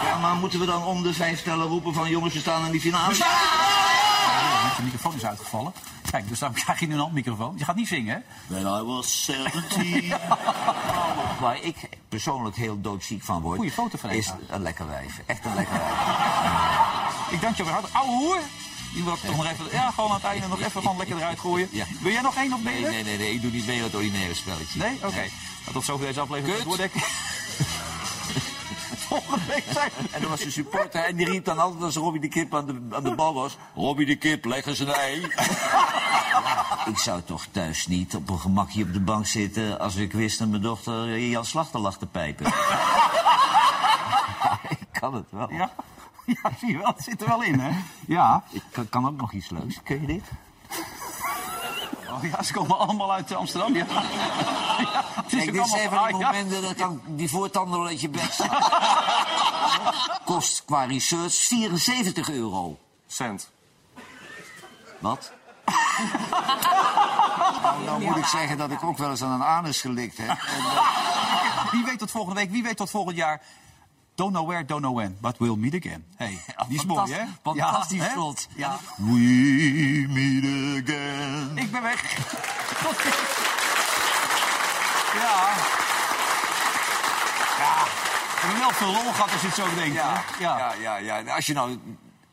ja, 0.06 0.18
maar 0.20 0.34
moeten 0.34 0.60
we 0.60 0.66
dan 0.66 0.84
om 0.84 1.02
de 1.02 1.14
vijf 1.14 1.42
tellen 1.42 1.66
roepen 1.66 1.94
van 1.94 2.10
jongens, 2.10 2.34
we 2.34 2.40
staan 2.40 2.64
in 2.64 2.72
die 2.72 2.80
finale? 2.80 3.14
Ja, 3.14 4.09
de 4.76 4.82
microfoon 4.82 5.14
is 5.14 5.24
uitgevallen. 5.24 5.72
Kijk, 6.10 6.28
dus 6.28 6.38
dan 6.38 6.52
krijg 6.62 6.80
je 6.80 6.86
nu 6.86 6.92
een 6.92 7.00
handmicrofoon. 7.00 7.54
Je 7.56 7.64
gaat 7.64 7.76
niet 7.76 7.88
zingen, 7.88 8.14
hè? 8.14 8.20
When 8.54 8.80
I 8.80 8.82
was 8.82 9.24
17. 9.24 10.14
Waar 11.40 11.62
ik 11.70 11.76
persoonlijk 12.08 12.56
heel 12.56 12.80
doodziek 12.80 13.22
van 13.22 13.40
word, 13.42 13.56
Goeie 13.56 13.72
foto 13.72 13.98
van 13.98 14.10
is 14.10 14.32
een 14.48 14.62
lekker 14.62 14.88
wijf. 14.88 15.20
Echt 15.26 15.44
een 15.44 15.54
lekker 15.54 15.78
wijf. 15.78 17.28
Ik 17.30 17.40
dank 17.40 17.56
je 17.56 17.64
weer 17.64 17.72
hard. 17.72 17.92
Ouwe 17.92 18.10
hoer! 18.10 18.40
Die 18.92 19.04
wil 19.04 19.12
ik 19.14 19.20
toch 19.20 19.36
nog 19.36 19.46
even, 19.46 19.64
ja, 19.70 19.90
gewoon 19.90 20.10
aan 20.10 20.16
het 20.16 20.24
einde 20.24 20.48
nog 20.48 20.60
even 20.60 20.82
gewoon 20.82 20.96
lekker 20.96 21.16
eruit 21.16 21.38
gooien. 21.38 21.68
Ja. 21.70 21.84
Wil 22.00 22.12
jij 22.12 22.20
nog 22.20 22.36
één 22.36 22.52
of 22.52 22.62
Nee, 22.62 22.80
nee, 22.82 23.04
nee, 23.04 23.18
nee, 23.18 23.32
ik 23.32 23.42
doe 23.42 23.50
niet 23.50 23.66
mee 23.66 23.78
aan 23.78 23.84
het 23.84 23.94
ordinaire 23.94 24.34
spelletje. 24.34 24.78
Nee? 24.78 24.94
Oké. 24.94 25.14
Nou, 25.60 25.72
tot 25.72 25.84
zover 25.84 26.06
deze 26.06 26.20
aflevering 26.20 26.62
van 26.62 26.76
Kut. 26.76 26.90
Zijn 29.72 29.90
En 30.10 30.22
er 30.22 30.28
was 30.28 30.44
een 30.44 30.52
supporter 30.52 31.04
en 31.04 31.16
die 31.16 31.26
riep 31.26 31.44
dan 31.44 31.58
altijd 31.58 31.82
als 31.82 31.96
Robbie 31.96 32.20
de 32.20 32.28
Kip 32.28 32.54
aan 32.54 32.66
de, 32.66 32.96
aan 32.96 33.02
de 33.02 33.14
bal 33.14 33.34
was... 33.34 33.56
Robbie 33.74 34.06
de 34.06 34.16
Kip, 34.16 34.44
leg 34.44 34.66
eens 34.66 34.78
een 34.78 34.92
ei. 34.92 35.20
ik 36.92 36.98
zou 36.98 37.22
toch 37.22 37.46
thuis 37.50 37.86
niet 37.86 38.14
op 38.14 38.30
een 38.30 38.38
gemakje 38.38 38.82
op 38.82 38.92
de 38.92 39.00
bank 39.00 39.26
zitten... 39.26 39.78
als 39.78 39.96
ik 39.96 40.12
wist 40.12 40.38
dat 40.38 40.48
mijn 40.48 40.62
dochter 40.62 41.18
Jan 41.18 41.44
Slachter 41.44 41.80
lag 41.80 41.98
te 41.98 42.06
pijpen. 42.06 42.46
ik 44.78 44.88
kan 45.00 45.14
het 45.14 45.26
wel. 45.30 45.52
Ja. 45.52 45.72
ja, 46.26 46.50
zie 46.58 46.70
je 46.70 46.78
wel. 46.78 46.92
Het 46.96 47.04
zit 47.04 47.20
er 47.20 47.28
wel 47.28 47.42
in, 47.42 47.60
hè? 47.60 47.70
Ja. 48.06 48.44
Ik 48.50 48.62
kan 48.90 49.06
ook 49.06 49.16
nog 49.16 49.32
iets 49.32 49.50
leuks. 49.50 49.82
Kun 49.82 50.00
je 50.00 50.06
dit? 50.06 50.24
Oh 52.12 52.22
ja, 52.22 52.42
ze 52.42 52.52
komen 52.52 52.78
allemaal 52.78 53.12
uit 53.12 53.34
Amsterdam, 53.34 53.74
ja. 53.74 53.84
ja 54.78 55.04
het 55.14 55.26
Kijk, 55.28 55.48
ook 55.48 55.54
dit 55.54 55.66
is 55.66 55.72
even 55.72 55.90
van- 55.98 56.06
die 56.06 56.26
ah, 56.26 56.50
ja. 56.50 56.60
dat 56.60 56.74
kan 56.74 57.02
die 57.06 57.30
voortanden 57.30 57.78
wel 57.78 57.88
uit 57.88 58.00
je 58.00 58.08
bek 58.08 58.32
staan. 58.32 58.62
Kost 60.24 60.64
qua 60.64 60.84
research 60.84 61.34
74 61.34 62.30
euro. 62.30 62.78
Cent. 63.06 63.50
Wat? 64.98 65.32
nou, 67.64 67.84
nou 67.86 68.04
moet 68.04 68.16
ik 68.16 68.24
zeggen 68.24 68.58
dat 68.58 68.70
ik 68.70 68.82
ook 68.84 68.98
wel 68.98 69.10
eens 69.10 69.22
aan 69.22 69.32
een 69.40 69.46
anus 69.46 69.80
gelikt 69.80 70.16
heb. 70.16 70.28
En, 70.28 70.64
Wie 71.70 71.84
weet 71.84 71.98
tot 71.98 72.10
volgende 72.10 72.40
week, 72.40 72.50
wie 72.50 72.62
weet 72.62 72.76
tot 72.76 72.90
volgend 72.90 73.16
jaar. 73.16 73.40
Don't 74.20 74.32
know 74.32 74.42
where, 74.42 74.62
don't 74.62 74.82
know 74.82 74.92
when, 74.92 75.16
but 75.22 75.38
we'll 75.38 75.56
meet 75.56 75.74
again. 75.74 76.04
Hey, 76.16 76.38
die 76.68 76.78
is 76.78 76.84
mooi, 76.84 77.12
hè? 77.12 77.24
fantastisch 77.42 78.00
hè? 78.00 78.10
slot. 78.10 78.48
Ja. 78.56 78.78
We 78.96 80.06
meet 80.08 80.44
again. 80.84 81.58
Ik 81.58 81.70
ben 81.70 81.82
weg. 81.82 82.02
Ja. 85.14 85.48
Ja. 87.58 87.74
We 87.84 88.46
hebben 88.46 88.60
wel 88.60 88.70
veel 88.70 88.92
lol 88.92 89.12
gehad 89.12 89.32
als 89.32 89.40
je 89.40 89.46
het 89.46 89.56
zo 89.56 89.74
denkt. 89.74 89.94
ja, 89.94 90.12
hè? 90.12 90.42
ja, 90.44 90.74
ja, 90.80 90.96
ja. 90.96 91.34
Als 91.34 91.46
je 91.46 91.52
nou... 91.52 91.78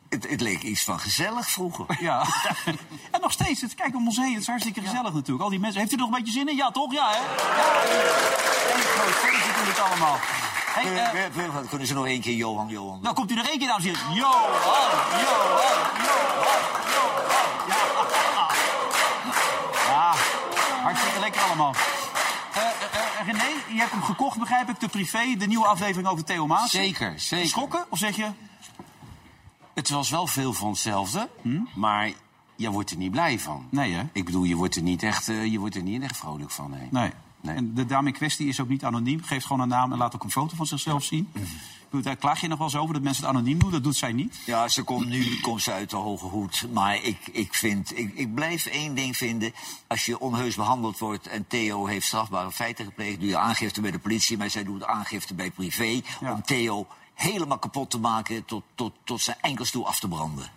Het, 0.09 0.29
het 0.29 0.41
leek 0.41 0.61
iets 0.61 0.83
van 0.83 0.99
gezellig 0.99 1.49
vroeger. 1.49 1.85
Ja. 1.99 2.25
en 3.11 3.21
nog 3.21 3.31
steeds, 3.31 3.61
het, 3.61 3.75
kijk 3.75 3.95
om 3.95 4.07
ons 4.07 4.17
heen, 4.17 4.31
het 4.31 4.41
is 4.41 4.47
hartstikke 4.47 4.81
gezellig 4.81 5.13
natuurlijk. 5.13 5.43
Al 5.43 5.49
die 5.49 5.59
mensen, 5.59 5.79
heeft 5.79 5.93
u 5.93 5.95
nog 5.95 6.07
een 6.07 6.17
beetje 6.17 6.33
zin 6.33 6.49
in? 6.49 6.55
Ja, 6.55 6.71
toch? 6.71 6.93
Ja, 6.93 7.09
hè? 7.09 7.17
Ja. 7.17 7.25
Eén 8.75 8.81
groot 8.81 9.13
feestje 9.13 9.53
doen 9.57 9.67
het 9.67 9.79
allemaal. 9.79 10.19
Hey, 10.77 10.85
Kunnen- 10.85 11.53
eh, 11.53 11.69
kunnen- 11.69 11.87
ze 11.87 11.93
nog 11.93 12.05
één 12.05 12.21
keer 12.21 12.35
Johan, 12.35 12.67
Johan? 12.67 12.99
nou 13.01 13.15
komt 13.15 13.31
u 13.31 13.35
nog 13.35 13.47
één 13.47 13.57
keer, 13.59 13.67
dames 13.67 13.85
en 13.85 13.95
heren. 13.95 14.13
Johan, 14.13 14.31
Johan, 14.31 15.21
Johan, 15.23 16.57
Johan. 16.93 18.05
Ja. 19.87 20.13
hartstikke 20.83 21.19
lekker 21.19 21.41
allemaal. 21.41 21.73
Eh, 22.53 22.61
René, 23.25 23.43
je 23.73 23.79
hebt 23.79 23.91
hem 23.91 24.03
gekocht, 24.03 24.39
begrijp 24.39 24.69
ik, 24.69 24.79
de 24.79 24.87
privé, 24.87 25.35
de 25.37 25.47
nieuwe 25.47 25.65
aflevering 25.65 26.07
over 26.07 26.23
Theo 26.23 26.47
Maas. 26.47 26.69
Zeker, 26.71 27.13
zeker. 27.19 27.47
Schokken, 27.47 27.85
of 27.89 27.97
zeg 27.97 28.15
je? 28.15 28.27
Het 29.73 29.89
was 29.89 30.09
wel 30.09 30.27
veel 30.27 30.53
van 30.53 30.69
hetzelfde, 30.69 31.29
maar 31.75 32.11
je 32.55 32.69
wordt 32.71 32.91
er 32.91 32.97
niet 32.97 33.11
blij 33.11 33.39
van. 33.39 33.67
Nee, 33.71 33.93
hè? 33.93 34.03
Ik 34.13 34.25
bedoel, 34.25 34.43
je 34.43 34.55
wordt 34.55 34.75
er 34.75 34.81
niet 34.81 35.03
echt, 35.03 35.25
je 35.25 35.59
wordt 35.59 35.75
er 35.75 35.81
niet 35.81 36.01
echt 36.03 36.17
vrolijk 36.17 36.51
van. 36.51 36.69
Nee. 36.71 36.87
Nee. 36.91 37.11
Nee. 37.41 37.55
En 37.55 37.73
de 37.73 37.85
dame 37.85 38.07
in 38.07 38.13
kwestie 38.13 38.47
is 38.47 38.59
ook 38.59 38.67
niet 38.69 38.83
anoniem. 38.83 39.23
Geeft 39.23 39.45
gewoon 39.45 39.61
een 39.61 39.67
naam 39.67 39.91
en 39.91 39.97
laat 39.97 40.15
ook 40.15 40.23
een 40.23 40.31
foto 40.31 40.55
van 40.55 40.65
zichzelf 40.65 41.03
zien. 41.03 41.29
Bedoel, 41.89 42.01
Daar 42.01 42.15
klaag 42.15 42.41
je 42.41 42.47
nog 42.47 42.57
wel 42.57 42.67
eens 42.67 42.75
over 42.75 42.93
dat 42.93 43.03
mensen 43.03 43.23
het 43.25 43.33
anoniem 43.33 43.59
doen. 43.59 43.71
Dat 43.71 43.83
doet 43.83 43.95
zij 43.95 44.11
niet. 44.11 44.39
Ja, 44.45 44.67
ze 44.67 44.83
komt 44.83 45.07
nu 45.07 45.39
komt 45.39 45.61
ze 45.61 45.71
uit 45.71 45.89
de 45.89 45.95
hoge 45.95 46.25
hoed. 46.25 46.67
Maar 46.73 47.03
ik, 47.03 47.27
ik, 47.31 47.53
vind, 47.53 47.97
ik, 47.97 48.13
ik 48.13 48.33
blijf 48.33 48.65
één 48.65 48.95
ding 48.95 49.17
vinden. 49.17 49.53
Als 49.87 50.05
je 50.05 50.19
onheus 50.19 50.55
behandeld 50.55 50.97
wordt 50.99 51.27
en 51.27 51.47
Theo 51.47 51.85
heeft 51.85 52.05
strafbare 52.05 52.51
feiten 52.51 52.85
gepleegd... 52.85 53.19
doe 53.19 53.29
je 53.29 53.37
aangifte 53.37 53.81
bij 53.81 53.91
de 53.91 53.99
politie, 53.99 54.37
maar 54.37 54.49
zij 54.49 54.63
doet 54.63 54.85
aangifte 54.85 55.33
bij 55.33 55.51
privé... 55.51 56.01
Ja. 56.21 56.31
om 56.33 56.41
Theo 56.41 56.87
helemaal 57.13 57.59
kapot 57.59 57.89
te 57.89 57.99
maken 57.99 58.45
tot, 58.45 58.63
tot, 58.75 58.93
tot 59.03 59.21
zijn 59.21 59.37
enkels 59.41 59.71
toe 59.71 59.85
af 59.85 59.99
te 59.99 60.07
branden. 60.07 60.49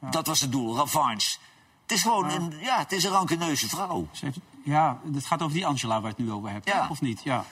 Dat 0.00 0.26
was 0.26 0.40
het 0.40 0.52
doel, 0.52 0.76
revanche. 0.80 1.38
Het 1.82 1.92
is 1.96 2.02
gewoon 2.02 2.30
een, 2.30 2.54
ja, 2.60 2.78
het 2.78 2.92
is 2.92 3.04
een 3.04 3.10
rankeneuze 3.10 3.68
vrouw. 3.68 4.08
Ze 4.12 4.24
heeft- 4.24 4.38
ja, 4.64 4.98
het 5.14 5.26
gaat 5.26 5.42
over 5.42 5.54
die 5.54 5.66
Angela 5.66 5.94
waar 6.00 6.10
je 6.10 6.16
het 6.16 6.26
nu 6.26 6.32
over 6.32 6.50
hebt, 6.50 6.68
Ja. 6.68 6.86
of 6.90 7.00
niet? 7.00 7.20
Ja. 7.24 7.44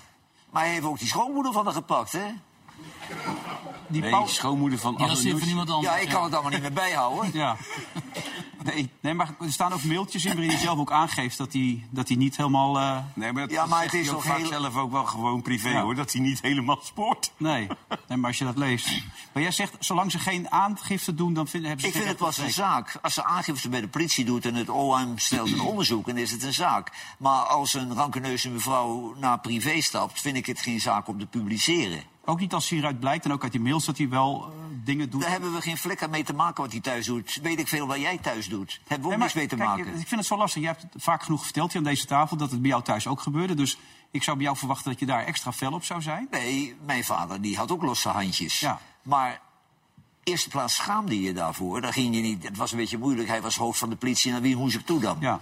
Maar 0.51 0.63
hij 0.63 0.73
heeft 0.73 0.85
ook 0.85 0.99
die 0.99 1.09
schoonmoeder 1.09 1.53
van 1.53 1.65
haar 1.65 1.75
gepakt, 1.75 2.13
hè? 2.13 2.25
Die 3.89 4.01
Nee, 4.01 4.27
schoonmoeder 4.27 4.79
van 4.79 4.97
Die 4.97 5.07
was 5.07 5.23
weer 5.23 5.39
van 5.39 5.49
iemand 5.49 5.71
anders. 5.71 5.95
Ja, 5.95 6.01
ik 6.01 6.09
kan 6.09 6.25
het 6.25 6.33
allemaal 6.33 6.51
niet 6.53 6.61
meer 6.61 6.73
bijhouden. 6.73 7.31
Ja. 7.33 7.57
Nee, 8.67 8.91
nee, 9.01 9.15
maar 9.15 9.35
er 9.41 9.53
staan 9.53 9.73
ook 9.73 9.83
mailtjes 9.85 10.25
in 10.25 10.33
waarin 10.33 10.51
hij 10.51 10.59
zelf 10.61 10.79
ook 10.79 10.93
aangeeft 10.93 11.39
dat 11.39 11.53
hij, 11.53 11.87
dat 11.91 12.09
hij 12.09 12.17
niet 12.17 12.37
helemaal... 12.37 12.79
eh, 12.79 12.99
Nee, 13.15 13.33
maar 13.33 13.43
dat 13.43 13.51
Ja, 13.51 13.67
maar 13.67 13.83
het 13.83 13.95
is 13.95 14.07
hij 14.07 14.17
ook 14.17 14.25
heel- 14.25 14.47
zelf 14.47 14.77
ook 14.77 14.91
wel 14.93 15.05
gewoon 15.05 15.43
privé, 15.43 15.69
Ja. 15.69 15.83
hoor. 15.83 15.95
Dat 15.95 16.13
hij 16.13 16.21
niet 16.21 16.41
helemaal 16.43 16.79
spoort. 16.83 17.33
Nee. 17.37 17.67
nee, 18.09 18.19
maar 18.19 18.29
als 18.29 18.39
je 18.39 18.45
dat 18.45 18.57
leest... 18.57 19.03
Maar 19.33 19.43
jij 19.43 19.53
zegt, 19.53 19.75
zolang 19.79 20.11
ze 20.11 20.19
geen 20.19 20.51
aangifte 20.51 21.15
doen, 21.15 21.35
dan 21.35 21.49
vinden, 21.49 21.69
hebben 21.71 21.87
ze 21.87 21.93
Ik 21.97 22.03
vind 22.03 22.09
het 22.19 22.27
pas 22.27 22.39
een 22.39 22.53
zaak. 22.53 22.99
Als 23.03 23.15
ze 23.15 23.25
aangifte 23.25 23.69
bij 23.69 23.81
de 23.81 23.89
politie 23.89 24.25
doet 24.25 24.47
en 24.47 24.55
het 24.55 24.69
OM 24.69 25.19
stelt 25.19 25.53
een 25.53 25.61
onderzoek, 25.61 26.07
dan 26.07 26.17
is 26.17 26.31
het 26.31 26.43
een 26.43 26.55
zaak. 26.55 26.93
Maar 27.19 27.43
als 27.43 27.75
een 27.75 27.95
rankeneuze 27.95 28.51
mevrouw 28.51 29.15
naar 29.19 29.41
privé 29.41 29.81
stapt, 29.81 30.21
vind 30.21 30.37
ik 30.37 30.47
het 30.47 30.61
geen 30.61 30.81
zaak 30.81 31.09
om 31.09 31.19
te 31.19 31.27
publiceren. 31.27 32.03
Ook 32.29 32.41
niet 32.41 32.53
als 32.53 32.69
hieruit 32.69 33.01
blijkt 33.01 33.25
en 33.25 33.33
ook 33.33 33.43
uit 33.43 33.53
die 33.53 33.61
mails 33.61 33.85
dat 33.85 33.99
hij 33.99 34.09
wel 34.09 34.45
eh, 34.45 34.51
dingen 34.85 35.11
doet. 35.11 35.21
Daar 35.21 35.31
hebben 35.31 35.53
we 35.53 35.61
geen 35.61 35.77
flikker 35.77 36.11
mee 36.11 36.25
te 36.25 36.33
maken 36.33 36.63
wat 36.63 36.73
hij 36.73 36.81
thuis 36.81 37.07
doet. 37.07 37.39
Weet 37.43 37.59
ik 37.59 37.69
veel 37.69 37.87
wat 37.87 38.01
jij 38.01 38.19
thuis 38.19 38.49
doet. 38.49 38.81
Hebben 38.87 38.99
we 38.99 39.05
ook 39.05 39.11
Nee, 39.11 39.19
niks 39.19 39.33
mee 39.33 39.47
te 39.47 39.57
kijk, 39.57 39.69
maken. 39.69 39.87
Ik 39.87 40.09
vind 40.09 40.11
het 40.11 40.27
zo 40.27 40.37
lastig. 40.37 40.63
Je 40.63 40.69
hebt 40.69 40.83
het 40.83 41.03
vaak 41.03 41.23
genoeg 41.23 41.45
verteld 41.45 41.73
hier 41.73 41.81
aan 41.81 41.89
deze 41.89 42.07
tafel 42.07 42.37
dat 42.37 42.51
het 42.51 42.61
bij 42.61 42.71
jou 42.71 42.83
thuis 42.83 43.07
ook 43.07 43.21
gebeurde. 43.21 43.55
Dus 43.55 43.79
ik 44.11 44.23
zou 44.23 44.37
bij 44.37 44.47
jou 44.47 44.59
verwachten 44.59 44.91
dat 44.91 45.01
je 45.01 45.07
daar 45.07 45.25
extra 45.25 45.53
fel 45.53 45.73
op 45.73 45.85
zou 45.85 46.03
zijn. 46.03 46.27
Nee, 46.31 46.77
mijn 46.87 47.05
vader 47.05 47.41
die 47.41 47.57
had 47.57 47.71
ook 47.71 47.83
losse 47.83 48.09
handjes. 48.09 48.61
Ja. 48.61 48.81
Maar 49.03 49.41
eerste 50.23 50.49
plaats 50.49 50.75
schaamde 50.75 51.21
je 51.21 51.33
daarvoor. 51.33 51.81
Daar 51.81 51.93
ging 51.93 52.15
je 52.15 52.21
niet. 52.21 52.43
Het 52.43 52.57
was 52.57 52.73
een 52.73 52.79
beetje 52.79 52.99
moeilijk. 52.99 53.29
Hij 53.29 53.43
was 53.43 53.57
hoofd 53.57 53.79
van 53.79 53.91
de 53.91 53.97
politie. 53.97 54.33
Naar 54.33 54.41
wie 54.41 54.57
moest 54.57 54.77
ik 54.77 54.87
toe 54.87 55.01
dan? 55.01 55.17
Ja. 55.21 55.41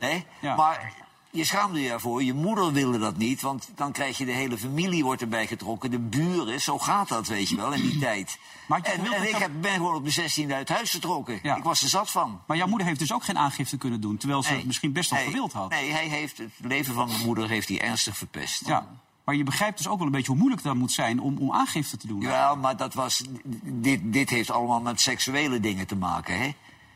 Nee? 0.00 0.24
Ja. 0.40 0.54
Maar 0.54 0.92
je 1.30 1.44
schaamde 1.44 1.80
je 1.80 1.90
ervoor. 1.90 2.22
Je 2.22 2.34
moeder 2.34 2.72
wilde 2.72 2.98
dat 2.98 3.16
niet. 3.16 3.40
Want 3.40 3.68
dan 3.74 3.92
krijg 3.92 4.18
je 4.18 4.24
de 4.24 4.32
hele 4.32 4.58
familie 4.58 5.04
wordt 5.04 5.22
erbij 5.22 5.46
getrokken. 5.46 5.90
De 5.90 5.98
buren. 5.98 6.60
Zo 6.60 6.78
gaat 6.78 7.08
dat, 7.08 7.26
weet 7.26 7.48
je 7.48 7.56
wel, 7.56 7.72
in 7.72 7.82
die 7.82 7.98
tijd. 8.08 8.38
Maar 8.68 8.80
en 8.82 9.22
ik 9.28 9.36
heb, 9.36 9.50
ben 9.60 9.72
gewoon 9.72 9.94
op 9.94 10.00
mijn 10.00 10.12
16 10.12 10.52
uit 10.52 10.68
huis 10.68 10.90
getrokken. 10.90 11.38
Ja. 11.42 11.56
Ik 11.56 11.62
was 11.62 11.82
er 11.82 11.88
zat 11.88 12.10
van. 12.10 12.40
Maar 12.46 12.56
jouw 12.56 12.66
moeder 12.66 12.86
heeft 12.86 12.98
dus 12.98 13.12
ook 13.12 13.24
geen 13.24 13.38
aangifte 13.38 13.76
kunnen 13.76 14.00
doen. 14.00 14.16
Terwijl 14.16 14.42
ze 14.42 14.48
Nee. 14.48 14.58
het 14.58 14.66
misschien 14.66 14.92
best 14.92 15.10
wel 15.10 15.18
Nee. 15.18 15.28
gewild 15.28 15.52
had. 15.52 15.70
Nee, 15.70 15.90
hij 15.90 16.06
heeft 16.06 16.38
het 16.38 16.50
leven 16.58 16.94
van 16.94 17.08
mijn 17.08 17.24
moeder 17.24 17.48
heeft 17.48 17.68
hij 17.68 17.80
ernstig 17.80 18.16
verpest. 18.16 18.66
Ja. 18.66 18.86
Maar 19.24 19.36
je 19.36 19.44
begrijpt 19.44 19.76
dus 19.76 19.88
ook 19.88 19.96
wel 19.98 20.06
een 20.06 20.12
beetje 20.12 20.30
hoe 20.30 20.36
moeilijk 20.38 20.62
dat 20.62 20.74
moet 20.74 20.92
zijn 20.92 21.20
om, 21.20 21.38
om 21.38 21.52
aangifte 21.52 21.96
te 21.96 22.06
doen. 22.06 22.20
Ja, 22.20 22.54
maar 22.54 22.76
dat 22.76 22.94
was, 22.94 23.22
dit, 23.62 24.00
dit 24.12 24.30
heeft 24.30 24.50
allemaal 24.50 24.80
met 24.80 25.00
seksuele 25.00 25.60
dingen 25.60 25.86
te 25.86 25.96
maken, 25.96 26.38
hè? 26.40 26.54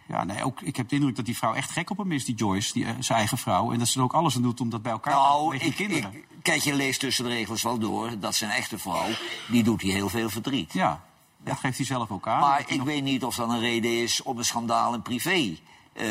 Ja, 0.08 0.24
nee, 0.24 0.44
ook, 0.44 0.60
ik 0.60 0.76
heb 0.76 0.88
de 0.88 0.94
indruk 0.96 1.16
dat 1.16 1.24
die 1.24 1.36
vrouw 1.36 1.54
echt 1.54 1.70
gek 1.70 1.90
op 1.90 1.98
hem 1.98 2.12
is, 2.12 2.24
die 2.24 2.34
Joyce, 2.34 2.72
die, 2.72 2.84
eh, 2.84 2.94
zijn 3.00 3.18
eigen 3.18 3.38
vrouw. 3.38 3.72
En 3.72 3.78
dat 3.78 3.88
ze 3.88 3.98
er 3.98 4.04
ook 4.04 4.12
alles 4.14 4.36
aan 4.36 4.42
doet 4.42 4.60
om 4.60 4.70
dat 4.70 4.82
bij 4.82 4.92
elkaar 4.92 5.12
te 5.12 5.18
Nou, 5.18 5.58
die 5.58 5.72
kinderen. 5.72 6.14
ik, 6.14 6.24
kijk, 6.42 6.60
je 6.62 6.74
leest 6.74 7.00
tussen 7.00 7.24
de 7.24 7.30
regels 7.30 7.62
wel 7.62 7.78
door 7.78 8.18
dat 8.18 8.34
zijn 8.34 8.50
echte 8.50 8.78
vrouw, 8.78 9.08
die 9.48 9.62
doet 9.62 9.80
hier 9.80 9.94
heel 9.94 10.08
veel 10.08 10.30
verdriet. 10.30 10.72
Ja, 10.72 11.04
dat 11.44 11.58
geeft 11.58 11.76
hij 11.76 11.86
zelf 11.86 12.10
ook 12.10 12.28
aan. 12.28 12.40
Maar 12.40 12.52
hij 12.52 12.64
ik 12.66 12.76
nog- 12.76 12.86
weet 12.86 13.02
niet 13.02 13.24
of 13.24 13.34
dat 13.36 13.48
een 13.48 13.60
reden 13.60 14.02
is 14.02 14.22
om 14.22 14.38
een 14.38 14.44
schandaal 14.44 14.94
in 14.94 15.02
privé 15.02 15.56
eh, 15.92 16.04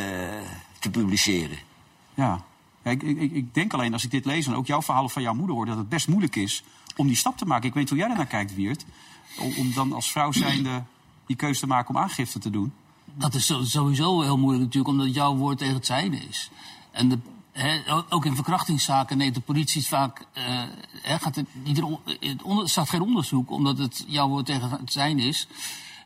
te 0.79 0.89
publiceren. 0.91 1.57
Ja, 2.13 2.43
Ja, 2.83 2.91
ik, 2.91 3.03
ik, 3.03 3.31
ik 3.31 3.53
denk 3.53 3.73
alleen 3.73 3.93
als 3.93 4.03
ik 4.03 4.11
dit 4.11 4.25
lees 4.25 4.47
en 4.47 4.55
ook 4.55 4.67
jouw 4.67 4.81
verhalen 4.81 5.09
van 5.09 5.21
jouw 5.21 5.33
moeder 5.33 5.55
hoor... 5.55 5.65
dat 5.65 5.77
het 5.77 5.89
best 5.89 6.07
moeilijk 6.07 6.35
is 6.35 6.63
om 6.95 7.07
die 7.07 7.15
stap 7.15 7.37
te 7.37 7.45
maken. 7.45 7.67
Ik 7.67 7.73
weet 7.73 7.89
hoe 7.89 7.97
jij 7.97 8.07
daarnaar 8.07 8.25
kijkt, 8.25 8.55
Wiert. 8.55 8.85
Om, 9.39 9.53
om 9.57 9.73
dan 9.73 9.93
als 9.93 10.11
vrouw 10.11 10.31
zijnde 10.31 10.83
die 11.25 11.35
keuze 11.35 11.59
te 11.59 11.67
maken 11.67 11.95
om 11.95 12.01
aangifte 12.01 12.39
te 12.39 12.49
doen. 12.49 12.73
Dat 13.13 13.33
is 13.33 13.53
sowieso 13.61 14.21
heel 14.21 14.37
moeilijk 14.37 14.63
natuurlijk, 14.63 14.93
omdat 14.93 15.13
jouw 15.13 15.35
woord 15.35 15.57
tegen 15.57 15.73
het 15.73 15.85
zijne 15.85 16.17
is. 16.17 16.49
En 16.91 17.09
de, 17.09 17.19
ook 18.09 18.25
in 18.25 18.35
verkrachtingszaken 18.35 19.17
neemt 19.17 19.35
de 19.35 19.41
politie 19.41 19.87
vaak... 19.87 20.25
eh, 20.33 20.43
hè, 21.01 21.19
gaat 21.19 21.35
het, 21.35 21.47
niet 21.63 21.81
onder, 22.43 22.69
staat 22.69 22.89
geen 22.89 23.01
onderzoek, 23.01 23.51
omdat 23.51 23.77
het 23.77 24.03
jouw 24.07 24.27
woord 24.27 24.45
tegen 24.45 24.69
het 24.69 24.91
zijne 24.91 25.21
is. 25.21 25.47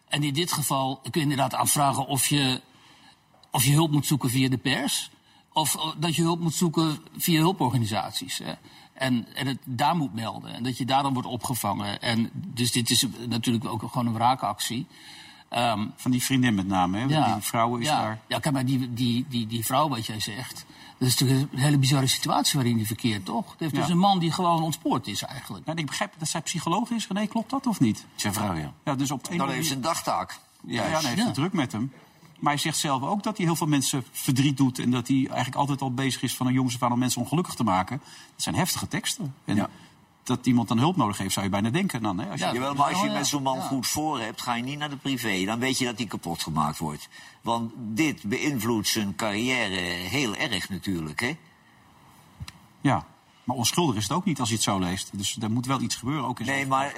En 0.07 0.23
in 0.23 0.33
dit 0.33 0.51
geval 0.51 0.99
kun 1.01 1.11
je 1.13 1.19
inderdaad 1.19 1.53
afvragen 1.53 2.07
of 2.07 2.27
je, 2.27 2.61
of 3.51 3.63
je 3.63 3.73
hulp 3.73 3.91
moet 3.91 4.05
zoeken 4.05 4.29
via 4.29 4.49
de 4.49 4.57
pers... 4.57 5.09
of 5.53 5.75
eh, 5.75 5.87
dat 5.97 6.15
je 6.15 6.21
hulp 6.21 6.39
moet 6.39 6.55
zoeken 6.55 6.97
via 7.17 7.39
hulporganisaties. 7.39 8.37
Hè. 8.37 8.53
En, 8.93 9.27
en 9.33 9.47
het 9.47 9.59
daar 9.63 9.95
moet 9.95 10.13
melden. 10.13 10.53
En 10.53 10.63
dat 10.63 10.77
je 10.77 10.85
daar 10.85 11.03
dan 11.03 11.13
wordt 11.13 11.27
opgevangen. 11.27 12.01
En 12.01 12.29
dus 12.33 12.71
dit 12.71 12.89
is 12.89 13.05
natuurlijk 13.27 13.65
ook 13.65 13.91
gewoon 13.91 14.07
een 14.07 14.13
wraakactie. 14.13 14.87
Ehm, 15.49 15.87
Van 15.95 16.11
die 16.11 16.23
vriendin 16.23 16.55
met 16.55 16.67
name, 16.67 16.97
hè? 16.97 17.07
Die 17.07 17.17
vrouw 17.39 17.75
is 17.75 17.85
ja. 17.87 18.01
daar... 18.01 18.19
Ja, 18.27 18.39
kijk 18.39 18.53
maar, 18.53 18.65
die, 18.65 18.93
die, 18.93 19.25
die, 19.29 19.47
die 19.47 19.65
vrouw 19.65 19.89
wat 19.89 20.05
jij 20.05 20.19
zegt... 20.19 20.65
dat 20.97 21.07
is 21.07 21.17
natuurlijk 21.19 21.53
een 21.53 21.59
hele 21.59 21.77
bizarre 21.77 22.07
situatie 22.07 22.53
waarin 22.55 22.77
die 22.77 22.85
verkeert, 22.85 23.25
toch? 23.25 23.51
Het 23.51 23.59
heeft 23.59 23.73
Ja. 23.75 23.79
dus 23.81 23.89
een 23.89 23.97
man 23.97 24.19
die 24.19 24.31
gewoon 24.31 24.63
ontspoord 24.63 25.07
is 25.07 25.21
eigenlijk. 25.21 25.65
Nou, 25.65 25.77
ik 25.77 25.85
begrijp 25.85 26.13
dat 26.17 26.27
zij 26.27 26.41
psycholoog 26.41 26.89
is. 26.89 27.07
René, 27.07 27.27
klopt 27.27 27.49
dat 27.49 27.67
of 27.67 27.79
niet? 27.79 28.05
Zijn 28.15 28.33
vrouw, 28.33 28.53
ja. 28.53 28.73
Ja, 28.83 28.95
dus 28.95 29.11
op 29.11 29.29
een 29.29 29.37
Dan 29.37 29.49
heeft 29.49 29.67
ze 29.67 29.73
een 29.73 29.81
dagtaak. 29.81 30.39
Ja, 30.67 30.83
ja, 30.85 30.89
hij 30.89 31.01
heeft 31.01 31.17
Ja. 31.17 31.25
het 31.25 31.33
druk 31.33 31.53
met 31.53 31.71
hem. 31.71 31.91
Maar 32.39 32.53
hij 32.53 32.61
zegt 32.61 32.77
zelf 32.77 33.03
ook 33.03 33.23
dat 33.23 33.37
hij 33.37 33.45
heel 33.45 33.55
veel 33.55 33.67
mensen 33.67 34.03
verdriet 34.11 34.57
doet. 34.57 34.79
En 34.79 34.91
dat 34.91 35.07
hij 35.07 35.17
eigenlijk 35.27 35.55
altijd 35.55 35.81
al 35.81 35.93
bezig 35.93 36.21
is 36.21 36.35
van 36.35 36.47
een 36.47 36.53
jongens 36.53 36.77
van 36.77 36.91
om 36.91 36.99
mensen 36.99 37.21
ongelukkig 37.21 37.53
te 37.55 37.63
maken. 37.63 37.97
Dat 38.33 38.41
zijn 38.43 38.55
heftige 38.55 38.87
teksten. 38.87 39.35
En 39.45 39.55
Ja. 39.55 39.69
Dat 40.25 40.45
iemand 40.45 40.67
dan 40.67 40.77
hulp 40.77 40.95
nodig 40.95 41.17
heeft, 41.17 41.33
zou 41.33 41.45
je 41.45 41.51
bijna 41.51 41.69
denken 41.69 42.01
dan. 42.01 42.19
Hè? 42.19 42.29
Als 42.29 42.39
je, 42.39 42.45
Ja. 42.45 42.53
Jawel, 42.53 42.73
maar 42.73 42.93
als 42.93 43.01
je 43.01 43.09
met 43.09 43.27
zo'n 43.27 43.43
man 43.43 43.57
Ja. 43.57 43.63
goed 43.63 43.87
voor 43.87 44.19
hebt, 44.19 44.41
ga 44.41 44.55
je 44.55 44.63
niet 44.63 44.77
naar 44.77 44.89
de 44.89 44.97
privé. 44.97 45.45
Dan 45.45 45.59
weet 45.59 45.77
je 45.77 45.85
dat 45.85 45.97
hij 45.97 46.05
kapot 46.07 46.43
gemaakt 46.43 46.77
wordt. 46.77 47.09
Want 47.41 47.71
dit 47.77 48.23
beïnvloedt 48.23 48.87
zijn 48.87 49.15
carrière 49.15 49.79
heel 50.09 50.35
erg 50.35 50.69
natuurlijk, 50.69 51.19
hè? 51.19 51.37
ja. 52.81 53.05
Maar 53.43 53.55
onschuldig 53.55 53.95
is 53.95 54.03
het 54.03 54.11
ook 54.11 54.25
niet 54.25 54.39
als 54.39 54.49
je 54.49 54.55
het 54.55 54.63
zo 54.63 54.79
leest. 54.79 55.09
Dus 55.13 55.37
er 55.41 55.51
moet 55.51 55.65
wel 55.65 55.81
iets 55.81 55.95
gebeuren. 55.95 56.25
Ook 56.25 56.39
in 56.39 56.45
Nee, 56.45 56.67
maar 56.67 56.93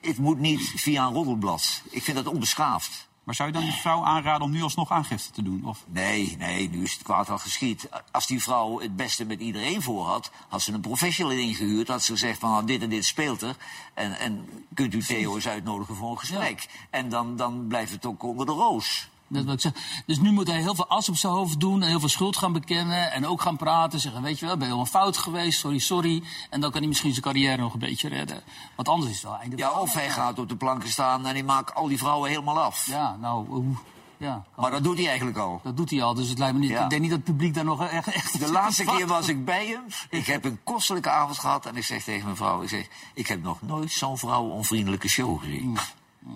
het 0.00 0.18
moet 0.18 0.38
niet 0.38 0.72
via 0.76 1.06
een 1.06 1.12
roddelblad. 1.12 1.82
Ik 1.90 2.02
vind 2.02 2.16
dat 2.16 2.26
onbeschaafd. 2.26 3.08
Maar 3.24 3.34
zou 3.34 3.48
je 3.48 3.54
dan 3.54 3.64
die 3.64 3.72
vrouw 3.72 4.04
aanraden 4.04 4.42
om 4.42 4.50
nu 4.50 4.62
alsnog 4.62 4.90
aangifte 4.90 5.30
te 5.30 5.42
doen? 5.42 5.64
Of... 5.64 5.84
Nee, 5.88 6.36
nee, 6.38 6.70
nu 6.70 6.82
is 6.82 6.92
het 6.92 7.02
kwaad 7.02 7.30
al 7.30 7.38
geschied. 7.38 7.88
Als 8.10 8.26
die 8.26 8.42
vrouw 8.42 8.80
het 8.80 8.96
beste 8.96 9.24
met 9.24 9.40
iedereen 9.40 9.82
voor 9.82 10.04
had, 10.06 10.30
had 10.48 10.62
ze 10.62 10.72
een 10.72 10.80
professional 10.80 11.32
ingehuurd. 11.32 11.88
Had 11.88 12.02
ze 12.02 12.12
gezegd 12.12 12.38
van 12.38 12.50
nou, 12.50 12.66
dit 12.66 12.82
en 12.82 12.88
dit 12.88 13.04
speelt 13.04 13.42
er. 13.42 13.56
En, 13.94 14.18
en 14.18 14.48
kunt 14.74 14.94
u 14.94 15.02
Theo 15.02 15.34
eens 15.34 15.48
uitnodigen 15.48 15.96
voor 15.96 16.10
een 16.10 16.18
gesprek. 16.18 16.68
En 16.90 17.08
dan, 17.08 17.36
dan 17.36 17.66
blijft 17.66 17.92
het 17.92 18.06
ook 18.06 18.22
onder 18.22 18.46
de 18.46 18.52
roos. 18.52 19.08
Dat 19.32 19.44
wat 19.44 19.54
ik 19.54 19.60
zeg. 19.60 19.72
Dus 20.06 20.18
nu 20.18 20.32
moet 20.32 20.46
hij 20.46 20.60
heel 20.60 20.74
veel 20.74 20.86
as 20.86 21.08
op 21.08 21.16
zijn 21.16 21.32
hoofd 21.32 21.60
doen... 21.60 21.82
en 21.82 21.88
heel 21.88 22.00
veel 22.00 22.08
schuld 22.08 22.36
gaan 22.36 22.52
bekennen 22.52 23.12
en 23.12 23.26
ook 23.26 23.42
gaan 23.42 23.56
praten. 23.56 24.00
Zeggen, 24.00 24.22
weet 24.22 24.38
je 24.38 24.46
wel, 24.46 24.56
ben 24.56 24.66
je 24.66 24.72
helemaal 24.72 24.92
fout 24.92 25.16
geweest, 25.16 25.58
sorry, 25.58 25.78
sorry. 25.78 26.22
En 26.50 26.60
dan 26.60 26.70
kan 26.70 26.80
hij 26.80 26.88
misschien 26.88 27.10
zijn 27.10 27.24
carrière 27.24 27.56
nog 27.56 27.72
een 27.72 27.78
beetje 27.78 28.08
redden. 28.08 28.42
Want 28.76 28.88
anders 28.88 29.10
is 29.10 29.16
het 29.16 29.30
wel 29.30 29.38
einde 29.38 29.56
Ja, 29.56 29.70
of 29.70 29.92
hij 29.92 30.10
gaat 30.10 30.38
op 30.38 30.48
de 30.48 30.56
planken 30.56 30.88
staan 30.88 31.26
en 31.26 31.32
hij 31.32 31.42
maakt 31.42 31.74
al 31.74 31.88
die 31.88 31.98
vrouwen 31.98 32.30
helemaal 32.30 32.60
af. 32.60 32.86
Ja, 32.86 33.16
nou, 33.20 33.46
oeh, 33.50 33.78
ja. 34.16 34.44
Maar 34.56 34.70
dat 34.70 34.84
doet 34.84 34.96
hij 34.96 35.06
eigenlijk 35.06 35.38
al. 35.38 35.60
Dat 35.62 35.76
doet 35.76 35.90
hij 35.90 36.02
al, 36.02 36.14
dus 36.14 36.28
het 36.28 36.38
lijkt 36.38 36.54
me 36.54 36.60
niet... 36.60 36.70
Ja. 36.70 36.84
Ik 36.84 36.90
denk 36.90 37.00
niet 37.00 37.10
dat 37.10 37.18
het 37.18 37.28
publiek 37.28 37.54
daar 37.54 37.64
nog 37.64 37.86
echt... 37.86 38.12
echt 38.12 38.38
De 38.38 38.50
laatste 38.50 38.84
keer 38.96 39.06
was 39.06 39.28
ik 39.28 39.44
bij 39.44 39.66
hem. 39.66 39.84
Ik 40.10 40.26
heb 40.26 40.44
een 40.44 40.60
kostelijke 40.64 41.10
avond 41.10 41.38
gehad. 41.38 41.66
En 41.66 41.76
ik 41.76 41.84
zeg 41.84 42.02
tegen 42.02 42.24
mijn 42.24 42.36
vrouw: 42.36 42.62
ik, 42.62 42.68
zeg, 42.68 42.88
ik 43.14 43.26
heb 43.26 43.42
nog 43.42 43.62
nooit 43.62 43.92
zo'n 43.92 44.18
vrouwenonvriendelijke 44.18 45.08
show 45.08 45.40
gezien. 45.40 45.78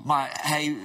Maar 0.04 0.38
hij, 0.42 0.76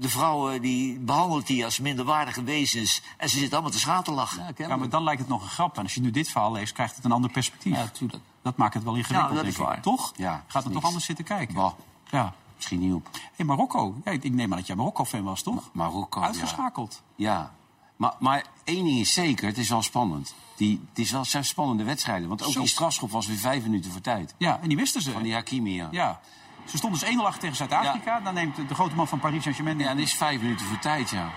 de 0.00 0.08
vrouwen 0.08 0.60
die 0.62 0.98
behandelt 0.98 1.48
hij 1.48 1.64
als 1.64 1.78
minderwaardige 1.78 2.42
wezens. 2.42 3.02
En 3.16 3.28
ze 3.28 3.34
zitten 3.38 3.52
allemaal 3.52 3.70
te 3.72 3.78
schaterlachen. 3.78 4.54
Ja, 4.56 4.66
Ja, 4.68 4.76
maar 4.76 4.88
dan 4.88 5.02
lijkt 5.04 5.20
het 5.20 5.28
nog 5.30 5.42
een 5.42 5.48
grap. 5.48 5.76
En 5.76 5.82
als 5.82 5.94
je 5.94 6.00
nu 6.00 6.10
dit 6.10 6.28
verhaal 6.28 6.52
leest, 6.52 6.72
krijgt 6.72 6.96
het 6.96 7.04
een 7.04 7.12
ander 7.12 7.30
perspectief. 7.30 7.76
Ja, 7.76 7.86
tuurlijk. 7.88 8.22
Dat 8.42 8.56
maakt 8.56 8.74
het 8.74 8.82
wel 8.84 8.94
ingewikkeld, 8.94 9.28
Ja, 9.30 9.34
dat 9.34 9.44
denk 9.44 9.54
is 9.56 9.60
ik. 9.60 9.66
waar. 9.66 9.80
Toch? 9.82 10.12
Ja, 10.16 10.44
Gaat 10.46 10.62
er 10.64 10.68
niks. 10.68 10.74
toch 10.80 10.84
anders 10.88 11.04
zitten 11.04 11.24
kijken? 11.24 11.54
Bah, 11.54 11.72
Ja. 12.10 12.34
misschien 12.56 12.78
niet 12.80 12.92
op. 12.92 13.08
Hey, 13.36 13.46
Marokko. 13.46 13.94
Ja, 14.04 14.10
ik 14.10 14.32
neem 14.32 14.50
aan 14.52 14.58
dat 14.58 14.66
jij 14.66 14.76
Marokko-fan 14.76 15.22
was, 15.22 15.42
toch? 15.42 15.70
Marokko, 15.72 16.20
ja. 16.20 16.26
Uitgeschakeld. 16.26 17.02
Ja, 17.16 17.52
maar, 17.96 18.14
maar 18.18 18.44
één 18.64 18.84
ding 18.84 18.98
is 18.98 19.12
zeker, 19.12 19.46
het 19.46 19.58
is 19.58 19.68
wel 19.68 19.82
spannend. 19.82 20.34
Die, 20.56 20.80
het 20.88 20.98
is 20.98 21.10
wel, 21.10 21.20
het 21.20 21.30
zijn 21.30 21.44
spannende 21.44 21.84
wedstrijden. 21.84 22.28
Want 22.28 22.42
ook 22.44 22.52
Zo. 22.52 22.60
die 22.60 22.68
strafschop 22.68 23.10
was 23.10 23.26
weer 23.26 23.36
vijf 23.36 23.62
minuten 23.62 23.90
voor 23.92 24.00
tijd. 24.00 24.34
Ja, 24.36 24.58
en 24.62 24.68
die 24.68 24.76
wisten 24.76 25.02
ze. 25.02 25.12
Van 25.12 25.22
die 25.22 25.32
Hakimi, 25.34 25.74
ja. 25.74 25.88
Ja. 25.90 26.20
Ze 26.68 26.76
stonden 26.76 27.00
dus 27.00 27.08
1-0 27.08 27.20
achter 27.24 27.40
tegen 27.40 27.56
Zuid-Afrika. 27.56 28.20
Dan 28.20 28.34
neemt 28.34 28.56
de, 28.56 28.66
de 28.66 28.74
grote 28.74 28.94
man 28.94 29.08
van 29.08 29.18
Paris 29.18 29.42
Saint-Germain... 29.42 29.78
Ja, 29.78 29.88
en 29.88 29.98
is 29.98 30.14
vijf 30.14 30.40
minuten 30.40 30.66
voor 30.66 30.78
tijd, 30.78 31.10
ja. 31.10 31.28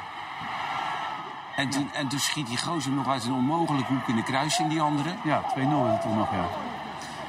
En 1.55 1.69
toen, 1.69 1.89
en 1.93 2.07
toen 2.07 2.19
schiet 2.19 2.47
die 2.47 2.57
gozer 2.57 2.91
nog 2.91 3.07
uit 3.07 3.25
een 3.25 3.33
onmogelijke 3.33 3.93
hoek 3.93 4.07
in 4.07 4.15
de 4.15 4.23
kruising, 4.23 4.69
die 4.69 4.81
andere. 4.81 5.15
Ja, 5.23 5.41
2-0 5.41 5.53
toen 6.01 6.17
nog, 6.17 6.31
ja. 6.31 6.47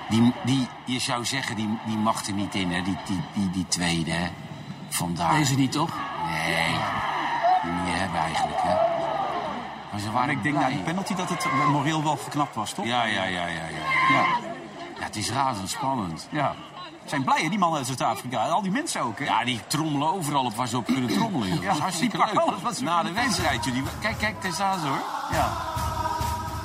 Die, 0.09 0.33
die, 0.43 0.69
je 0.85 0.99
zou 0.99 1.25
zeggen, 1.25 1.57
die, 1.57 1.79
die 1.85 1.97
mag 1.97 2.27
er 2.27 2.33
niet 2.33 2.55
in, 2.55 2.73
hè. 2.73 2.83
Die, 2.83 2.97
die, 3.05 3.21
die, 3.33 3.51
die 3.51 3.67
tweede, 3.69 4.11
hè. 4.11 4.29
Vandaar. 4.89 5.35
Deze 5.37 5.55
niet, 5.55 5.73
toch? 5.73 5.91
Nee, 6.31 6.67
die 7.63 7.93
je 7.93 7.99
hebben 7.99 8.21
eigenlijk, 8.21 8.63
hè. 8.63 8.75
Maar 9.91 10.01
ze 10.01 10.07
Maar 10.07 10.15
waren 10.15 10.31
ik 10.35 10.43
denk 10.43 10.55
na 10.55 10.69
die 10.69 10.79
penalty 10.79 11.15
dat 11.15 11.29
het 11.29 11.47
moreel 11.69 12.03
wel 12.03 12.17
geknapt 12.17 12.55
was, 12.55 12.73
toch? 12.73 12.85
Ja, 12.85 13.05
ja, 13.05 13.25
ja, 13.25 13.47
ja, 13.47 13.47
ja. 13.47 14.13
Ja. 14.13 14.27
Ja, 14.99 15.05
het 15.05 15.17
is 15.17 15.31
razendspannend. 15.31 16.29
ja. 16.31 16.55
Zijn 17.05 17.25
blij, 17.25 17.43
hè, 17.43 17.49
die 17.49 17.59
mannen 17.59 17.79
uit 17.79 17.87
Zuid-Afrika. 17.87 18.49
Al 18.49 18.63
die 18.63 18.71
mensen 18.71 19.01
ook, 19.01 19.19
hè? 19.19 19.25
Ja, 19.25 19.45
die 19.45 19.61
trommelen 19.67 20.13
overal 20.13 20.45
op 20.45 20.55
waar 20.55 20.69
ze 20.69 20.77
op 20.77 20.85
kunnen 20.85 21.11
trommelen. 21.13 21.49
Joh. 21.49 21.63
Ja, 21.63 21.67
dat 21.67 21.75
is 21.75 21.81
hartstikke 21.81 22.17
die 22.17 22.27
leuk. 22.27 22.37
alles 22.37 22.63
wat 22.63 22.77
ze 22.77 22.83
Na 22.83 23.03
de 23.03 23.13
wedstrijd, 23.13 23.65
joh. 23.65 23.75
Die, 23.75 23.83
kijk, 24.01 24.19
kijk, 24.19 24.43
daar 24.43 24.53
staan 24.53 24.81
ze 24.81 24.87
hoor. 24.87 25.03
Ja. 25.33 25.53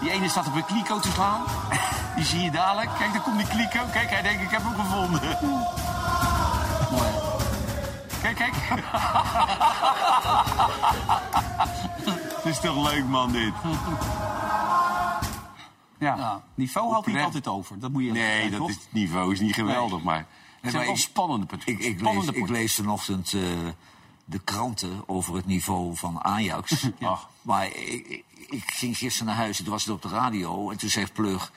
Die 0.01 0.11
ene 0.11 0.29
staat 0.29 0.47
op 0.47 0.55
een 0.55 0.65
kliko 0.65 0.99
te 0.99 1.09
slaan. 1.11 1.41
Die 2.15 2.25
zie 2.25 2.41
je 2.41 2.51
dadelijk. 2.51 2.89
Kijk, 2.97 3.13
daar 3.13 3.21
komt 3.21 3.37
die 3.37 3.47
kliko. 3.47 3.85
Kijk, 3.91 4.09
hij 4.09 4.21
denkt, 4.21 4.41
ik 4.41 4.49
heb 4.49 4.61
hem 4.63 4.75
gevonden. 4.75 5.21
Mooi. 6.91 7.09
Kijk, 8.21 8.35
kijk. 8.35 8.53
Het 12.37 12.45
is 12.45 12.59
toch 12.59 12.91
leuk, 12.91 13.05
man, 13.05 13.31
dit. 13.31 13.53
Ja. 15.99 16.43
Niveau 16.55 16.91
houdt 16.91 17.07
niet 17.07 17.17
altijd 17.17 17.47
over. 17.47 17.79
Dat 17.79 17.91
moet 17.91 18.03
je 18.03 18.11
Nee, 18.11 18.41
zeggen, 18.41 18.59
dat 18.59 18.69
is, 18.69 18.75
het 18.75 18.87
niveau 18.89 19.33
is 19.33 19.39
niet 19.39 19.53
geweldig, 19.53 20.03
maar... 20.03 20.27
Het 20.61 20.71
zijn 20.71 20.85
wel 20.85 20.97
spannende 20.97 21.45
partijen. 21.45 21.79
Ik, 21.79 21.85
ik, 21.85 21.91
lees, 21.91 21.99
spannende 21.99 22.39
ik 22.39 22.49
lees 22.49 22.75
vanochtend 22.75 23.33
eh, 23.33 23.41
de 24.25 24.39
kranten 24.39 25.03
over 25.05 25.35
het 25.35 25.45
niveau 25.45 25.95
van 25.95 26.23
Ajax. 26.23 26.89
Ach. 27.01 27.29
Maar 27.41 27.65
ik, 27.65 28.23
ik, 28.49 28.63
ging 28.65 28.97
gisteren 28.97 29.27
naar 29.27 29.35
huis 29.35 29.57
en 29.57 29.63
toen 29.63 29.73
was 29.73 29.85
het 29.85 29.93
op 29.93 30.01
de 30.01 30.07
radio. 30.07 30.71
En 30.71 30.77
toen 30.77 30.89
zegt 30.89 31.13
Plug, 31.13 31.51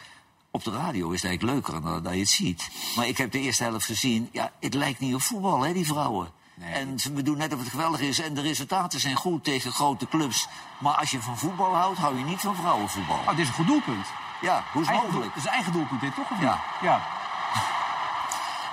op 0.50 0.64
de 0.64 0.70
radio 0.70 1.11
is 1.11 1.22
het 1.22 1.31
eigenlijk 1.31 1.55
leuker 1.55 1.83
dan 1.83 2.03
dat 2.03 2.12
je 2.12 2.18
het 2.18 2.29
ziet. 2.29 2.70
Maar 2.96 3.09
ik 3.09 3.18
heb 3.18 3.33
de 3.33 3.40
eerste 3.40 3.62
helft 3.62 3.87
gezien. 3.87 4.29
Ja, 4.33 4.53
het 4.61 4.74
lijkt 4.74 5.00
niet 5.00 5.14
op 5.14 5.22
voetbal, 5.22 5.61
hè, 5.61 5.72
die 5.72 5.87
vrouwen. 5.87 6.29
En 6.61 6.96
we 7.14 7.22
doen 7.22 7.37
net 7.37 7.53
of 7.53 7.59
het 7.59 7.68
geweldig 7.68 8.00
is. 8.00 8.18
En 8.20 8.35
de 8.35 8.40
resultaten 8.40 9.00
zijn 9.00 9.16
goed 9.16 9.44
tegen 9.44 9.72
grote 9.72 10.09
clubs. 10.09 10.48
Maar 10.79 10.94
als 10.94 11.11
je 11.11 11.20
van 11.20 11.38
voetbal 11.38 11.74
houdt, 11.74 11.98
hou 11.98 12.18
je 12.18 12.24
niet 12.24 12.40
van 12.40 12.57
vrouwenvoetbal. 12.57 13.18
Dit 13.29 13.38
is 13.38 13.48
een 13.48 13.55
goed 13.55 13.66
doelpunt. 13.66 14.07
Ja, 14.40 14.64
hoe 14.72 14.83
is 14.83 14.88
het 14.88 15.03
mogelijk? 15.03 15.35
Het 15.35 15.44
is 15.44 15.50
eigen 15.50 15.72
doelpunt 15.72 16.00
dit, 16.00 16.14
toch? 16.14 16.31
Of 16.31 16.31
niet? 16.31 16.40
Ja. 16.40 16.61
ja. 16.83 17.00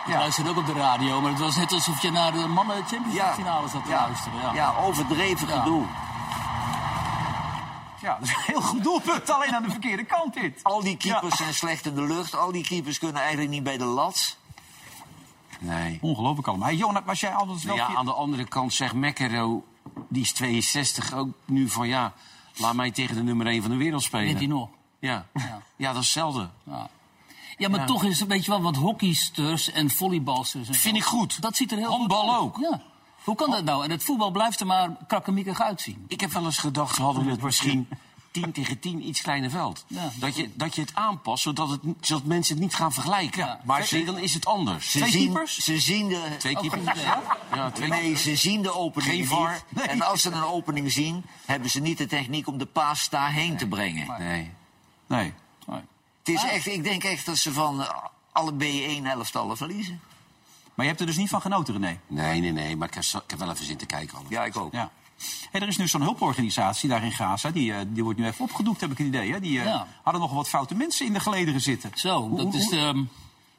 Ik 0.07 0.13
luisterde 0.13 0.49
ook 0.49 0.57
op 0.57 0.65
de 0.65 0.73
radio, 0.73 1.21
maar 1.21 1.31
het 1.31 1.39
was 1.39 1.55
net 1.55 1.71
alsof 1.71 2.01
je 2.01 2.11
naar 2.11 2.31
de 2.31 2.47
mannen 2.47 2.75
Champions 2.75 3.13
League 3.15 3.33
finale 3.33 3.67
zat 3.67 3.83
te 3.83 3.89
Ja. 3.89 4.01
luisteren. 4.01 4.39
Ja. 4.41 4.53
Ja, 4.53 4.73
overdreven 4.75 5.47
gedoe. 5.47 5.85
Ja, 8.01 8.13
dat 8.19 8.27
is 8.27 8.29
een 8.35 8.43
heel 8.45 8.61
goed 8.61 8.83
doelpunt. 8.83 9.29
Alleen 9.29 9.55
aan 9.55 9.63
de 9.63 9.69
verkeerde 9.69 10.03
kant 10.03 10.33
dit. 10.33 10.63
Al 10.63 10.81
die 10.81 10.97
keepers 10.97 11.35
zijn 11.35 11.53
slecht 11.53 11.85
in 11.85 11.95
de 11.95 12.01
lucht. 12.01 12.35
Al 12.35 12.51
die 12.51 12.63
keepers 12.63 12.99
kunnen 12.99 13.21
eigenlijk 13.21 13.49
niet 13.49 13.63
bij 13.63 13.77
de 13.77 13.85
lat. 13.85 14.37
Nee. 15.59 15.97
Ongelooflijk 16.01 16.47
allemaal. 16.47 16.67
Hey, 16.67 17.01
was 17.05 17.19
jij 17.19 17.33
altijd 17.33 17.63
wel... 17.63 17.75
Ja, 17.75 17.95
aan 17.95 18.05
de 18.05 18.13
andere 18.13 18.45
kant 18.45 18.73
zegt 18.73 18.93
McEnroe, 18.93 19.61
die 20.09 20.21
is 20.21 20.31
62, 20.31 21.13
ook 21.13 21.29
nu 21.45 21.69
van 21.69 21.87
ja, 21.87 22.13
laat 22.55 22.73
mij 22.73 22.91
tegen 22.91 23.15
de 23.15 23.23
nummer 23.23 23.47
1 23.47 23.61
van 23.61 23.71
de 23.71 23.77
wereld 23.77 24.03
spelen. 24.03 24.37
Hij 24.37 24.45
nog? 24.45 24.69
Ja. 24.99 25.25
ja. 25.77 25.87
dat 25.93 26.01
is 26.01 26.07
hetzelfde. 26.07 26.49
Ja. 26.63 26.89
Ja, 27.57 27.69
maar 27.69 27.79
Ja. 27.79 27.85
toch 27.85 28.03
is 28.03 28.19
het, 28.19 28.29
weet 28.29 28.45
je 28.45 28.51
wel, 28.51 28.61
wat 28.61 28.75
hockeysters 28.75 29.71
en 29.71 29.89
volleybalsters... 29.89 30.67
En 30.67 30.73
Vind 30.73 30.95
zo. 30.95 30.99
ik 31.01 31.05
goed. 31.07 31.41
Dat 31.41 31.55
ziet 31.55 31.71
er 31.71 31.77
heel 31.77 31.89
Handbal 31.89 32.21
goed 32.21 32.31
uit. 32.31 32.41
ook. 32.41 32.57
Ja. 32.59 32.81
Hoe 33.23 33.35
kan 33.35 33.51
dat 33.51 33.63
nou? 33.63 33.83
En 33.83 33.91
het 33.91 34.03
voetbal 34.03 34.31
blijft 34.31 34.59
er 34.59 34.65
maar 34.65 34.89
krakkemikkig 35.07 35.61
uitzien. 35.61 36.05
Ik 36.07 36.19
heb 36.21 36.31
wel 36.31 36.45
eens 36.45 36.57
gedacht, 36.57 36.97
hadden 36.97 37.25
het 37.27 37.41
misschien 37.41 37.87
10 38.31 38.51
tegen 38.51 38.79
10 38.79 39.07
iets 39.07 39.21
kleiner 39.21 39.49
veld. 39.49 39.85
Ja. 39.87 40.09
Dat, 40.15 40.35
je, 40.35 40.49
dat 40.55 40.75
je 40.75 40.81
het 40.81 40.95
aanpast, 40.95 41.43
zodat, 41.43 41.69
het, 41.69 41.79
zodat 42.01 42.23
mensen 42.25 42.53
het 42.55 42.63
niet 42.63 42.75
gaan 42.75 42.93
vergelijken. 42.93 43.59
Maar 43.63 43.83
ze- 43.85 44.03
dan 44.03 44.17
is 44.17 44.33
het 44.33 44.45
anders. 44.45 44.91
Ze 44.91 45.05
zien, 45.07 45.37
ze 45.47 45.79
zien 45.79 46.07
de... 46.07 46.35
Twee 46.37 46.55
Oh, 46.55 46.61
keepers. 46.61 47.01
ja. 47.01 47.21
Ja, 47.55 47.71
twee 47.71 47.89
Nee, 47.89 47.99
keepers. 48.01 48.23
ze 48.23 48.35
zien 48.35 48.61
de 48.61 48.73
opening 48.73 49.11
Geen. 49.13 49.27
VAR. 49.27 49.61
Nee. 49.69 49.85
En 49.87 50.01
als 50.01 50.21
ze 50.21 50.31
een 50.31 50.43
opening 50.43 50.91
zien, 50.91 51.23
hebben 51.45 51.69
ze 51.69 51.79
niet 51.79 51.97
de 51.97 52.05
techniek 52.05 52.47
om 52.47 52.57
de 52.57 52.65
paas 52.65 53.09
daarheen 53.09 53.57
te 53.57 53.67
brengen. 53.67 54.15
Nee. 54.19 54.51
Nee. 55.07 55.33
Het 56.23 56.35
is 56.35 56.43
echt, 56.43 56.65
ik 56.67 56.83
denk 56.83 57.03
echt 57.03 57.25
dat 57.25 57.37
ze 57.37 57.53
van 57.53 57.81
eh, 57.81 57.89
alle 58.31 58.51
B1-elftallen 58.51 59.57
verliezen. 59.57 59.99
Maar 60.73 60.85
je 60.85 60.91
hebt 60.91 60.99
er 61.01 61.07
dus 61.07 61.17
niet 61.17 61.29
van 61.29 61.41
genoten, 61.41 61.73
René? 61.73 61.99
Nee, 62.07 62.39
nee, 62.41 62.51
nee, 62.51 62.75
maar 62.75 62.87
ik 62.87 62.93
heb, 62.93 63.03
ik 63.03 63.29
heb 63.29 63.39
wel 63.39 63.49
even 63.51 63.65
zitten 63.65 63.87
kijken. 63.87 64.17
Ja, 64.27 64.45
ik 64.45 64.57
ook. 64.57 64.73
Ja. 64.73 64.91
Hey, 65.51 65.61
er 65.61 65.67
is 65.67 65.77
nu 65.77 65.87
zo'n 65.87 66.01
hulporganisatie 66.01 66.89
daar 66.89 67.03
in 67.03 67.11
Gaza. 67.11 67.51
Die, 67.51 67.73
eh, 67.73 67.79
die 67.87 68.03
wordt 68.03 68.19
nu 68.19 68.25
even 68.25 68.43
opgedoekt, 68.45 68.81
heb 68.81 68.91
ik 68.91 68.99
een 68.99 69.05
idee. 69.05 69.31
Hè? 69.31 69.39
Die 69.39 69.59
eh, 69.59 69.65
Ja. 69.65 69.87
hadden 70.03 70.21
nog 70.21 70.31
wat 70.33 70.49
foute 70.49 70.75
mensen 70.75 71.05
in 71.05 71.13
de 71.13 71.19
gelederen 71.19 71.61
zitten. 71.61 71.91
Zo, 71.95 72.21
Hoe- 72.27 72.37
dat 72.37 72.45
hoe- 72.45 72.57
is 72.61 72.69
de 72.69 72.77
ehm, 72.77 73.03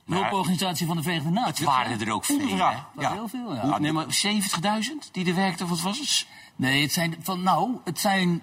hulporganisatie 0.07 0.87
van 0.87 0.97
de 0.97 1.03
Verenigde 1.03 1.31
Naties. 1.31 1.59
Het 1.59 1.69
waren 1.69 2.01
er 2.01 2.13
ook 2.13 2.25
veel, 2.25 2.47
Ja. 2.49 2.89
is 2.99 3.07
heel 3.07 3.29
veel, 3.29 3.55
ja. 3.55 3.79
Nee, 3.79 3.93
maar 3.93 4.13
70.000 4.13 5.09
die 5.13 5.27
er 5.27 5.35
werkten, 5.35 5.65
of 5.65 5.71
wat 5.71 5.81
was 5.81 5.99
het? 5.99 6.27
Nee, 6.57 6.83
het 6.83 6.93
zijn 6.93 7.17
van 7.23 7.43
nou, 7.43 7.71
het 7.85 8.01
zijn 8.01 8.43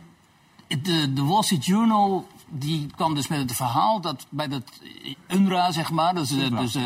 de, 0.67 1.13
de 1.13 1.23
Wall 1.23 1.43
Street 1.43 1.65
Journal 1.65 2.27
die 2.59 2.87
kwam 2.95 3.15
dus 3.15 3.27
met 3.27 3.39
het 3.39 3.55
verhaal 3.55 4.01
dat 4.01 4.25
bij 4.29 4.47
dat 4.47 4.63
UNRWA 5.27 5.71
zeg 5.71 5.91
maar, 5.91 6.13
dat 6.15 6.23
is, 6.23 6.37
eh, 6.37 6.59
dus, 6.59 6.75
eh, 6.75 6.83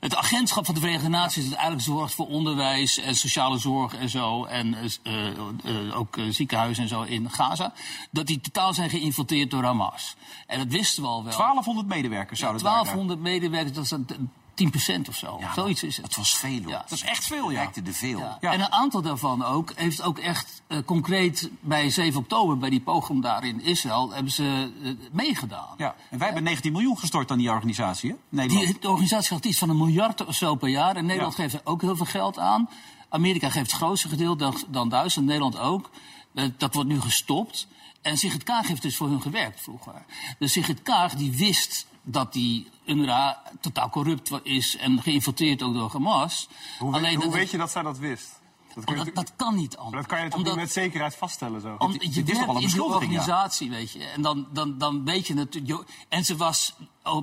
het 0.00 0.16
agentschap 0.16 0.64
van 0.64 0.74
de 0.74 0.80
Verenigde 0.80 1.08
Naties 1.08 1.44
dat 1.44 1.52
eigenlijk 1.52 1.82
zorgt 1.84 2.14
voor 2.14 2.26
onderwijs 2.26 2.98
en 2.98 3.14
sociale 3.16 3.58
zorg 3.58 3.94
en 3.94 4.08
zo 4.08 4.44
en 4.44 4.74
eh, 5.02 5.98
ook 5.98 6.18
ziekenhuizen 6.30 6.82
en 6.82 6.88
zo 6.88 7.02
in 7.02 7.30
Gaza, 7.30 7.72
dat 8.10 8.26
die 8.26 8.40
totaal 8.40 8.74
zijn 8.74 8.90
geïnfiltreerd 8.90 9.50
door 9.50 9.64
Hamas. 9.64 10.16
En 10.46 10.58
dat 10.58 10.68
wisten 10.68 11.02
we 11.02 11.08
al 11.08 11.24
wel. 11.24 11.32
1200 11.32 11.88
medewerkers 11.88 12.40
zouden 12.40 12.62
daar- 12.62 12.72
1200 12.72 13.20
medewerkers, 13.20 13.74
dat 13.74 13.84
is 13.84 13.90
dan 13.90 14.06
10% 14.54 15.08
of 15.08 15.16
zo. 15.16 15.40
Zoiets 15.54 15.82
is 15.82 15.96
het. 15.96 16.16
Was 16.16 16.36
veel, 16.36 16.62
hoor. 16.62 16.70
Ja. 16.70 16.78
Dat 16.78 16.90
is 16.90 17.02
echt 17.02 17.24
veel, 17.24 17.50
ja. 17.50 17.58
werkte 17.58 17.82
er 17.84 17.92
veel. 17.92 18.18
Ja. 18.18 18.38
En 18.40 18.60
een 18.60 18.72
aantal 18.72 19.02
daarvan 19.02 19.44
ook 19.44 19.72
heeft 19.74 20.02
ook 20.02 20.18
echt 20.18 20.62
eh, 20.66 20.78
concreet 20.84 21.50
bij 21.60 21.90
7 21.90 22.20
oktober, 22.20 22.58
bij 22.58 22.70
die 22.70 22.80
pogrom 22.80 23.20
daar 23.20 23.44
in 23.44 23.62
Israël, 23.62 24.12
hebben 24.12 24.32
ze 24.32 24.72
eh, 24.82 24.90
meegedaan. 25.12 25.74
Ja. 25.76 25.94
En 26.10 26.18
wij 26.18 26.26
hebben 26.26 26.44
19 26.44 26.72
miljoen 26.72 26.98
gestort 26.98 27.30
aan 27.30 27.38
die 27.38 27.50
organisatie, 27.50 28.10
hè? 28.10 28.16
Nederland. 28.28 28.66
Die, 28.66 28.78
de 28.80 28.88
organisatie 28.88 29.34
gaat 29.34 29.44
iets 29.44 29.58
van 29.58 29.68
een 29.68 29.78
miljard 29.78 30.26
of 30.26 30.34
zo 30.34 30.54
per 30.54 30.68
jaar. 30.68 30.96
En 30.96 31.06
Nederland 31.06 31.34
geeft 31.34 31.54
er 31.54 31.60
ook 31.64 31.80
heel 31.80 31.96
veel 31.96 32.06
geld 32.06 32.38
aan. 32.38 32.68
Amerika 33.08 33.50
geeft 33.50 33.70
het 33.70 33.80
grootste 33.80 34.08
gedeelte 34.08 34.44
dan, 34.44 34.56
dan 34.68 34.88
Duitsland, 34.88 35.28
Nederland 35.28 35.58
ook. 35.58 35.90
Eh, 36.34 36.44
dat 36.56 36.74
wordt 36.74 36.88
nu 36.88 37.00
gestopt. 37.00 37.66
En 38.02 38.18
Sigrid 38.18 38.42
Kaag 38.42 38.66
heeft 38.68 38.82
dus 38.82 38.96
voor 38.96 39.08
hun 39.08 39.22
gewerkt 39.22 39.60
vroeger. 39.60 40.04
Dus 40.38 40.52
Sigrid 40.52 40.82
Kaag 40.82 41.14
die 41.14 41.32
wist 41.36 41.86
dat 42.02 42.32
die 42.32 42.68
UNRWA 42.86 43.42
totaal 43.60 43.90
corrupt 43.90 44.30
is 44.42 44.76
en 44.76 45.02
geïnfiltreerd 45.02 45.62
ook 45.62 45.74
door 45.74 45.90
Hamas. 45.92 46.48
Hoe, 46.78 47.00
weet- 47.00 47.14
hoe 47.14 47.24
dat- 47.24 47.32
weet 47.32 47.50
je 47.50 47.56
dat 47.58 47.70
zij 47.70 47.82
dat 47.82 47.98
wist? 47.98 48.30
Dat, 48.30 48.40
je 48.68 48.74
dat, 48.74 48.86
natuurlijk- 49.04 49.16
dat 49.16 49.46
kan 49.46 49.54
niet 49.54 49.74
maar 49.76 49.84
anders. 49.84 50.02
dat 50.02 50.10
kan 50.12 50.24
je 50.24 50.28
toch 50.30 50.38
Omdat- 50.38 50.54
niet 50.54 50.62
met 50.64 50.72
zekerheid 50.72 51.14
vaststellen 51.14 51.60
zo? 51.60 51.74
om, 51.78 51.92
je 51.92 51.98
dit 51.98 52.08
is 52.08 52.14
toch 52.14 52.24
werkt 52.24 52.38
wel 52.38 52.48
een 52.48 52.54
in 52.54 52.54
die 52.54 52.62
beschuldiging, 52.76 53.12
ja. 53.12 53.18
organisatie, 53.18 53.70
weet 53.70 53.92
je. 53.92 54.04
En 54.04 54.22
dan, 54.22 54.46
dan, 54.52 54.78
dan 54.78 55.04
weet 55.04 55.26
je 55.26 55.34
natuurlijk... 55.34 55.88
En 56.08 56.24
ze 56.24 56.36
was 56.36 56.74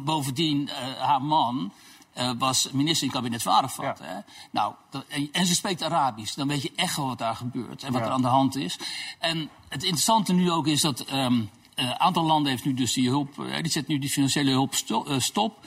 bovendien, 0.01 0.69
eh, 0.69 0.93
haar 0.99 1.21
man... 1.21 1.71
eh, 2.19 2.31
was 2.37 2.69
minister 2.71 3.07
in 3.07 3.13
het 3.13 3.21
kabinet. 3.21 3.43
Ja. 3.81 3.95
Hè? 4.01 4.19
Nou, 4.51 4.73
dat- 4.89 5.05
en, 5.07 5.29
en 5.31 5.45
ze 5.45 5.55
spreekt 5.55 5.83
Arabisch. 5.83 6.35
Dan 6.35 6.47
weet 6.47 6.61
je 6.61 6.71
echt 6.75 6.95
wel 6.95 7.07
wat 7.07 7.17
daar 7.17 7.35
gebeurt 7.35 7.83
en 7.83 7.91
wat 7.91 8.01
Ja. 8.01 8.07
er 8.07 8.13
aan 8.13 8.21
de 8.21 8.27
hand 8.27 8.55
is. 8.55 8.77
En 9.19 9.37
het 9.69 9.83
interessante 9.83 10.33
nu 10.33 10.51
ook 10.51 10.67
is 10.67 10.81
dat... 10.81 10.99
ehm, 10.99 11.41
een 11.75 11.99
aantal 11.99 12.23
landen 12.23 12.51
heeft 12.51 12.65
nu 12.65 12.73
dus 12.73 12.93
die 12.93 13.09
hulp... 13.09 13.39
eh, 13.39 13.61
die 13.61 13.71
zet 13.71 13.87
nu 13.87 13.99
die 13.99 14.09
financiële 14.09 14.51
hulp 14.51 14.75
sto- 14.75 15.03
eh, 15.05 15.19
stop. 15.19 15.65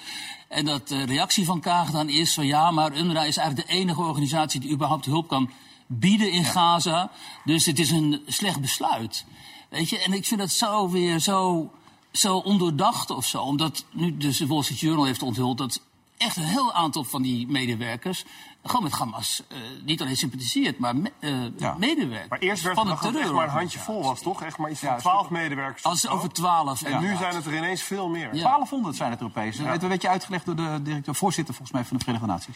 En 0.49 0.65
dat 0.65 0.89
de 0.89 1.03
reactie 1.03 1.45
van 1.45 1.61
Kaag 1.61 1.91
dan 1.91 2.09
is 2.09 2.35
van... 2.35 2.47
ja, 2.47 2.71
maar 2.71 2.97
UNRWA 2.97 3.25
is 3.25 3.37
eigenlijk 3.37 3.69
de 3.69 3.75
enige 3.75 4.01
organisatie... 4.01 4.61
die 4.61 4.71
überhaupt 4.73 5.05
hulp 5.05 5.29
kan 5.29 5.51
bieden 5.87 6.33
in 6.33 6.45
Gaza. 6.45 7.11
Dus 7.45 7.67
het 7.67 7.79
is 7.79 7.91
een 7.91 8.23
slecht 8.27 8.61
besluit. 8.61 9.25
Weet 9.69 9.89
je, 9.89 9.99
en 9.99 10.13
ik 10.13 10.25
vind 10.27 10.41
dat 10.41 10.51
zo 10.51 10.89
weer 10.91 11.19
zo, 11.19 11.71
zo 12.13 12.37
ondoordacht 12.37 13.11
of 13.11 13.27
zo. 13.27 13.43
Omdat 13.43 13.85
nu 13.91 14.17
dus 14.17 14.37
de 14.39 14.47
Wall 14.47 14.63
Street 14.63 14.81
Journal 14.81 15.05
heeft 15.05 15.23
onthuld 15.23 15.59
dat 15.59 15.81
echt 16.23 16.37
een 16.37 16.43
heel 16.43 16.73
aantal 16.73 17.05
van 17.05 17.23
die 17.23 17.47
medewerkers 17.47 18.25
gewoon 18.63 18.83
met 18.83 18.93
Hamas 18.93 19.43
eh, 19.49 19.57
niet 19.85 20.01
alleen 20.01 20.17
sympathiseert, 20.17 20.79
maar 20.79 20.97
me, 20.97 21.13
eh, 21.19 21.59
Ja. 21.59 21.75
medewerkt. 21.79 22.29
Maar 22.29 22.39
eerst 22.39 22.63
werd 22.63 22.75
van 22.77 22.91
het 22.91 23.17
echt 23.17 23.33
maar 23.33 23.45
een 23.45 23.51
handje 23.51 23.79
vol 23.79 24.03
was, 24.03 24.23
toch? 24.23 24.43
Echt 24.43 24.59
maar 24.59 24.71
iets 24.71 24.81
van 24.81 24.89
Ja, 24.89 24.97
12 24.97 25.31
medewerkers. 25.31 25.83
Als 25.83 26.09
over 26.09 26.33
twaalf. 26.33 26.83
En 26.83 27.01
nu 27.01 27.17
zijn 27.17 27.35
het 27.35 27.47
er 27.47 27.57
ineens 27.57 27.83
veel 27.83 28.09
meer. 28.09 28.35
Ja. 28.35 28.43
1200 28.43 28.97
zijn 28.97 29.11
het 29.11 29.21
Europees. 29.21 29.57
Dat 29.57 29.67
werd 29.67 29.83
een 29.83 29.89
beetje 29.89 30.09
uitgelegd 30.09 30.47
door 30.47 30.57
de 30.57 30.81
directeur, 30.83 31.15
voorzitter 31.15 31.55
volgens 31.55 31.77
mij 31.77 31.85
van 31.87 31.97
de 31.97 32.03
Verenigde 32.05 32.29
Naties. 32.29 32.55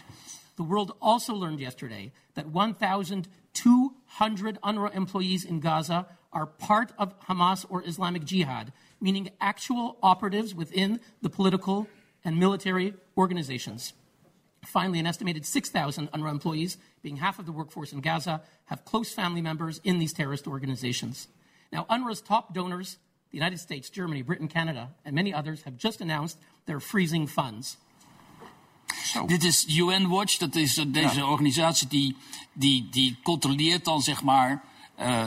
The 0.55 0.63
world 0.65 1.01
also 1.01 1.39
learned 1.39 1.59
yesterday 1.59 2.13
that 2.33 2.45
1,200 2.53 4.59
UNRWA 4.65 4.91
employees 4.91 5.45
in 5.45 5.63
Gaza 5.63 6.07
are 6.31 6.47
part 6.47 6.93
of 6.97 7.09
Hamas 7.27 7.67
or 7.67 7.83
Islamic 7.83 8.29
Jihad, 8.29 8.67
meaning 8.99 9.31
actual 9.39 9.97
operatives 10.01 10.55
within 10.55 11.03
the 11.23 11.29
political 11.29 11.87
and 12.27 12.39
military 12.39 12.93
organizations. 13.17 13.95
Finally, 14.67 14.99
an 14.99 15.07
estimated 15.07 15.47
6,000 15.47 16.11
UNRWA 16.11 16.31
employees, 16.31 16.77
being 17.03 17.17
half 17.17 17.39
of 17.39 17.47
the 17.47 17.53
workforce 17.53 17.93
in 17.93 18.01
Gaza, 18.01 18.43
have 18.67 18.85
close 18.85 19.15
family 19.15 19.41
members 19.41 19.81
in 19.85 19.99
these 19.99 20.13
terrorist 20.13 20.47
organizations. 20.47 21.29
Now, 21.73 21.87
UNRWA's 21.89 22.21
top 22.21 22.53
donors, 22.53 22.99
the 23.31 23.39
United 23.39 23.61
States, 23.61 23.89
Germany, 23.89 24.23
Britain, 24.23 24.49
Canada, 24.49 24.91
and 25.05 25.15
many 25.15 25.33
others, 25.33 25.63
have 25.63 25.77
just 25.77 26.01
announced 26.01 26.37
they're 26.67 26.81
freezing 26.81 27.29
funds. 27.29 27.77
Dit 29.27 29.45
is 29.45 29.67
UN 29.79 30.09
Watch, 30.09 30.39
dat 30.39 30.55
is 30.55 30.75
deze 30.75 31.27
organisatie 31.27 31.89
die, 31.89 32.17
die, 32.53 32.89
die 32.91 33.19
controleert 33.23 33.85
dan 33.85 34.03
zeg 34.03 34.23
maar 34.23 34.65
eh, 34.97 35.25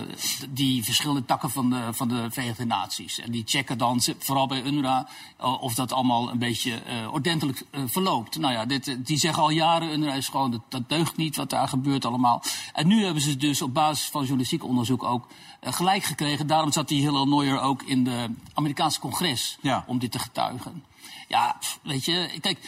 die 0.49 0.83
verschillende 0.83 1.25
takken 1.25 1.49
van 1.49 1.69
de, 1.69 1.87
van 1.91 2.07
de 2.07 2.27
Verenigde 2.31 2.65
Naties. 2.65 3.19
En 3.19 3.31
die 3.31 3.43
checken 3.45 3.77
dan, 3.77 4.01
vooral 4.17 4.47
bij 4.47 4.61
UNRWA, 4.61 5.09
eh, 5.37 5.61
of 5.61 5.75
dat 5.75 5.91
allemaal 5.91 6.31
een 6.31 6.37
beetje 6.37 6.73
eh, 6.73 7.13
ordentelijk 7.13 7.63
verloopt. 7.85 8.37
Nou 8.37 8.53
ja, 8.53 8.65
dit, 8.65 8.97
die 9.05 9.17
zeggen 9.17 9.43
al 9.43 9.49
jaren, 9.49 9.91
UNRWA 9.91 10.13
is 10.13 10.27
gewoon, 10.27 10.51
dat, 10.51 10.61
dat 10.69 10.89
deugt 10.89 11.17
niet 11.17 11.35
wat 11.35 11.49
daar 11.49 11.67
gebeurt 11.67 12.05
allemaal. 12.05 12.43
En 12.73 12.87
nu 12.87 13.03
hebben 13.03 13.21
ze 13.21 13.37
dus 13.37 13.61
op 13.61 13.73
basis 13.73 14.09
van 14.09 14.21
journalistiek 14.21 14.63
onderzoek 14.63 15.03
ook 15.03 15.27
gelijk 15.61 16.03
gekregen. 16.03 16.47
Daarom 16.47 16.71
zat 16.71 16.87
die 16.87 17.01
Hillel 17.01 17.27
Neuer 17.27 17.61
ook 17.61 17.83
in 17.83 18.03
de 18.03 18.29
Amerikaanse 18.53 18.99
congres 18.99 19.57
om 19.85 19.99
dit 19.99 20.11
te 20.11 20.19
getuigen. 20.19 20.83
Ja, 21.27 21.55
pff, 21.59 21.79
weet 21.81 22.05
je, 22.05 22.29
kijk... 22.41 22.59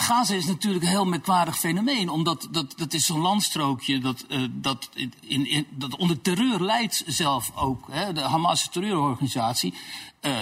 Gaza 0.00 0.34
is 0.34 0.46
natuurlijk 0.46 0.84
een 0.84 0.90
heel 0.90 1.04
merkwaardig 1.04 1.58
fenomeen. 1.58 2.08
Omdat 2.08 2.48
dat, 2.50 2.74
dat 2.76 2.92
is 2.92 3.06
zo'n 3.06 3.20
landstrookje 3.20 3.98
dat, 3.98 4.24
eh, 4.28 4.42
dat, 4.50 4.88
in, 5.20 5.46
in, 5.46 5.66
dat 5.70 5.96
onder 5.96 6.20
terreur 6.20 6.60
leidt 6.60 7.02
zelf 7.06 7.52
ook. 7.54 7.86
Hè, 7.90 8.12
de 8.12 8.20
Hamas 8.20 8.68
terreurorganisatie. 8.68 9.74
eh, 10.20 10.32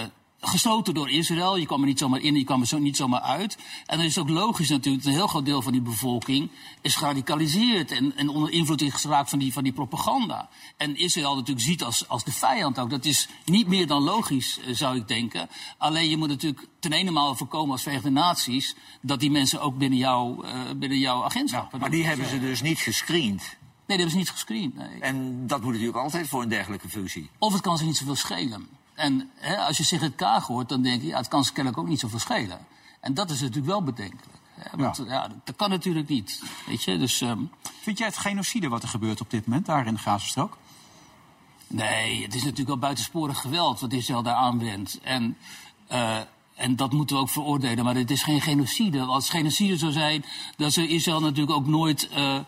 gesloten 0.41 0.93
door 0.93 1.09
Israël. 1.09 1.57
Je 1.57 1.65
kwam 1.65 1.81
er 1.81 1.87
niet 1.87 1.99
zomaar 1.99 2.19
in, 2.19 2.35
je 2.35 2.43
kwam 2.43 2.61
er 2.61 2.67
zo, 2.67 2.77
niet 2.77 2.95
zomaar 2.95 3.21
uit. 3.21 3.57
En 3.85 3.97
dan 3.97 4.05
is 4.05 4.15
het 4.15 4.23
ook 4.23 4.29
logisch 4.29 4.69
natuurlijk 4.69 5.03
dat 5.03 5.13
een 5.13 5.19
heel 5.19 5.27
groot 5.27 5.45
deel 5.45 5.61
van 5.61 5.71
die 5.71 5.81
bevolking 5.81 6.49
is 6.81 6.95
geradicaliseerd 6.95 7.91
en, 7.91 8.15
en 8.15 8.29
onder 8.29 8.51
invloed 8.51 8.81
is 8.81 8.93
geraakt 8.93 9.29
van 9.29 9.39
die, 9.39 9.53
van 9.53 9.63
die 9.63 9.73
propaganda. 9.73 10.49
En 10.77 10.95
Israël 10.95 11.35
natuurlijk 11.35 11.65
ziet 11.65 11.83
als, 11.83 12.07
als 12.07 12.23
de 12.23 12.31
vijand 12.31 12.79
ook. 12.79 12.89
Dat 12.89 13.05
is 13.05 13.27
niet 13.45 13.67
meer 13.67 13.87
dan 13.87 14.03
logisch, 14.03 14.59
eh, 14.59 14.75
zou 14.75 14.97
ik 14.97 15.07
denken. 15.07 15.49
Alleen 15.77 16.09
je 16.09 16.17
moet 16.17 16.29
natuurlijk 16.29 16.67
ten 16.79 16.93
ene 16.93 17.11
maal 17.11 17.35
voorkomen 17.35 17.71
als 17.71 17.81
Verenigde 17.81 18.09
Naties 18.09 18.75
dat 19.01 19.19
die 19.19 19.31
mensen 19.31 19.61
ook 19.61 19.77
binnen, 19.77 19.97
jou, 19.97 20.45
eh, 20.45 20.53
binnen 20.75 20.99
jouw 20.99 21.23
agentschap. 21.23 21.79
Maar 21.79 21.91
die 21.91 22.05
hebben 22.05 22.27
ze 22.27 22.39
dus 22.39 22.61
niet 22.61 22.79
gescreend. 22.79 23.57
Nee, 23.89 23.97
die 23.97 24.05
hebben 24.05 24.11
ze 24.11 24.17
niet 24.17 24.29
gescreend. 24.29 24.75
Nee. 24.75 24.99
En 24.99 25.47
dat 25.47 25.61
moet 25.61 25.71
natuurlijk 25.71 25.97
altijd 25.97 26.27
voor 26.27 26.41
een 26.41 26.49
dergelijke 26.49 26.89
functie. 26.89 27.29
Of 27.37 27.53
het 27.53 27.61
kan 27.61 27.77
ze 27.77 27.85
niet 27.85 27.97
zoveel 27.97 28.15
schelen. 28.15 28.78
En 28.99 29.29
hè, 29.35 29.57
als 29.57 29.77
je 29.77 29.83
Sigrid 29.83 30.15
Kaag 30.15 30.47
hoort, 30.47 30.69
dan 30.69 30.81
denk 30.81 31.01
je, 31.01 31.07
ja, 31.07 31.17
het 31.17 31.27
kan 31.27 31.43
ze 31.43 31.53
kennelijk 31.53 31.81
ook 31.81 31.87
niet 31.87 31.99
zoveel 31.99 32.19
schelen. 32.19 32.59
En 32.99 33.13
dat 33.13 33.29
is 33.29 33.39
natuurlijk 33.39 33.67
wel 33.67 33.83
bedenkelijk. 33.83 34.37
Hè, 34.53 34.77
want 34.77 35.01
ja. 35.07 35.27
dat 35.43 35.55
kan 35.55 35.69
natuurlijk 35.69 36.09
niet. 36.09 36.41
Weet 36.65 36.83
je? 36.83 36.97
Dus, 36.97 37.21
ehm, 37.21 37.39
Vind 37.81 37.97
jij 37.97 38.07
het 38.07 38.17
genocide 38.17 38.69
wat 38.69 38.83
er 38.83 38.89
gebeurt 38.89 39.21
op 39.21 39.29
dit 39.29 39.45
moment 39.45 39.65
daar 39.65 39.87
in 39.87 39.93
de 39.93 39.99
Gazastrook? 39.99 40.57
Nee, 41.67 42.23
het 42.23 42.35
is 42.35 42.41
natuurlijk 42.41 42.67
wel 42.67 42.77
buitensporig 42.77 43.39
geweld 43.39 43.79
wat 43.79 43.93
Israël 43.93 44.23
daar 44.23 44.35
aanwendt. 44.35 44.99
En, 45.01 45.37
eh, 45.87 46.17
en 46.55 46.75
dat 46.75 46.91
moeten 46.91 47.15
we 47.15 47.21
ook 47.21 47.29
veroordelen. 47.29 47.83
Maar 47.83 47.95
het 47.95 48.11
is 48.11 48.23
geen 48.23 48.41
genocide. 48.41 49.01
Als 49.01 49.27
het 49.27 49.35
genocide 49.35 49.77
zou 49.77 49.91
zijn, 49.91 50.25
dan 50.57 50.71
zou 50.71 50.87
Israël 50.87 51.19
natuurlijk 51.19 51.57
ook 51.57 51.67
nooit 51.67 52.09
eh, 52.09 52.39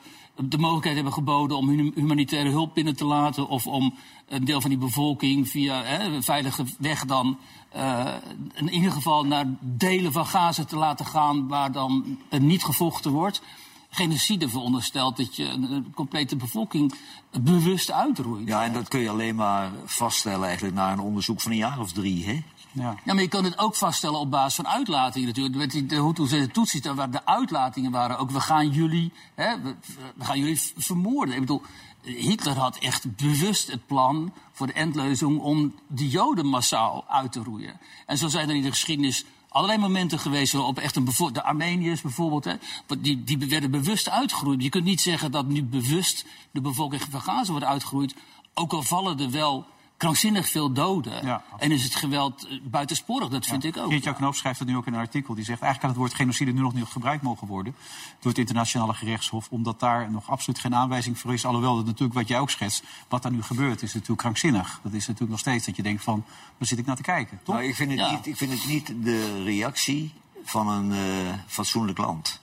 de 0.43 0.57
mogelijkheid 0.57 0.95
hebben 0.95 1.13
geboden 1.13 1.57
om 1.57 1.69
hum- 1.69 1.91
humanitaire 1.95 2.49
hulp 2.49 2.73
binnen 2.73 2.95
te 2.95 3.05
laten. 3.05 3.47
Of 3.47 3.67
om 3.67 3.93
een 4.27 4.45
deel 4.45 4.61
van 4.61 4.69
die 4.69 4.79
bevolking 4.79 5.49
via 5.49 5.83
hè, 5.83 6.03
een 6.03 6.23
veilige 6.23 6.63
weg 6.77 7.05
dan 7.05 7.37
eh, 7.69 8.13
in 8.53 8.69
ieder 8.69 8.91
geval 8.91 9.25
naar 9.25 9.45
delen 9.59 10.11
van 10.11 10.25
Gaza 10.25 10.63
te 10.63 10.75
laten 10.75 11.05
gaan 11.05 11.47
waar 11.47 11.71
dan 11.71 12.19
er 12.29 12.41
niet 12.41 12.63
gevochten 12.63 13.11
wordt. 13.11 13.41
Genocide 13.89 14.49
veronderstelt 14.49 15.17
dat 15.17 15.35
je 15.35 15.43
een, 15.43 15.71
een 15.71 15.91
complete 15.93 16.35
bevolking 16.35 16.93
bewust 17.41 17.91
uitroeit. 17.91 18.47
Ja, 18.47 18.63
en 18.63 18.73
dat 18.73 18.87
kun 18.87 18.99
je 18.99 19.09
alleen 19.09 19.35
maar 19.35 19.71
vaststellen 19.85 20.45
eigenlijk 20.45 20.75
na 20.75 20.91
een 20.91 20.99
onderzoek 20.99 21.41
van 21.41 21.51
een 21.51 21.57
jaar 21.57 21.79
of 21.79 21.91
drie, 21.91 22.25
hè? 22.25 22.43
Ja. 22.71 22.95
Ja, 23.05 23.13
maar 23.13 23.23
je 23.23 23.29
kan 23.29 23.43
het 23.43 23.57
ook 23.57 23.75
vaststellen 23.75 24.19
op 24.19 24.31
basis 24.31 24.55
van 24.55 24.67
uitlatingen 24.67 25.27
natuurlijk. 25.27 25.55
Met 25.55 25.71
die- 25.71 25.85
de 25.85 26.01
Hutus 26.01 26.31
en 26.31 26.51
de 26.81 26.93
waar 26.93 27.11
de 27.11 27.25
uitlatingen 27.25 27.91
waren 27.91 28.17
ook... 28.17 28.31
we 28.31 28.39
gaan 28.39 28.69
jullie, 28.69 29.11
hè, 29.35 29.61
we, 29.61 29.75
gaan 30.19 30.39
jullie 30.39 30.61
vermoorden. 30.77 31.33
Ik 31.35 31.39
bedoel, 31.39 31.61
Hitler 32.01 32.57
had 32.57 32.77
echt 32.77 33.15
bewust 33.15 33.71
het 33.71 33.87
plan 33.87 34.33
voor 34.51 34.67
de 34.67 34.73
endleuzing... 34.73 35.39
om 35.39 35.75
de 35.87 36.09
Joden 36.09 36.45
massaal 36.45 37.05
uit 37.07 37.31
te 37.31 37.43
roeien. 37.43 37.79
En 38.05 38.17
zo 38.17 38.27
zijn 38.27 38.49
er 38.49 38.55
in 38.55 38.61
de 38.61 38.69
geschiedenis 38.69 39.25
allerlei 39.49 39.79
momenten 39.79 40.19
geweest... 40.19 40.53
waarop 40.53 40.79
echt 40.79 40.95
een 40.95 41.09
de 41.31 41.43
Armeniërs 41.43 42.01
bijvoorbeeld... 42.01 42.43
Hè, 42.45 42.53
die, 42.99 43.23
die 43.23 43.37
werden 43.37 43.71
bewust 43.71 44.09
uitgeroeid. 44.09 44.63
Je 44.63 44.69
kunt 44.69 44.83
niet 44.83 45.01
zeggen 45.01 45.31
dat 45.31 45.47
nu 45.47 45.63
bewust 45.63 46.25
de 46.51 46.61
bevolking 46.61 47.01
van 47.09 47.21
Gaza 47.21 47.51
wordt 47.51 47.65
uitgeroeid... 47.65 48.15
ook 48.53 48.73
al 48.73 48.83
vallen 48.83 49.19
er 49.19 49.31
wel 49.31 49.65
krankzinnig 50.01 50.49
veel 50.49 50.71
doden. 50.73 51.41
en 51.57 51.71
is 51.71 51.83
het 51.83 51.95
geweld 51.95 52.47
eh, 52.47 52.57
buitensporig, 52.63 53.29
dat 53.29 53.45
vind 53.45 53.63
ik 53.63 53.77
ook. 53.77 53.89
Geert-Jan 53.89 54.15
Knoop 54.15 54.35
schrijft 54.35 54.59
dat 54.59 54.67
nu 54.67 54.75
ook 54.75 54.87
in 54.87 54.93
een 54.93 54.99
artikel. 54.99 55.35
Die 55.35 55.45
zegt 55.45 55.61
eigenlijk 55.61 55.79
kan 55.79 55.89
het 55.89 55.99
woord 55.99 56.21
genocide 56.21 56.51
nu 56.51 56.61
nog 56.61 56.73
niet 56.73 56.85
gebruikt 56.85 57.23
mogen 57.23 57.47
worden 57.47 57.75
door 58.19 58.31
het 58.31 58.39
internationale 58.39 58.93
gerechtshof. 58.93 59.47
Omdat 59.49 59.79
daar 59.79 60.11
nog 60.11 60.29
absoluut 60.29 60.59
geen 60.59 60.75
aanwijzing 60.75 61.19
voor 61.19 61.33
is. 61.33 61.45
Alhoewel 61.45 61.75
dat 61.75 61.85
natuurlijk 61.85 62.13
wat 62.13 62.27
jij 62.27 62.39
ook 62.39 62.49
schetst, 62.49 62.83
wat 63.07 63.21
daar 63.21 63.31
nu 63.31 63.43
gebeurt, 63.43 63.81
is 63.81 63.93
natuurlijk 63.93 64.21
krankzinnig. 64.21 64.79
Dat 64.83 64.93
is 64.93 65.05
natuurlijk 65.07 65.31
nog 65.31 65.39
steeds 65.39 65.65
dat 65.65 65.75
je 65.75 65.83
denkt 65.83 66.03
van, 66.03 66.23
waar 66.57 66.67
zit 66.67 66.79
ik 66.79 66.85
naar 66.85 66.95
te 66.95 67.01
kijken? 67.01 67.39
Toch? 67.43 67.55
Nou, 67.55 67.67
ik, 67.67 67.75
vind 67.75 67.91
het 67.99 68.11
niet, 68.11 68.25
ik 68.25 68.37
vind 68.37 68.51
het 68.51 68.67
niet 68.67 68.93
de 69.03 69.43
reactie 69.43 70.13
van 70.43 70.67
een 70.67 70.91
eh, 70.91 71.33
fatsoenlijk 71.47 71.97
land. 71.97 72.40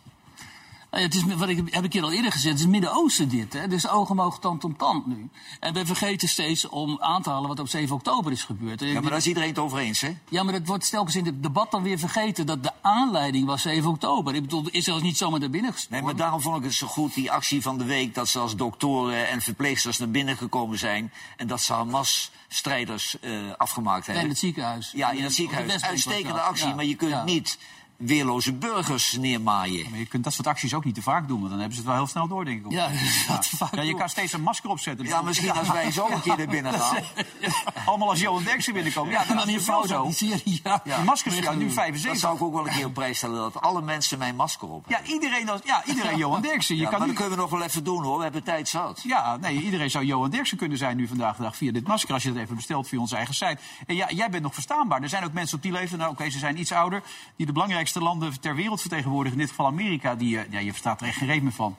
Nou 0.90 1.02
ja, 1.02 1.08
het 1.08 1.14
is, 1.14 1.34
wat 1.34 1.48
ik, 1.48 1.62
heb 1.74 1.84
ik 1.84 1.92
hier 1.92 2.02
al 2.02 2.12
eerder 2.12 2.32
gezegd, 2.32 2.44
het 2.48 2.54
is 2.58 2.62
het 2.62 2.70
Midden-Oosten 2.70 3.28
dit. 3.28 3.52
Hè? 3.52 3.68
Dus 3.68 3.88
oog 3.88 4.10
om 4.10 4.20
oog, 4.20 4.38
tand 4.38 4.64
om 4.64 4.76
tand 4.76 5.06
nu. 5.06 5.28
En 5.60 5.74
we 5.74 5.86
vergeten 5.86 6.28
steeds 6.28 6.68
om 6.68 6.96
aan 7.00 7.22
te 7.22 7.30
halen 7.30 7.48
wat 7.48 7.58
op 7.60 7.68
7 7.68 7.94
oktober 7.94 8.32
is 8.32 8.44
gebeurd. 8.44 8.80
Ja, 8.80 8.92
maar 8.92 9.02
daar 9.02 9.16
is 9.16 9.26
iedereen 9.26 9.48
het 9.48 9.58
over 9.58 9.78
eens, 9.78 10.00
hè? 10.00 10.16
Ja, 10.28 10.42
maar 10.42 10.52
dat 10.52 10.66
wordt 10.66 10.90
telkens 10.90 11.16
in 11.16 11.24
het 11.24 11.42
debat 11.42 11.70
dan 11.70 11.82
weer 11.82 11.98
vergeten 11.98 12.46
dat 12.46 12.62
de 12.62 12.72
aanleiding 12.82 13.46
was 13.46 13.62
7 13.62 13.90
oktober. 13.90 14.34
Ik 14.34 14.42
bedoel, 14.42 14.68
is 14.70 14.84
zelfs 14.84 15.02
niet 15.02 15.16
zomaar 15.16 15.40
naar 15.40 15.50
binnen 15.50 15.72
gestormd. 15.72 15.96
Nee, 15.96 16.12
maar 16.12 16.20
daarom 16.20 16.40
vond 16.40 16.56
ik 16.56 16.62
het 16.62 16.74
zo 16.74 16.86
goed, 16.86 17.14
die 17.14 17.30
actie 17.30 17.62
van 17.62 17.78
de 17.78 17.84
week... 17.84 18.14
dat 18.14 18.28
ze 18.28 18.38
als 18.38 18.56
doktoren 18.56 19.28
en 19.28 19.40
verpleegsters 19.40 19.98
naar 19.98 20.10
binnen 20.10 20.36
gekomen 20.36 20.78
zijn... 20.78 21.12
en 21.36 21.46
dat 21.46 21.60
ze 21.60 21.72
Hamas-strijders 21.72 23.20
eh, 23.20 23.32
afgemaakt 23.56 24.06
hebben. 24.06 24.24
in 24.24 24.30
het 24.30 24.38
ziekenhuis. 24.38 24.90
Ja, 24.94 25.10
in 25.10 25.22
het 25.22 25.34
ziekenhuis. 25.34 25.82
Uitstekende 25.82 26.40
actie, 26.40 26.68
ja. 26.68 26.74
maar 26.74 26.84
je 26.84 26.94
kunt 26.94 27.10
Ja. 27.10 27.24
niet 27.24 27.58
weerloze 27.98 28.52
burgers 28.52 29.12
neermaaien. 29.12 29.90
Maar 29.90 29.98
je 29.98 30.06
kunt 30.06 30.24
dat 30.24 30.32
soort 30.32 30.46
acties 30.46 30.74
ook 30.74 30.84
niet 30.84 30.94
te 30.94 31.02
vaak 31.02 31.28
doen, 31.28 31.38
want 31.38 31.50
dan 31.50 31.58
hebben 31.58 31.76
ze 31.76 31.82
het 31.82 31.90
wel 31.90 31.98
heel 31.98 32.06
snel 32.10 32.28
door, 32.28 32.44
denk 32.44 32.64
ik. 32.66 32.72
Ja, 32.72 32.88
dat 33.28 33.50
te 33.50 33.56
vaak 33.56 33.74
ja, 33.74 33.82
je 33.82 33.94
kan 33.94 34.08
steeds 34.08 34.32
een 34.32 34.42
masker 34.42 34.70
opzetten. 34.70 35.06
Ja, 35.06 35.22
misschien 35.22 35.50
als 35.52 35.68
wij 35.68 35.90
zo 35.90 36.08
een 36.10 36.20
keer 36.20 36.38
er 36.38 36.46
binnen 36.48 36.72
gaan. 36.72 36.96
Allemaal 37.86 38.08
als 38.08 38.20
Johan 38.20 38.42
Derksen 38.44 38.72
binnenkomen. 38.72 39.12
Ja, 39.12 39.24
dan 39.24 39.36
wel 39.46 39.58
foto. 39.60 40.10
zo. 40.10 40.26
Ja. 40.64 40.80
Die 40.84 41.04
maskers 41.04 41.36
zijn 41.36 41.58
nu 41.58 41.64
Dat 41.64 41.74
75. 41.74 42.20
zou 42.20 42.36
ik 42.36 42.42
ook 42.42 42.52
wel 42.52 42.66
een 42.66 42.72
keer 42.74 42.84
op 42.86 42.94
prijs 42.94 43.16
stellen, 43.16 43.36
dat 43.52 43.60
alle 43.60 43.82
mensen 43.82 44.18
mijn 44.18 44.36
masker 44.36 44.68
op 44.68 44.84
hebben. 44.88 45.06
Ja, 45.06 45.12
iedereen, 45.14 45.48
als- 45.50 45.60
ja, 45.64 45.84
iedereen 45.84 46.16
Johan 46.22 46.40
Derksen. 46.42 46.74
Je 46.74 46.80
Ja, 46.82 46.88
kan 46.88 46.98
maar 46.98 47.08
nu- 47.08 47.14
dat 47.14 47.22
kunnen 47.22 47.38
we 47.38 47.44
nog 47.44 47.58
wel 47.58 47.68
even 47.68 47.84
doen 47.84 48.02
hoor, 48.04 48.16
we 48.16 48.22
hebben 48.22 48.42
tijd 48.42 48.68
zat. 48.68 49.00
Ja, 49.04 49.36
nee, 49.36 49.62
iedereen 49.62 49.90
zou 49.90 50.04
Johan 50.04 50.30
Derksen 50.30 50.56
kunnen 50.56 50.78
zijn 50.78 50.96
nu 50.96 51.06
vandaag 51.08 51.36
de 51.36 51.42
dag 51.42 51.56
via 51.56 51.72
dit 51.72 51.86
masker. 51.86 52.14
Als 52.14 52.22
je 52.22 52.32
dat 52.32 52.42
even 52.42 52.56
bestelt 52.56 52.88
via 52.88 52.98
onze 52.98 53.16
eigen 53.16 53.34
site. 53.34 53.58
En 53.86 53.94
ja, 53.94 54.10
jij 54.10 54.30
bent 54.30 54.42
nog 54.42 54.54
verstaanbaar. 54.54 55.02
Er 55.02 55.08
zijn 55.08 55.24
ook 55.24 55.32
mensen 55.32 55.56
op 55.56 55.62
die 55.62 55.72
leeftijd, 55.72 56.00
nou 56.00 56.12
oké, 56.12 56.30
ze 56.30 56.38
zijn 56.38 56.58
iets 56.58 56.72
ouder... 56.72 57.02
die 57.36 57.46
de 57.46 57.52
belangrijkste 57.52 57.86
landen 57.94 58.40
ter 58.40 58.54
wereld 58.54 58.80
vertegenwoordigen. 58.80 59.38
In 59.38 59.44
dit 59.44 59.54
geval 59.54 59.66
Amerika. 59.66 60.14
Die, 60.14 60.38
eh, 60.38 60.52
ja, 60.52 60.58
je 60.58 60.70
verstaat 60.70 61.00
er 61.00 61.06
echt 61.06 61.16
geen 61.16 61.28
reet 61.28 61.42
meer 61.42 61.52
van. 61.52 61.76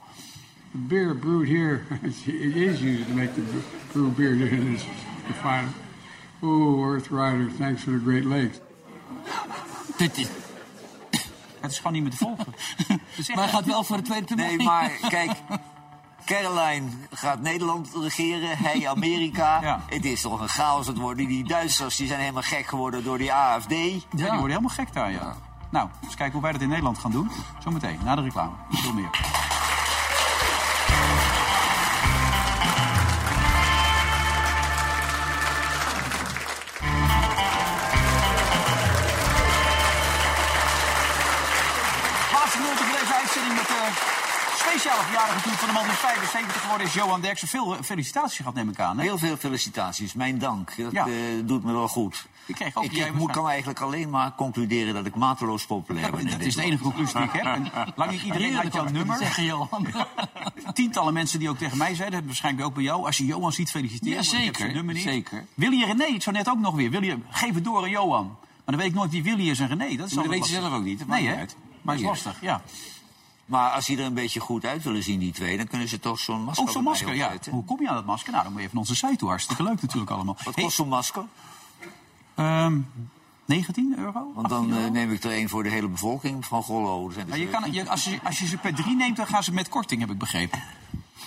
The 0.72 0.78
beer 0.78 1.16
brewed 1.16 1.48
here, 1.48 1.82
it 2.02 2.56
is 2.56 2.82
used 2.82 3.08
to 3.08 3.14
make 3.14 3.34
the 3.34 3.62
brew 3.92 4.16
beer 4.16 4.52
in 4.52 4.76
this 4.76 4.86
refinery. 5.28 5.74
Oh, 6.42 6.84
Earth 6.84 7.10
Rider, 7.10 7.50
thanks 7.58 7.84
for 7.84 7.92
the 7.92 8.02
Great 8.06 8.24
Lakes. 8.24 8.60
Dit 9.98 10.18
is, 10.18 10.28
Het 11.62 11.72
is 11.72 11.78
gewoon 11.78 11.94
niet 11.94 12.02
meer 12.02 12.12
te 12.12 12.18
volgen. 12.18 12.54
Maar 13.36 13.44
hij 13.44 13.54
gaat 13.54 13.66
wel 13.66 13.84
voor 13.84 13.98
de 13.98 14.04
tweede 14.04 14.26
termijn. 14.26 14.58
Nee, 14.58 14.66
maar 14.66 14.92
kijk, 15.10 15.32
Caroline 16.26 16.88
gaat 17.12 17.42
Nederland 17.42 17.90
regeren, 18.02 18.58
hij 18.58 18.88
Amerika. 18.88 19.62
Het 19.96 20.06
is 20.06 20.22
toch 20.22 20.42
een 20.42 20.50
chaos 20.50 20.88
het 20.88 20.98
worden. 20.98 21.28
Die 21.28 21.44
Duitsers 21.44 21.96
die 21.96 22.08
zijn 22.08 22.20
helemaal 22.20 22.42
gek 22.42 22.66
geworden 22.66 23.04
door 23.04 23.18
die 23.18 23.34
AFD. 23.34 23.70
Ja, 23.70 23.78
die 24.10 24.26
worden 24.26 24.48
helemaal 24.48 24.70
gek 24.70 24.94
daar, 24.94 25.12
ja. 25.12 25.36
Nou, 25.70 25.90
eens 26.04 26.16
kijken 26.16 26.34
hoe 26.34 26.42
wij 26.42 26.52
dat 26.52 26.62
in 26.62 26.68
Nederland 26.68 26.98
gaan 26.98 27.12
doen. 27.12 27.30
Zometeen, 27.60 28.00
na 28.04 28.16
de 28.16 28.22
reclame. 28.22 28.56
Veel 28.70 28.94
meer. 28.94 29.10
12-jarige 45.00 45.50
van 45.50 45.68
de 45.68 45.74
man 45.74 45.84
die 45.84 45.94
75 45.94 46.62
geworden 46.62 46.88
is, 46.88 46.94
Johan 46.94 47.22
Derksen. 47.22 47.48
Veel 47.48 47.76
eh, 47.76 47.82
felicitaties 47.84 48.38
gehad, 48.38 48.54
neem 48.54 48.70
ik 48.70 48.80
aan. 48.80 49.00
Heel 49.00 49.18
veel 49.18 49.38
felicitaties, 49.38 50.14
mijn 50.14 50.40
dank. 50.40 50.76
Dat 50.78 50.94
eh, 50.94 51.14
doet 51.44 51.64
me 51.64 51.74
wel 51.74 51.88
goed. 51.88 52.28
Ik, 52.46 52.56
kreeg 52.56 52.76
ook, 52.76 52.84
ik, 52.84 53.14
moet, 53.14 53.32
kan 53.32 53.50
eigenlijk 53.50 53.80
alleen 53.80 54.10
maar 54.10 54.36
concluderen 54.36 54.94
dat 54.94 55.06
ik 55.06 55.16
mateloos 55.16 55.66
populair 55.66 56.12
ben. 56.12 56.30
Dat 56.30 56.40
is 56.40 56.56
de 56.56 56.62
enige 56.62 56.84
conclusie 56.84 57.18
die 57.18 57.26
ik 57.26 57.32
heb. 57.32 57.46
En 57.46 57.72
lang 57.96 58.12
niet 58.12 58.22
iedereen 58.22 58.54
had 58.54 58.74
jouw 58.74 58.90
nummer. 58.90 59.18
Zeggen, 59.18 59.44
Johan. 59.44 59.88
Tientallen 60.74 61.14
mensen 61.14 61.40
die 61.40 61.50
ook 61.50 61.58
tegen 61.58 61.78
mij 61.78 61.96
zeiden, 61.96 62.26
waarschijnlijk 62.26 62.66
ook 62.66 62.74
bij 62.74 62.84
jou. 62.84 63.06
Als 63.06 63.18
je 63.18 63.26
Johan 63.26 63.52
ziet, 63.52 63.72
feliciteren. 63.72 64.14
Ja, 64.14 64.22
zeker. 64.22 64.96
zeker. 64.96 65.46
Wil 65.54 65.72
je 65.72 65.86
René, 65.86 66.20
zo 66.20 66.32
net 66.32 66.50
ook 66.50 66.60
nog 66.60 66.76
weer. 66.76 66.90
Wil 66.90 67.04
je, 67.04 67.18
geef 67.30 67.54
het 67.54 67.64
door 67.64 67.84
aan 67.84 67.90
Johan. 67.90 68.26
Maar 68.26 68.62
dan 68.66 68.78
weet 68.78 68.88
ik 68.88 68.94
nooit 68.94 69.12
wie 69.12 69.24
Willy 69.24 69.50
is 69.50 69.60
en 69.60 69.68
René. 69.68 69.96
Dat, 69.96 70.12
weet 70.12 70.48
je 70.48 70.54
zelf 70.54 70.74
ook 70.74 70.84
niet. 70.84 71.00
Dat 71.00 71.08
nee, 71.08 71.28
hè? 71.28 71.46
Maar 71.82 71.96
het 71.96 72.04
is 72.04 72.10
lastig, 72.10 72.38
ja. 72.42 72.62
Maar 73.50 73.70
als 73.72 73.86
die 73.86 73.98
er 73.98 74.06
een 74.06 74.14
beetje 74.14 74.40
goed 74.40 74.66
uit 74.66 74.84
willen 74.84 75.04
zien, 75.04 75.20
die 75.20 75.32
twee, 75.32 75.58
dan 75.58 75.68
kunnen 75.68 75.88
ze 75.88 76.00
toch 76.00 76.20
zo'n 76.20 76.44
masker 76.44 76.66
Oh, 76.66 76.72
zo'n 76.72 76.84
masker, 76.84 77.16
ja. 77.16 77.34
Hoe 77.50 77.66
kom 77.66 77.82
je 77.82 77.90
aan 77.90 77.96
dat 77.96 78.06
masker? 78.06 78.32
Nou, 78.32 78.44
dan 78.44 78.52
moet 78.52 78.62
je 78.62 78.68
even 78.68 78.80
onze 78.80 78.96
site 78.96 79.16
toe. 79.16 79.30
Hartstikke 79.30 79.64
leuk 79.64 79.82
natuurlijk 79.82 80.12
allemaal. 80.12 80.38
Wat 80.44 80.54
kost 80.54 80.76
zo'n 80.76 80.88
masker? 80.88 81.24
Ehm 82.36 82.78
19 83.46 83.94
euro? 83.98 84.32
Want 84.36 84.50
dan 84.50 84.74
eh, 84.78 84.90
neem 84.90 85.12
ik 85.12 85.24
er 85.24 85.38
een 85.38 85.50
voor 85.50 85.64
de 85.64 85.70
hele 85.70 85.88
bevolking 85.88 86.46
van 86.46 86.64
Gollo. 86.64 87.10
Er 87.10 87.16
Ja, 87.18 87.36
je 87.36 87.42
zeven. 87.46 87.62
kan, 87.62 87.74
je, 87.74 87.90
als, 87.90 88.04
je, 88.04 88.20
als 88.24 88.40
je 88.40 88.48
ze 88.48 88.58
per 88.58 88.74
drie 88.76 88.96
neemt, 88.96 89.18
dan 89.18 89.28
gaan 89.28 89.44
ze 89.44 89.54
met 89.54 89.70
korting, 89.70 90.02
heb 90.02 90.10
ik 90.10 90.18
begrepen. 90.18 90.60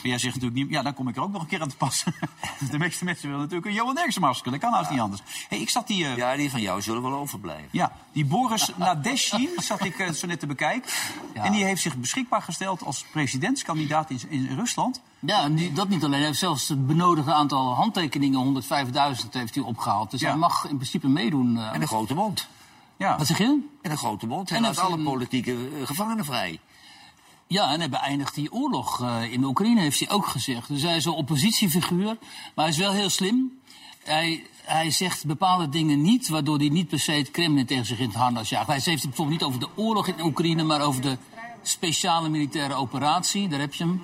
Maar 0.03 0.11
jij 0.11 0.19
zegt 0.21 0.35
natuurlijk 0.35 0.63
niet, 0.63 0.71
ja, 0.71 0.83
dan 0.83 0.95
kom 0.95 1.09
ik 1.09 1.17
er 1.17 1.23
ook 1.23 1.33
nog 1.33 1.43
een 1.43 1.49
keer 1.49 1.61
aan 1.63 1.69
te 1.69 1.77
passen. 1.77 2.15
de 2.71 2.79
meeste 2.79 3.05
mensen 3.05 3.25
willen 3.27 3.41
natuurlijk 3.43 3.67
een 3.69 3.75
Johan 3.75 3.95
Derksen 3.95 4.21
masker. 4.21 4.51
Dat 4.51 4.61
kan 4.61 4.73
haast 4.73 4.91
niet 4.91 5.01
anders. 5.01 5.23
Hey, 5.49 5.59
ik 5.59 5.71
zat 5.71 5.87
die... 5.87 6.05
eh, 6.07 6.17
Ja, 6.17 6.37
die 6.37 6.51
van 6.51 6.61
jou 6.61 6.83
zullen 6.83 7.03
wel 7.03 7.13
overblijven. 7.13 7.69
Ja, 7.71 7.93
die 8.13 8.25
Boris 8.25 8.71
Nadezhdin 8.77 9.49
zat 9.69 9.85
ik 9.85 9.99
eh, 9.99 10.11
zo 10.13 10.27
net 10.27 10.41
te 10.41 10.47
bekijken. 10.47 10.91
En 11.33 11.53
die 11.53 11.65
heeft 11.65 11.83
zich 11.83 11.97
beschikbaar 11.97 12.43
gesteld 12.43 12.85
als 12.85 13.05
presidentskandidaat 13.13 14.11
in, 14.11 14.21
in 14.29 14.47
Rusland. 14.57 15.01
Ja, 15.21 15.43
en 15.43 15.55
die, 15.55 15.73
dat 15.73 15.89
niet 15.89 16.05
alleen. 16.05 16.19
Hij 16.19 16.27
heeft 16.27 16.39
zelfs 16.39 16.69
het 16.69 16.87
benodigde 16.87 17.33
aantal 17.33 17.75
handtekeningen, 17.75 18.63
105.000, 18.63 19.31
heeft 19.31 19.55
hij 19.55 19.65
opgehaald. 19.65 20.11
Dus 20.11 20.21
Ja. 20.21 20.29
hij 20.29 20.37
mag 20.39 20.65
in 20.69 20.77
principe 20.77 21.09
meedoen. 21.09 21.57
eh. 21.59 21.75
En 21.75 21.81
een 21.83 21.89
grote 21.89 22.15
mond. 22.15 22.49
Ja. 22.97 23.17
Wat 23.19 23.27
zeg 23.27 23.39
je? 23.39 23.69
En 23.83 23.91
een 23.91 23.97
grote 23.99 24.27
mond. 24.27 24.49
Hij 24.49 24.59
En 24.59 24.65
laat 24.65 24.79
alle 24.79 24.99
politieke 24.99 25.57
gevangenen 25.85 26.25
vrij. 26.25 26.61
Ja, 27.53 27.73
en 27.73 27.79
hij 27.79 27.89
beëindigt 27.89 28.35
die 28.35 28.53
oorlog 28.53 29.01
eh, 29.01 29.33
in 29.33 29.41
de 29.41 29.47
Oekraïne, 29.47 29.81
heeft 29.81 29.99
hij 29.99 30.11
ook 30.11 30.27
gezegd. 30.27 30.69
Dus 30.69 30.83
hij 30.83 30.97
is 30.97 31.05
een 31.05 31.13
oppositiefiguur, 31.13 32.17
maar 32.55 32.65
hij 32.65 32.69
is 32.69 32.77
wel 32.77 32.93
heel 32.93 33.11
slim. 33.11 33.61
Hij, 34.05 34.47
hij 34.65 34.91
zegt 34.91 35.27
bepaalde 35.27 35.69
dingen 35.69 36.03
niet, 36.03 36.29
waardoor 36.29 36.59
hij 36.59 36.69
niet 36.69 36.89
per 36.89 36.99
se 36.99 37.13
het 37.13 37.31
Kremlin 37.31 37.67
tegen 37.67 37.87
zich 37.87 37.99
in 37.99 38.07
het 38.07 38.15
harnas 38.15 38.49
jaagt. 38.49 38.67
Hij 38.67 38.81
heeft 38.85 38.87
het 38.87 39.01
bijvoorbeeld 39.01 39.41
niet 39.41 39.49
over 39.49 39.61
de 39.61 39.83
oorlog 39.83 40.07
in 40.07 40.25
Oekraïne, 40.25 40.63
maar 40.63 40.81
over 40.81 41.03
de 41.03 41.17
speciale 41.63 42.29
militaire 42.29 42.75
operatie. 42.75 43.49
Daar 43.49 43.61
heb 43.61 43.75
je 43.75 43.85
hem. 43.85 44.03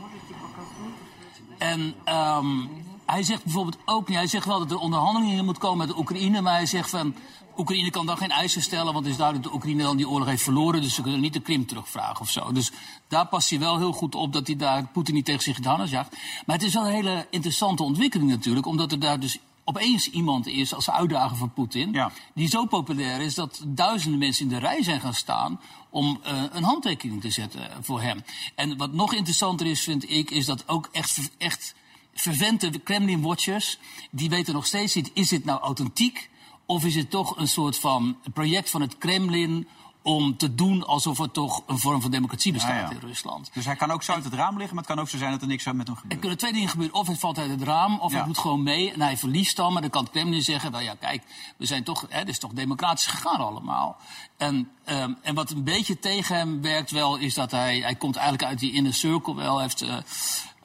En 1.58 1.94
ehm, 2.04 2.66
hij 3.06 3.22
zegt 3.22 3.44
bijvoorbeeld 3.44 3.78
ook 3.84 4.08
niet, 4.08 4.16
hij 4.16 4.26
zegt 4.26 4.46
wel 4.46 4.58
dat 4.58 4.70
er 4.70 4.78
onderhandelingen 4.78 5.44
moet 5.44 5.58
komen 5.58 5.78
met 5.78 5.88
de 5.88 5.98
Oekraïne, 5.98 6.40
maar 6.40 6.54
hij 6.54 6.66
zegt 6.66 6.90
van 6.90 7.14
Oekraïne 7.58 7.90
kan 7.90 8.06
dan 8.06 8.16
geen 8.16 8.30
eisen 8.30 8.62
stellen, 8.62 8.92
want 8.92 9.04
het 9.04 9.06
is 9.06 9.16
duidelijk 9.16 9.46
dat 9.46 9.56
Oekraïne 9.56 9.82
dan 9.82 9.96
die 9.96 10.08
oorlog 10.08 10.28
heeft 10.28 10.42
verloren, 10.42 10.82
dus 10.82 10.94
ze 10.94 11.02
kunnen 11.02 11.20
niet 11.20 11.32
de 11.32 11.40
Krim 11.40 11.66
terugvragen 11.66 12.20
of 12.20 12.30
zo. 12.30 12.52
Dus 12.52 12.70
daar 13.08 13.26
past 13.26 13.50
hij 13.50 13.58
wel 13.58 13.78
heel 13.78 13.92
goed 13.92 14.14
op 14.14 14.32
dat 14.32 14.46
hij 14.46 14.56
daar 14.56 14.86
Poetin 14.86 15.14
niet 15.14 15.24
tegen 15.24 15.42
zich 15.42 15.64
harnas 15.64 15.90
jaagt. 15.90 16.16
Maar 16.46 16.56
het 16.56 16.64
is 16.64 16.74
wel 16.74 16.86
een 16.86 16.92
hele 16.92 17.26
interessante 17.30 17.82
ontwikkeling 17.82 18.30
natuurlijk, 18.30 18.66
omdat 18.66 18.92
er 18.92 19.00
daar 19.00 19.20
dus 19.20 19.38
opeens 19.64 20.10
iemand 20.10 20.46
is 20.46 20.74
als 20.74 20.90
uitdager 20.90 21.36
van 21.36 21.52
Poetin, 21.52 22.10
die 22.34 22.48
zo 22.48 22.66
populair 22.66 23.20
is 23.20 23.34
dat 23.34 23.62
duizenden 23.66 24.18
mensen 24.18 24.42
in 24.42 24.48
de 24.48 24.58
rij 24.58 24.82
zijn 24.82 25.00
gaan 25.00 25.14
staan 25.14 25.60
om 25.90 26.20
eh, 26.22 26.42
een 26.52 26.62
handtekening 26.62 27.20
te 27.20 27.30
zetten 27.30 27.70
voor 27.80 28.00
hem. 28.02 28.24
En 28.54 28.76
wat 28.76 28.92
nog 28.92 29.14
interessanter 29.14 29.66
is, 29.66 29.80
vind 29.80 30.10
ik, 30.10 30.30
is 30.30 30.46
dat 30.46 30.68
ook 30.68 30.88
echt, 30.92 31.30
echt 31.38 31.74
vervente 32.14 32.70
Kremlin-watchers, 32.78 33.78
die 34.10 34.28
weten 34.28 34.54
nog 34.54 34.66
steeds 34.66 34.94
niet, 34.94 35.10
is 35.14 35.28
dit 35.28 35.44
nou 35.44 35.60
authentiek? 35.60 36.30
Of 36.70 36.84
is 36.84 36.94
het 36.94 37.10
toch 37.10 37.36
een 37.36 37.48
soort 37.48 37.78
van 37.78 38.16
project 38.34 38.70
van 38.70 38.80
het 38.80 38.98
Kremlin 38.98 39.68
om 40.02 40.36
te 40.36 40.54
doen 40.54 40.86
alsof 40.86 41.18
er 41.18 41.30
toch 41.30 41.62
een 41.66 41.78
vorm 41.78 42.00
van 42.00 42.10
democratie 42.10 42.52
bestaat 42.52 42.70
Ja, 42.70 42.80
ja. 42.80 42.90
in 42.90 42.98
Rusland? 43.08 43.50
Dus 43.52 43.64
hij 43.64 43.76
kan 43.76 43.90
ook 43.90 44.02
zo 44.02 44.12
uit 44.12 44.24
het 44.24 44.32
raam 44.34 44.56
liggen, 44.56 44.74
maar 44.74 44.84
het 44.84 44.92
kan 44.94 45.02
ook 45.02 45.08
zo 45.10 45.18
zijn 45.18 45.30
dat 45.30 45.40
er 45.42 45.46
niks 45.46 45.64
met 45.64 45.74
hem 45.86 45.86
Er 45.94 46.00
gebeurt. 46.00 46.20
kunnen 46.20 46.38
twee 46.38 46.52
dingen 46.52 46.68
gebeuren. 46.68 46.96
Of 46.96 47.06
het 47.06 47.18
valt 47.18 47.38
uit 47.38 47.50
het 47.50 47.62
raam, 47.62 47.98
of 48.00 48.10
Ja. 48.12 48.16
hij 48.16 48.26
doet 48.26 48.38
gewoon 48.38 48.62
mee 48.62 48.92
en 48.92 49.00
hij 49.00 49.16
verliest 49.16 49.56
dan. 49.56 49.72
Maar 49.72 49.82
dan 49.82 49.90
kan 49.90 50.02
het 50.02 50.12
Kremlin 50.12 50.42
zeggen, 50.42 50.70
nou 50.72 50.84
ja, 50.84 50.94
kijk, 50.94 51.22
we 51.56 51.66
zijn 51.66 51.84
toch, 51.84 52.06
hè, 52.08 52.18
het 52.18 52.28
is 52.28 52.38
toch 52.38 52.52
democratisch 52.52 53.06
gegaan 53.06 53.40
allemaal. 53.40 53.96
En, 54.36 54.70
ehm, 54.84 55.12
en 55.22 55.34
wat 55.34 55.50
een 55.50 55.64
beetje 55.64 55.98
tegen 55.98 56.36
hem 56.36 56.62
werkt 56.62 56.90
wel, 56.90 57.16
is 57.16 57.34
dat 57.34 57.50
hij, 57.50 57.78
hij 57.78 57.94
komt 57.94 58.16
eigenlijk 58.16 58.48
uit 58.48 58.58
die 58.58 58.72
inner 58.72 58.94
circle 58.94 59.34
wel. 59.34 59.54
Hij 59.54 59.62
heeft 59.62 59.82
eh, 59.82 59.96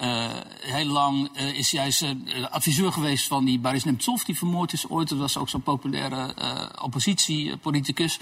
eh, 0.03 0.29
heel 0.59 0.85
lang, 0.85 1.29
eh, 1.33 1.57
is 1.57 1.73
is, 1.73 2.01
eh, 2.01 2.11
adviseur 2.49 2.91
geweest 2.91 3.27
van 3.27 3.45
die 3.45 3.59
Boris 3.59 3.83
Nemtsov, 3.83 4.23
die 4.23 4.37
vermoord 4.37 4.73
is 4.73 4.89
ooit. 4.89 5.09
Dat 5.09 5.17
was 5.17 5.37
ook 5.37 5.49
zo'n 5.49 5.61
populaire 5.61 6.35
oppositiepoliticus. 6.81 8.19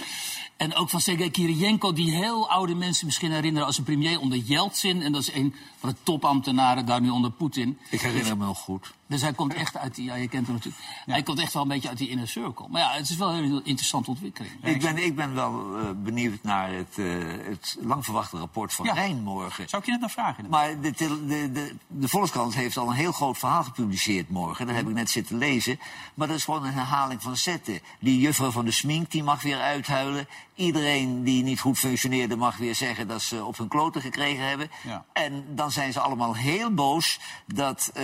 En 0.58 0.76
ook 0.76 0.90
van 0.90 1.02
Sergei 1.02 1.32
Kirijenko, 1.32 1.94
die 1.94 2.16
heel 2.16 2.50
oude 2.50 2.76
mensen 2.76 3.06
misschien 3.06 3.32
herinneren 3.32 3.68
als 3.68 3.78
een 3.78 3.84
premier 3.84 4.20
onder 4.20 4.38
Yeltsin. 4.38 5.02
En 5.02 5.12
dat 5.12 5.22
is 5.22 5.34
een 5.34 5.56
van 5.78 5.90
de 5.90 5.96
topambtenaren 6.04 6.86
daar 6.86 7.02
nu 7.02 7.10
onder 7.10 7.32
Poetin. 7.32 7.78
Ik 7.90 8.02
herinner 8.02 8.38
me 8.38 8.46
nog 8.46 8.60
goed. 8.60 8.92
Dus 9.12 9.22
hij 9.22 9.34
komt 9.34 9.54
echt 9.54 9.78
uit 9.78 9.96
die, 9.96 10.06
ja, 10.06 10.16
je 10.16 10.28
kent 10.28 10.46
hem 10.46 10.56
natuurlijk. 10.56 10.84
Hij 11.06 11.24
komt 11.24 11.40
echt 11.40 11.54
wel 11.54 11.62
een 11.62 11.68
beetje 11.68 11.90
uit 11.90 11.98
die 11.98 12.10
inner 12.10 12.28
circle. 12.28 12.68
Maar 12.70 12.82
ja, 12.82 12.92
het 12.92 13.10
is 13.10 13.16
wel 13.16 13.30
een 13.30 13.44
hele 13.44 13.62
interessante 13.64 14.10
ontwikkeling. 14.10 14.54
Ik 14.64 14.82
ben, 14.82 14.98
ik 14.98 15.16
ben 15.16 15.34
wel 15.36 15.78
eh, 15.78 15.90
benieuwd 15.96 16.44
naar 16.44 16.72
het, 16.72 16.98
eh, 16.98 17.06
het 17.50 17.78
lang 17.82 18.04
verwachte 18.04 18.38
rapport 18.38 18.74
van 18.74 18.86
Ja. 18.86 18.94
Rijn 18.94 19.22
morgen. 19.24 19.70
Zou 19.70 19.82
ik 19.82 19.86
je 19.88 19.92
net 19.92 20.02
nog 20.02 20.12
vragen? 20.12 20.50
Maar 20.50 20.82
de, 20.82 20.92
de, 20.92 21.52
de, 21.52 21.76
de 21.88 22.08
Volkskrant 22.08 22.56
heeft 22.56 22.78
al 22.78 22.88
een 22.88 22.94
heel 22.96 23.12
groot 23.12 23.38
verhaal 23.38 23.64
gepubliceerd 23.64 24.30
morgen. 24.30 24.66
Dat 24.68 24.76
heb 24.76 24.88
ik 24.88 24.94
net 24.94 25.10
zitten 25.10 25.38
lezen. 25.38 25.80
Maar 26.14 26.28
dat 26.28 26.38
is 26.38 26.44
gewoon 26.44 26.66
een 26.66 26.74
herhaling 26.74 27.22
van 27.22 27.38
zetten. 27.38 27.80
Die 28.00 28.20
juffrouw 28.20 28.52
van 28.52 28.66
de 28.66 28.72
smink 28.72 29.12
die 29.12 29.24
mag 29.24 29.42
weer 29.42 29.60
uithuilen. 29.62 30.28
Iedereen 30.56 31.24
die 31.24 31.44
niet 31.44 31.60
goed 31.60 31.80
functioneerde 31.80 32.36
mag 32.36 32.58
weer 32.58 32.76
zeggen 32.76 33.08
dat 33.08 33.22
ze 33.22 33.46
op 33.46 33.58
hun 33.58 33.68
kloten 33.68 34.02
gekregen 34.02 34.48
hebben. 34.48 34.72
Ja. 34.84 35.06
En 35.14 35.46
dan 35.56 35.72
zijn 35.72 35.94
ze 35.94 36.00
allemaal 36.00 36.36
heel 36.36 36.74
boos 36.74 37.20
dat... 37.46 37.92
eh, 37.94 38.04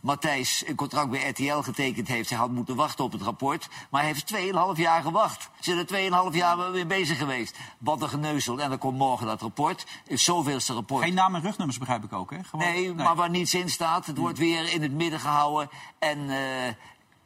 Matthijs 0.00 0.64
een 0.66 0.74
contract 0.74 1.10
bij 1.10 1.28
RTL 1.28 1.60
getekend 1.60 2.08
heeft. 2.08 2.28
Hij 2.28 2.38
had 2.38 2.50
moeten 2.50 2.76
wachten 2.76 3.04
op 3.04 3.12
het 3.12 3.22
rapport. 3.22 3.68
Maar 3.90 4.02
hij 4.02 4.10
heeft 4.10 4.34
2,5 4.34 4.80
jaar 4.80 5.02
gewacht. 5.02 5.50
Ze 5.60 5.84
zijn 5.86 6.10
er 6.10 6.30
2,5 6.30 6.36
jaar 6.36 6.72
weer 6.72 6.86
bezig 6.86 7.18
geweest. 7.18 7.56
Wat 7.78 8.02
een 8.02 8.08
geneuzel. 8.08 8.60
En 8.60 8.68
dan 8.68 8.78
komt 8.78 8.98
morgen 8.98 9.26
dat 9.26 9.40
rapport. 9.40 9.86
Het 10.06 10.20
zoveelste 10.20 10.72
rapport. 10.72 11.04
Geen 11.04 11.14
naam 11.14 11.34
en 11.34 11.42
rugnummers 11.42 11.78
begrijp 11.78 12.04
ik 12.04 12.12
ook, 12.12 12.30
hè? 12.30 12.44
Gewoon, 12.44 12.66
Nee, 12.66 12.94
maar 12.94 13.16
waar 13.16 13.30
niets 13.30 13.54
in 13.54 13.70
staat. 13.70 14.06
Het 14.06 14.18
wordt 14.18 14.38
weer 14.38 14.72
in 14.72 14.82
het 14.82 14.92
midden 14.92 15.20
gehouden. 15.20 15.70
En 15.98 16.30
eh, 16.30 16.72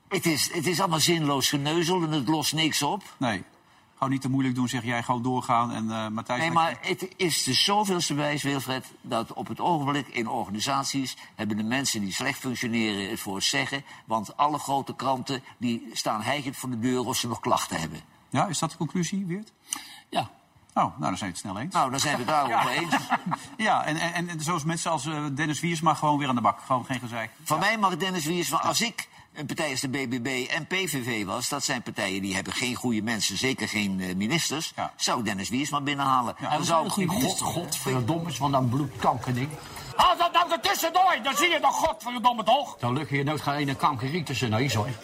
het, 0.09 0.27
is, 0.27 0.53
het 0.53 0.67
is 0.67 0.81
allemaal 0.81 1.01
zinloos 1.01 1.49
geneuzel 1.49 2.03
en 2.03 2.13
het 2.13 2.29
lost 2.29 2.53
niks 2.53 2.83
op. 2.83 3.03
Nee. 3.17 3.45
Niet 4.09 4.21
te 4.21 4.29
moeilijk 4.29 4.55
doen, 4.55 4.69
zeg 4.69 4.85
jij. 4.85 5.03
Gewoon 5.03 5.23
doorgaan. 5.23 5.73
En 5.73 5.91
eh 5.91 6.09
Matthijs... 6.09 6.41
Nee, 6.41 6.51
maar 6.51 6.79
het 6.81 7.09
is 7.17 7.43
de 7.43 7.53
zoveelste 7.53 8.15
bewijs, 8.15 8.43
Wilfred, 8.43 8.93
dat 9.01 9.33
op 9.33 9.49
het 9.49 9.61
ogenblik 9.61 10.09
in 10.09 10.29
organisaties 10.29 11.17
hebben 11.35 11.57
de 11.57 11.63
mensen 11.63 12.01
die 12.01 12.13
slecht 12.13 12.39
functioneren 12.39 13.11
het 13.11 13.21
voor 13.21 13.35
het 13.35 13.45
zeggen. 13.45 13.85
Want 14.07 14.37
alle 14.37 14.59
grote 14.59 14.95
kranten 14.95 15.43
die 15.59 15.91
staan 15.93 16.23
hijgend 16.23 16.57
voor 16.57 16.71
de 16.71 16.79
deur 16.79 17.07
of 17.07 17.17
ze 17.17 17.29
nog 17.29 17.41
klachten 17.41 17.81
hebben. 17.81 18.01
Ja, 18.31 18.47
is 18.47 18.59
dat 18.59 18.71
de 18.71 18.77
conclusie, 18.77 19.27
Weert? 19.27 19.53
Ja. 20.09 20.31
Oh, 20.75 20.83
nou, 20.83 20.93
dan 20.99 21.17
zijn 21.17 21.31
we 21.31 21.37
het 21.37 21.39
snel 21.39 21.59
eens. 21.59 21.75
Nou, 21.75 21.91
dan 21.91 22.01
zijn 22.01 22.13
we 22.13 22.19
het 22.19 22.29
daarover 22.29 22.71
eens. 22.81 22.95
Ja, 23.57 23.85
en, 23.85 23.97
en, 23.97 24.29
en 24.29 24.41
zoals 24.41 24.65
mensen 24.65 24.91
als 24.91 25.07
eh, 25.07 25.25
Dennis 25.35 25.61
Wiersma 25.61 25.95
gewoon 25.95 26.19
weer 26.19 26.29
aan 26.29 26.35
de 26.35 26.41
bak. 26.41 26.61
Gewoon 26.67 26.85
geen 26.85 27.01
gezeik. 27.01 27.31
Van 27.45 27.59
mij 27.59 27.79
mag 27.79 27.97
Dennis 27.97 28.25
Wiersma, 28.25 28.59
als 28.59 28.81
ik 28.81 29.09
een 29.35 29.47
partij 29.47 29.71
als 29.71 29.81
de 29.81 29.89
BBB 29.89 30.47
en 30.51 30.67
PVV 30.67 31.25
was... 31.25 31.49
dat 31.49 31.65
zijn 31.65 31.83
partijen 31.83 32.23
die 32.23 32.35
hebben 32.35 32.53
geen 32.53 32.75
goede 32.75 33.03
mensen, 33.03 33.37
zeker 33.37 33.69
geen 33.69 34.01
eh, 34.01 34.15
ministers... 34.15 34.73
zou 34.97 35.23
Dennis 35.23 35.49
Wiersma 35.49 35.81
binnenhalen. 35.81 36.37
dan 36.41 36.65
zou 36.65 36.87
ik 36.87 37.11
God, 37.11 37.41
godverdomme, 37.41 38.33
van 38.33 38.55
een 38.55 38.69
bloedkankerding. 38.69 39.49
Haal 39.97 40.17
dat 40.17 40.33
nou 40.33 40.53
er 40.53 40.61
tussendoor, 40.61 41.19
dan 41.23 41.37
zie 41.37 41.49
je 41.49 41.59
nog 41.59 41.75
godverdomme 41.77 42.43
toch? 42.43 42.77
Dan 42.79 42.93
lukt 42.93 43.11
je 43.11 43.25
nooit 43.25 43.41
geen 43.41 43.55
ene 43.55 43.75
kankerriet 43.75 44.27
tussen 44.27 44.51
neus 44.51 44.75
hoor. 44.75 44.89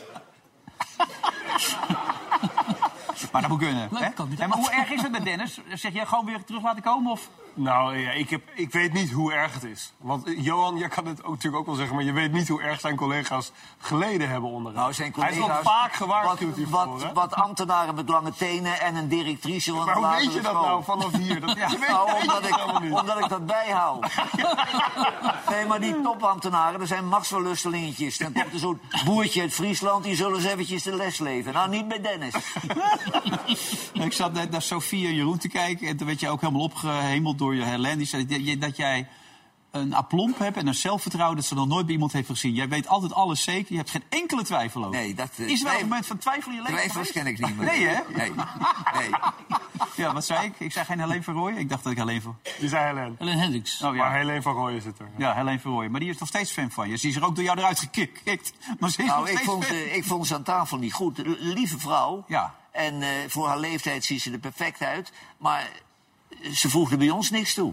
Maar 3.33 3.41
dat 3.41 3.51
moet 3.51 3.61
kunnen. 3.61 3.89
Hè? 3.95 4.07
Ja, 4.37 4.47
maar 4.47 4.59
hoe 4.59 4.71
erg 4.71 4.91
is 4.91 5.03
het 5.03 5.11
met 5.11 5.25
Dennis? 5.25 5.61
Zeg 5.75 5.93
jij 5.93 6.07
gewoon 6.07 6.25
weer 6.25 6.45
terug 6.45 6.63
laten 6.63 6.83
komen? 6.83 7.13
Of? 7.13 7.29
Nou 7.61 7.99
ja, 7.99 8.11
ik, 8.11 8.31
heb, 8.31 8.43
ik 8.55 8.73
weet 8.73 8.93
niet 8.93 9.11
hoe 9.11 9.33
erg 9.33 9.55
het 9.55 9.65
is. 9.65 9.93
Want 9.99 10.27
eh, 10.27 10.45
Johan, 10.45 10.77
jij 10.77 10.89
kan 10.89 11.07
het 11.07 11.25
ook, 11.25 11.31
natuurlijk 11.31 11.57
ook 11.61 11.67
wel 11.67 11.75
zeggen... 11.75 11.95
maar 11.97 12.05
je 12.05 12.13
weet 12.13 12.33
niet 12.33 12.49
hoe 12.49 12.63
erg 12.63 12.81
zijn 12.81 12.97
collega's 12.97 13.53
geleden 13.79 14.29
hebben 14.29 14.51
onder 14.51 14.73
hem. 14.73 14.81
Nou, 14.81 14.93
zijn 14.93 15.13
Hij 15.19 15.31
is 15.31 15.37
collega's... 15.39 15.63
wel 15.63 15.73
vaak 15.73 15.93
gewaarschuwd 15.93 16.49
wat, 16.49 16.57
hiervoor, 16.57 17.11
wat, 17.15 17.35
ambtenaren 17.35 17.95
met 17.95 18.09
lange 18.09 18.33
tenen 18.33 18.81
en 18.81 18.95
een 18.97 19.09
directrice 19.09 19.73
van 19.75 19.85
Maar 19.87 19.97
een 19.97 20.03
hoe 20.05 20.13
weet 20.17 20.33
je 20.33 20.41
dat 20.41 20.53
school. 20.53 20.65
nou 20.67 20.85
vanaf 20.85 21.13
hier? 21.17 21.41
Dat- 21.41 21.57
je 21.71 21.77
weet- 21.79 21.89
nou, 21.89 22.21
omdat, 22.21 22.47
ik, 22.49 22.59
omdat 22.99 23.19
ik 23.19 23.29
dat 23.29 23.47
bijhoud. 23.47 24.07
nee, 25.51 25.67
maar 25.67 25.81
die 25.81 26.01
topambtenaren, 26.01 26.79
dat 26.79 26.89
zijn 26.89 27.09
machtsverlustelingetjes. 27.09 28.19
Dan 28.19 28.33
komt 28.33 28.53
er 28.53 28.59
zo'n 28.59 28.81
boertje 29.05 29.41
uit 29.41 29.55
Friesland, 29.55 30.05
die 30.05 30.17
zullen 30.17 30.37
eens 30.37 30.45
eventjes 30.47 30.83
de 30.83 30.97
les 30.97 31.19
leven. 31.19 31.53
Nou, 31.53 31.69
niet 31.69 31.89
bij 31.89 32.01
Dennis. 32.01 32.35
Ik 33.93 34.13
zat 34.13 34.33
net 34.33 34.51
naar 34.51 34.63
Sofie 34.63 35.07
en 35.07 35.15
Jeroen 35.15 35.39
te 35.39 35.49
kijken. 35.49 35.89
En 35.89 35.97
toen 35.97 36.07
werd 36.07 36.21
je 36.21 36.29
ook 36.29 36.41
helemaal 36.41 36.63
opgehemeld 36.63 37.39
door 37.39 37.48
je 37.55 37.63
Helene. 37.65 37.97
Die 37.97 38.07
zei 38.07 38.27
dat 38.27 38.47
je- 38.47 38.59
dat 38.59 38.77
jij 38.77 39.09
een 39.71 39.95
aplomb 39.95 40.39
hebt 40.39 40.57
en 40.57 40.67
een 40.67 40.75
zelfvertrouwen... 40.75 41.37
dat 41.37 41.45
ze 41.47 41.55
nog 41.55 41.67
nooit 41.67 41.85
bij 41.85 41.95
iemand 41.95 42.13
heeft 42.13 42.29
gezien. 42.29 42.55
Jij 42.55 42.69
weet 42.69 42.89
altijd 42.89 43.13
alles 43.13 43.43
zeker. 43.43 43.71
Je 43.73 43.77
hebt 43.77 43.91
geen 43.91 44.03
enkele 44.09 44.43
twijfel 44.45 44.85
over. 44.85 45.01
Nee, 45.01 45.15
dat... 45.15 45.31
eh, 45.37 45.47
Is 45.49 45.59
er 45.59 45.65
wel 45.65 45.73
nee, 45.73 45.83
een 45.83 45.89
moment 45.89 46.07
van 46.07 46.19
twijfel 46.19 46.51
in 46.51 46.57
je 46.57 46.63
leven 46.63 46.79
Twijfels 46.79 47.13
ken 47.13 47.27
ik 47.27 47.39
niet 47.39 47.57
meer. 47.57 47.67
Nee, 47.67 47.87
hè? 47.87 47.99
Nee. 48.17 48.33
nee. 48.95 49.11
Ja, 49.97 50.13
wat 50.13 50.25
zei 50.25 50.47
ik? 50.47 50.61
Ik 50.61 50.73
zei 50.73 50.85
geen 50.85 51.01
Helene 51.01 51.23
van 51.23 51.35
Rooyen. 51.35 51.59
Ik 51.59 51.69
dacht 51.69 51.83
dat 51.83 51.93
ik 51.93 51.99
Helene 51.99 52.21
van... 52.21 52.37
Die 52.59 52.69
zei 52.69 52.87
Helene. 52.87 53.15
Helene 53.19 53.41
Hendricks. 53.41 53.83
Oh, 53.83 53.95
ja. 53.95 54.03
Maar 54.09 54.17
Helene 54.17 54.43
van 54.43 54.55
Rooyen 54.55 54.83
zit 54.83 54.99
er. 54.99 55.09
Ja, 55.17 55.35
Helene 55.35 55.61
van 55.61 55.71
Rooyen. 55.73 55.91
Maar 55.91 56.01
die 56.01 56.09
is 56.11 56.19
nog 56.19 56.29
steeds 56.29 56.53
fan 56.53 56.71
van 56.71 56.89
je. 56.89 56.97
Ze 56.97 57.09
is 57.09 57.17
er 57.17 57.25
ook 57.25 57.35
door 57.35 57.45
jou 57.45 57.59
eruit 57.59 57.79
gekikt. 57.79 58.53
Maar 58.81 58.91
ze 58.91 59.03
is 59.03 59.09
nog 59.09 59.17
Nou, 59.17 59.31
ik 59.31 59.39
vond, 59.39 59.65
fan. 59.65 59.75
eh, 59.77 59.97
ik 59.97 60.05
vond 60.05 60.27
ze 60.27 60.35
aan 60.35 60.43
tafel 60.43 60.79
niet 60.79 60.93
goed. 60.93 61.19
L- 61.19 61.23
Lieve 61.39 61.79
vrouw. 61.79 62.25
Ja. 62.27 62.55
En 62.73 63.03
eh, 63.03 63.09
voor 63.29 63.47
haar 63.49 63.59
leeftijd 63.59 64.05
ziet 64.05 64.23
ze 64.23 64.33
er 64.33 64.39
perfect 64.39 64.83
uit. 64.83 65.13
Maar 65.39 65.69
ze 66.55 66.71
voegde 66.71 66.97
bij 66.97 67.11
ons 67.11 67.31
niks 67.31 67.55
toe. 67.55 67.73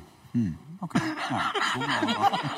Oké, 0.79 0.99
nou, 1.29 1.51
kom 1.73 1.85
maar. 2.19 2.53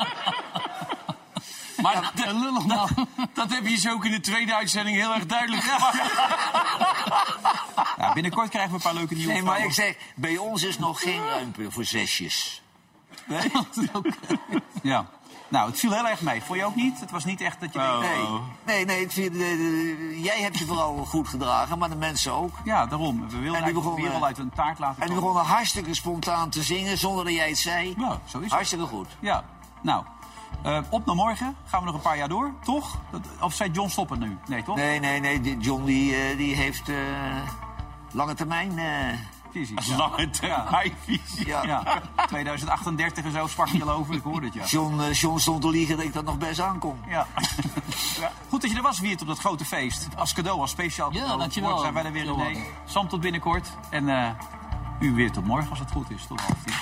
Maar 1.82 2.12
dat, 2.16 2.26
dat, 2.68 2.90
dat 3.34 3.50
heb 3.50 3.68
je 3.68 3.76
zo 3.76 3.92
ook 3.92 4.06
in 4.06 4.12
de 4.12 4.20
tweede 4.20 4.56
uitzending 4.56 4.98
heel 4.98 5.14
erg 5.14 5.26
duidelijk 5.26 5.64
gemaakt. 5.64 6.12
Ja, 7.98 8.14
binnenkort 8.14 8.50
krijgen 8.50 8.72
we 8.72 8.76
een 8.76 8.82
paar 8.82 8.94
leuke 8.94 9.14
nieuwe 9.14 9.34
Nee, 9.34 9.42
maar 9.42 9.64
ik 9.64 9.72
zeg, 9.72 9.96
bij 10.16 10.38
ons 10.38 10.64
is 10.64 10.78
nog 10.80 11.02
geen 11.02 11.26
ruimte 11.26 11.72
voor 11.72 11.86
zesjes. 11.86 12.62
Nee? 13.26 13.52
ja. 14.84 15.10
Nou, 15.50 15.70
het 15.70 15.80
viel 15.80 15.92
heel 15.92 16.08
erg 16.08 16.22
mee. 16.22 16.42
Vond 16.44 16.60
je 16.60 16.66
ook 16.66 16.76
niet? 16.76 17.00
Het 17.00 17.12
was 17.12 17.26
niet 17.26 17.42
echt 17.42 17.60
dat 17.60 17.74
je... 17.74 17.80
denkt, 17.80 18.06
Nee, 18.66 18.76
nee, 18.76 18.86
nee 18.86 19.04
het 19.04 19.14
viel- 19.14 19.32
de- 19.32 19.38
de- 19.38 20.20
jij 20.22 20.42
hebt 20.42 20.58
je 20.58 20.66
vooral 20.66 20.96
goed 21.06 21.28
gedragen, 21.28 21.78
maar 21.78 21.90
de 21.90 21.96
mensen 21.96 22.34
ook. 22.34 22.52
Ja, 22.64 22.86
daarom. 22.86 23.28
We 23.30 23.38
wilden 23.40 23.60
En 23.60 23.66
die 23.66 23.74
begonnen- 23.74 24.02
wereld 24.04 24.24
uit 24.24 24.38
een 24.38 24.50
taart 24.56 24.80
laten 24.80 25.02
En 25.02 25.08
die 25.08 25.16
begonnen 25.16 25.44
hartstikke 25.44 25.94
spontaan 25.94 26.50
te 26.50 26.64
zingen 26.64 26.98
zonder 26.98 27.24
dat 27.26 27.34
jij 27.34 27.48
het 27.50 27.58
zei. 27.58 27.94
Ja, 27.98 28.20
zo 28.26 28.38
is 28.38 28.44
het. 28.44 28.54
Hartstikke 28.54 28.86
goed. 28.86 29.08
Ja, 29.20 29.44
nou. 29.82 30.04
eh, 30.64 30.80
op 30.90 31.06
naar 31.06 31.16
morgen. 31.16 31.56
Gaan 31.66 31.80
we 31.80 31.86
nog 31.86 31.96
een 31.96 32.02
paar 32.02 32.18
jaar 32.18 32.30
door, 32.30 32.54
toch? 32.64 32.98
Dat, 33.12 33.22
of 33.42 33.54
zei 33.54 33.72
John 33.72 33.90
stoppen 33.90 34.20
nu? 34.20 34.38
Nee, 34.48 34.64
toch? 34.64 34.76
Nee, 34.76 35.00
nee, 35.00 35.20
nee. 35.20 35.42
die 35.42 35.58
John 35.58 35.84
die, 35.86 36.16
eh, 36.16 36.38
die 36.38 36.56
heeft 36.56 36.90
eh, 36.90 36.96
lange 38.12 38.34
termijn. 38.34 38.80
Eh, 39.54 39.62
Visies. 39.66 39.96
Lange 39.98 40.30
termijn 40.30 40.94
visie. 41.06 41.48
Ja. 41.48 41.64
Ja, 41.64 42.02
2038 42.28 43.24
en 43.26 43.32
zo 43.32 43.48
sprak 43.48 43.68
je 43.68 43.84
al 43.84 43.92
over. 43.92 44.16
Ik 44.16 44.24
hoorde 44.24 44.46
het, 44.46 44.56
ja. 44.56 44.66
John, 44.66 45.00
eh, 45.02 45.14
John 45.14 45.38
stond 45.38 45.62
te 45.62 45.70
liegen 45.70 45.96
dat 45.98 46.06
ik 46.06 46.14
dat 46.14 46.24
nog 46.24 46.38
best 46.38 46.60
aankom. 46.60 47.00
Ja. 47.10 47.28
Ja. 48.20 48.32
Goed 48.50 48.62
dat 48.62 48.72
je 48.72 48.78
er 48.78 48.84
was, 48.84 49.00
Wiert, 49.00 49.22
op 49.22 49.28
dat 49.28 49.40
grote 49.40 49.66
feest. 49.66 50.08
Als 50.16 50.34
cadeau, 50.34 50.60
als 50.60 50.72
speciaal 50.72 51.14
Ja, 51.14 51.20
cadeau. 51.20 51.40
dankjewel. 51.40 51.70
Morgen 51.70 51.94
zijn 51.94 52.14
wij 52.14 52.24
er 52.24 52.36
weer 52.42 52.50
in. 52.52 52.64
Sam 52.86 53.08
tot 53.08 53.22
binnenkort. 53.22 53.70
En 53.90 54.10
eh, 54.10 54.30
u 55.00 55.14
weer 55.14 55.32
tot 55.32 55.46
morgen 55.46 55.70
als 55.70 55.80
het 55.80 55.92
goed 55.92 56.10
is. 56.12 56.26
Tot 56.28 56.42
half 56.42 56.58
tien. 56.66 56.74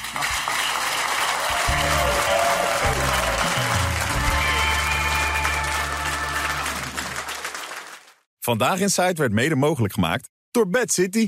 Vandaag 8.39 8.79
in 8.79 8.89
Site 8.89 9.13
werd 9.15 9.31
mede 9.31 9.55
mogelijk 9.55 9.93
gemaakt 9.93 10.29
door 10.51 10.69
Bad 10.69 10.91
City. 10.91 11.27